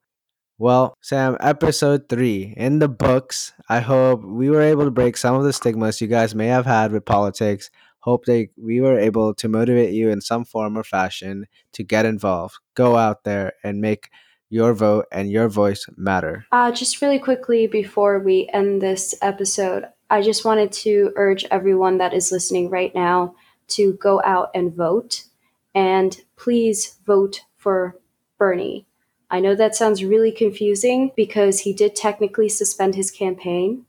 [0.58, 3.54] Well, Sam, episode three in the books.
[3.68, 6.66] I hope we were able to break some of the stigmas you guys may have
[6.66, 7.70] had with politics.
[8.00, 12.06] Hope that we were able to motivate you in some form or fashion to get
[12.06, 12.56] involved.
[12.76, 14.10] Go out there and make
[14.50, 16.46] your vote and your voice matter.
[16.52, 21.98] Uh, just really quickly before we end this episode, I just wanted to urge everyone
[21.98, 23.34] that is listening right now
[23.69, 25.23] to go out and vote.
[25.73, 27.98] And please vote for
[28.38, 28.85] Bernie.
[29.31, 33.88] I know that sounds really confusing because he did technically suspend his campaign,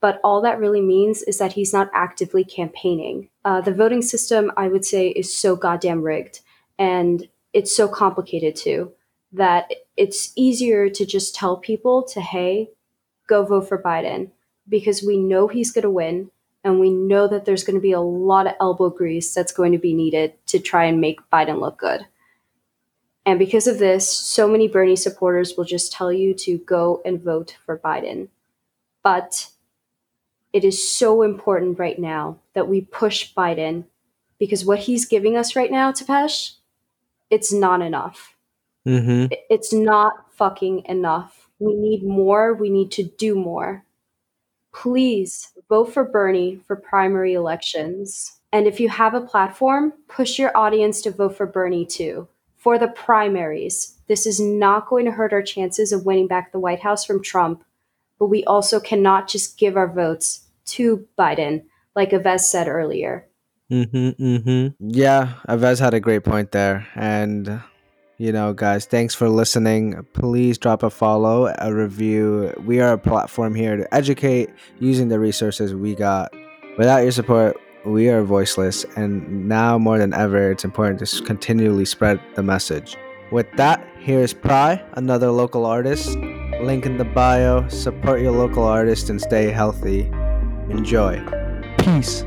[0.00, 3.28] but all that really means is that he's not actively campaigning.
[3.44, 6.38] Uh, the voting system, I would say, is so goddamn rigged.
[6.78, 8.92] And it's so complicated too
[9.32, 12.70] that it's easier to just tell people to, hey,
[13.26, 14.30] go vote for Biden
[14.68, 16.30] because we know he's going to win
[16.64, 19.72] and we know that there's going to be a lot of elbow grease that's going
[19.72, 22.06] to be needed to try and make Biden look good.
[23.26, 27.22] And because of this, so many Bernie supporters will just tell you to go and
[27.22, 28.28] vote for Biden.
[29.02, 29.48] But
[30.52, 33.84] it is so important right now that we push Biden
[34.38, 36.52] because what he's giving us right now, Tapesh,
[37.30, 38.34] it's not enough.
[38.86, 39.32] Mm-hmm.
[39.50, 41.48] It's not fucking enough.
[41.58, 42.54] We need more.
[42.54, 43.84] We need to do more
[44.74, 48.40] please vote for Bernie for primary elections.
[48.52, 52.28] And if you have a platform, push your audience to vote for Bernie too.
[52.56, 56.58] For the primaries, this is not going to hurt our chances of winning back the
[56.58, 57.64] White House from Trump,
[58.18, 61.64] but we also cannot just give our votes to Biden,
[61.94, 63.26] like Avez said earlier.
[63.70, 64.90] Mm-hmm, mm-hmm.
[64.90, 66.86] Yeah, Avez had a great point there.
[66.94, 67.60] And
[68.18, 70.06] you know, guys, thanks for listening.
[70.12, 72.52] Please drop a follow, a review.
[72.64, 76.32] We are a platform here to educate using the resources we got.
[76.78, 81.84] Without your support, we are voiceless, and now more than ever, it's important to continually
[81.84, 82.96] spread the message.
[83.30, 86.16] With that, here's Pry, another local artist.
[86.60, 87.68] Link in the bio.
[87.68, 90.10] Support your local artist and stay healthy.
[90.70, 91.22] Enjoy.
[91.78, 92.24] Peace.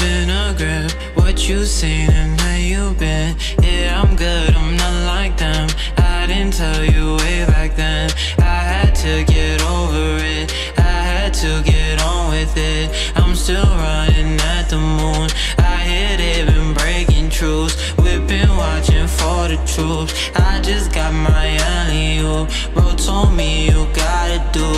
[0.00, 0.90] Been a grip.
[1.14, 3.36] What you seen and how you been?
[3.62, 5.68] Yeah, I'm good, I'm not like them.
[5.98, 8.10] I didn't tell you way back then.
[8.38, 10.50] I had to get over it.
[10.78, 13.12] I had to get on with it.
[13.16, 15.28] I'm still running at the moon.
[15.58, 17.76] I hear they've been breaking truths.
[17.98, 20.14] We've been watching for the troops.
[20.34, 22.46] I just got my alley -oop.
[22.74, 24.68] Bro told me you gotta do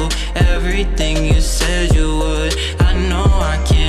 [0.55, 2.53] everything you said you would.
[2.89, 3.82] I know I can't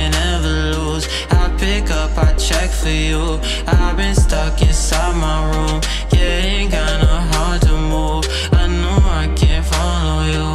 [2.74, 3.38] for you.
[3.66, 5.80] I've been stuck inside my room.
[6.12, 8.24] Yeah, ain't kinda hard to move.
[8.52, 10.50] I know I can't follow you.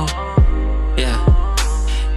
[1.03, 1.19] Yeah,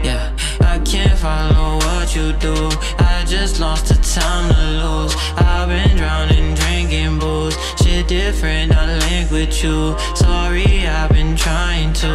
[0.03, 0.33] yeah.
[0.61, 2.55] I can't follow what you do.
[2.99, 5.15] I just lost the time to lose.
[5.37, 7.57] I've been drowning, drinking booze.
[7.81, 9.97] Shit different, I link with you.
[10.15, 12.13] Sorry, I've been trying to.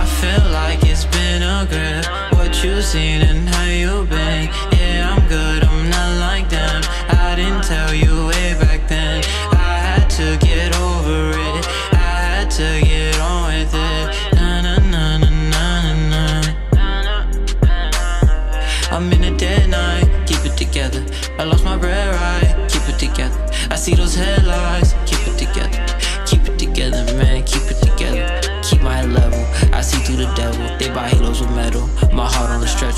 [0.00, 2.04] I feel like it's been a grip
[2.38, 3.63] What you seen and how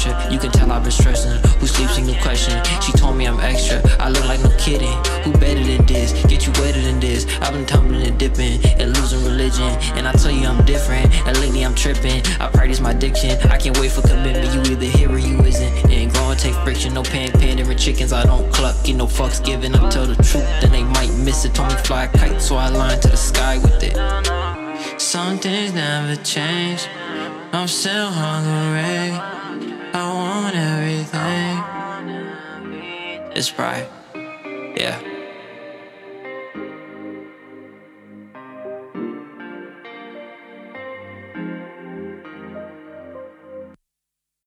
[0.05, 1.41] You can tell I've been stressing.
[1.59, 2.63] Who sleeps in your question?
[2.83, 3.81] She told me I'm extra.
[3.99, 4.93] I look like no kidding.
[5.25, 6.13] Who better than this?
[6.27, 7.27] Get you wetter than this.
[7.41, 9.71] I've been tumbling and dipping and losing religion.
[9.97, 11.13] And I tell you I'm different.
[11.27, 12.23] And lately I'm tripping.
[12.39, 13.31] I practice my diction.
[13.49, 14.55] I can't wait for commitment.
[14.55, 16.13] You either here or you isn't.
[16.13, 16.93] Grow and take friction.
[16.93, 18.13] No pan pandering chickens.
[18.13, 18.77] I don't cluck.
[18.85, 19.75] Get no fucks given.
[19.75, 20.47] I tell the truth.
[20.61, 21.55] Then they might miss it.
[21.55, 22.43] Told me fly a kite.
[22.43, 23.97] So I line to the sky with it.
[25.01, 26.87] Some things never change.
[27.53, 29.46] I'm still hungry.
[29.99, 31.57] I want everything.
[33.35, 33.89] It's bright.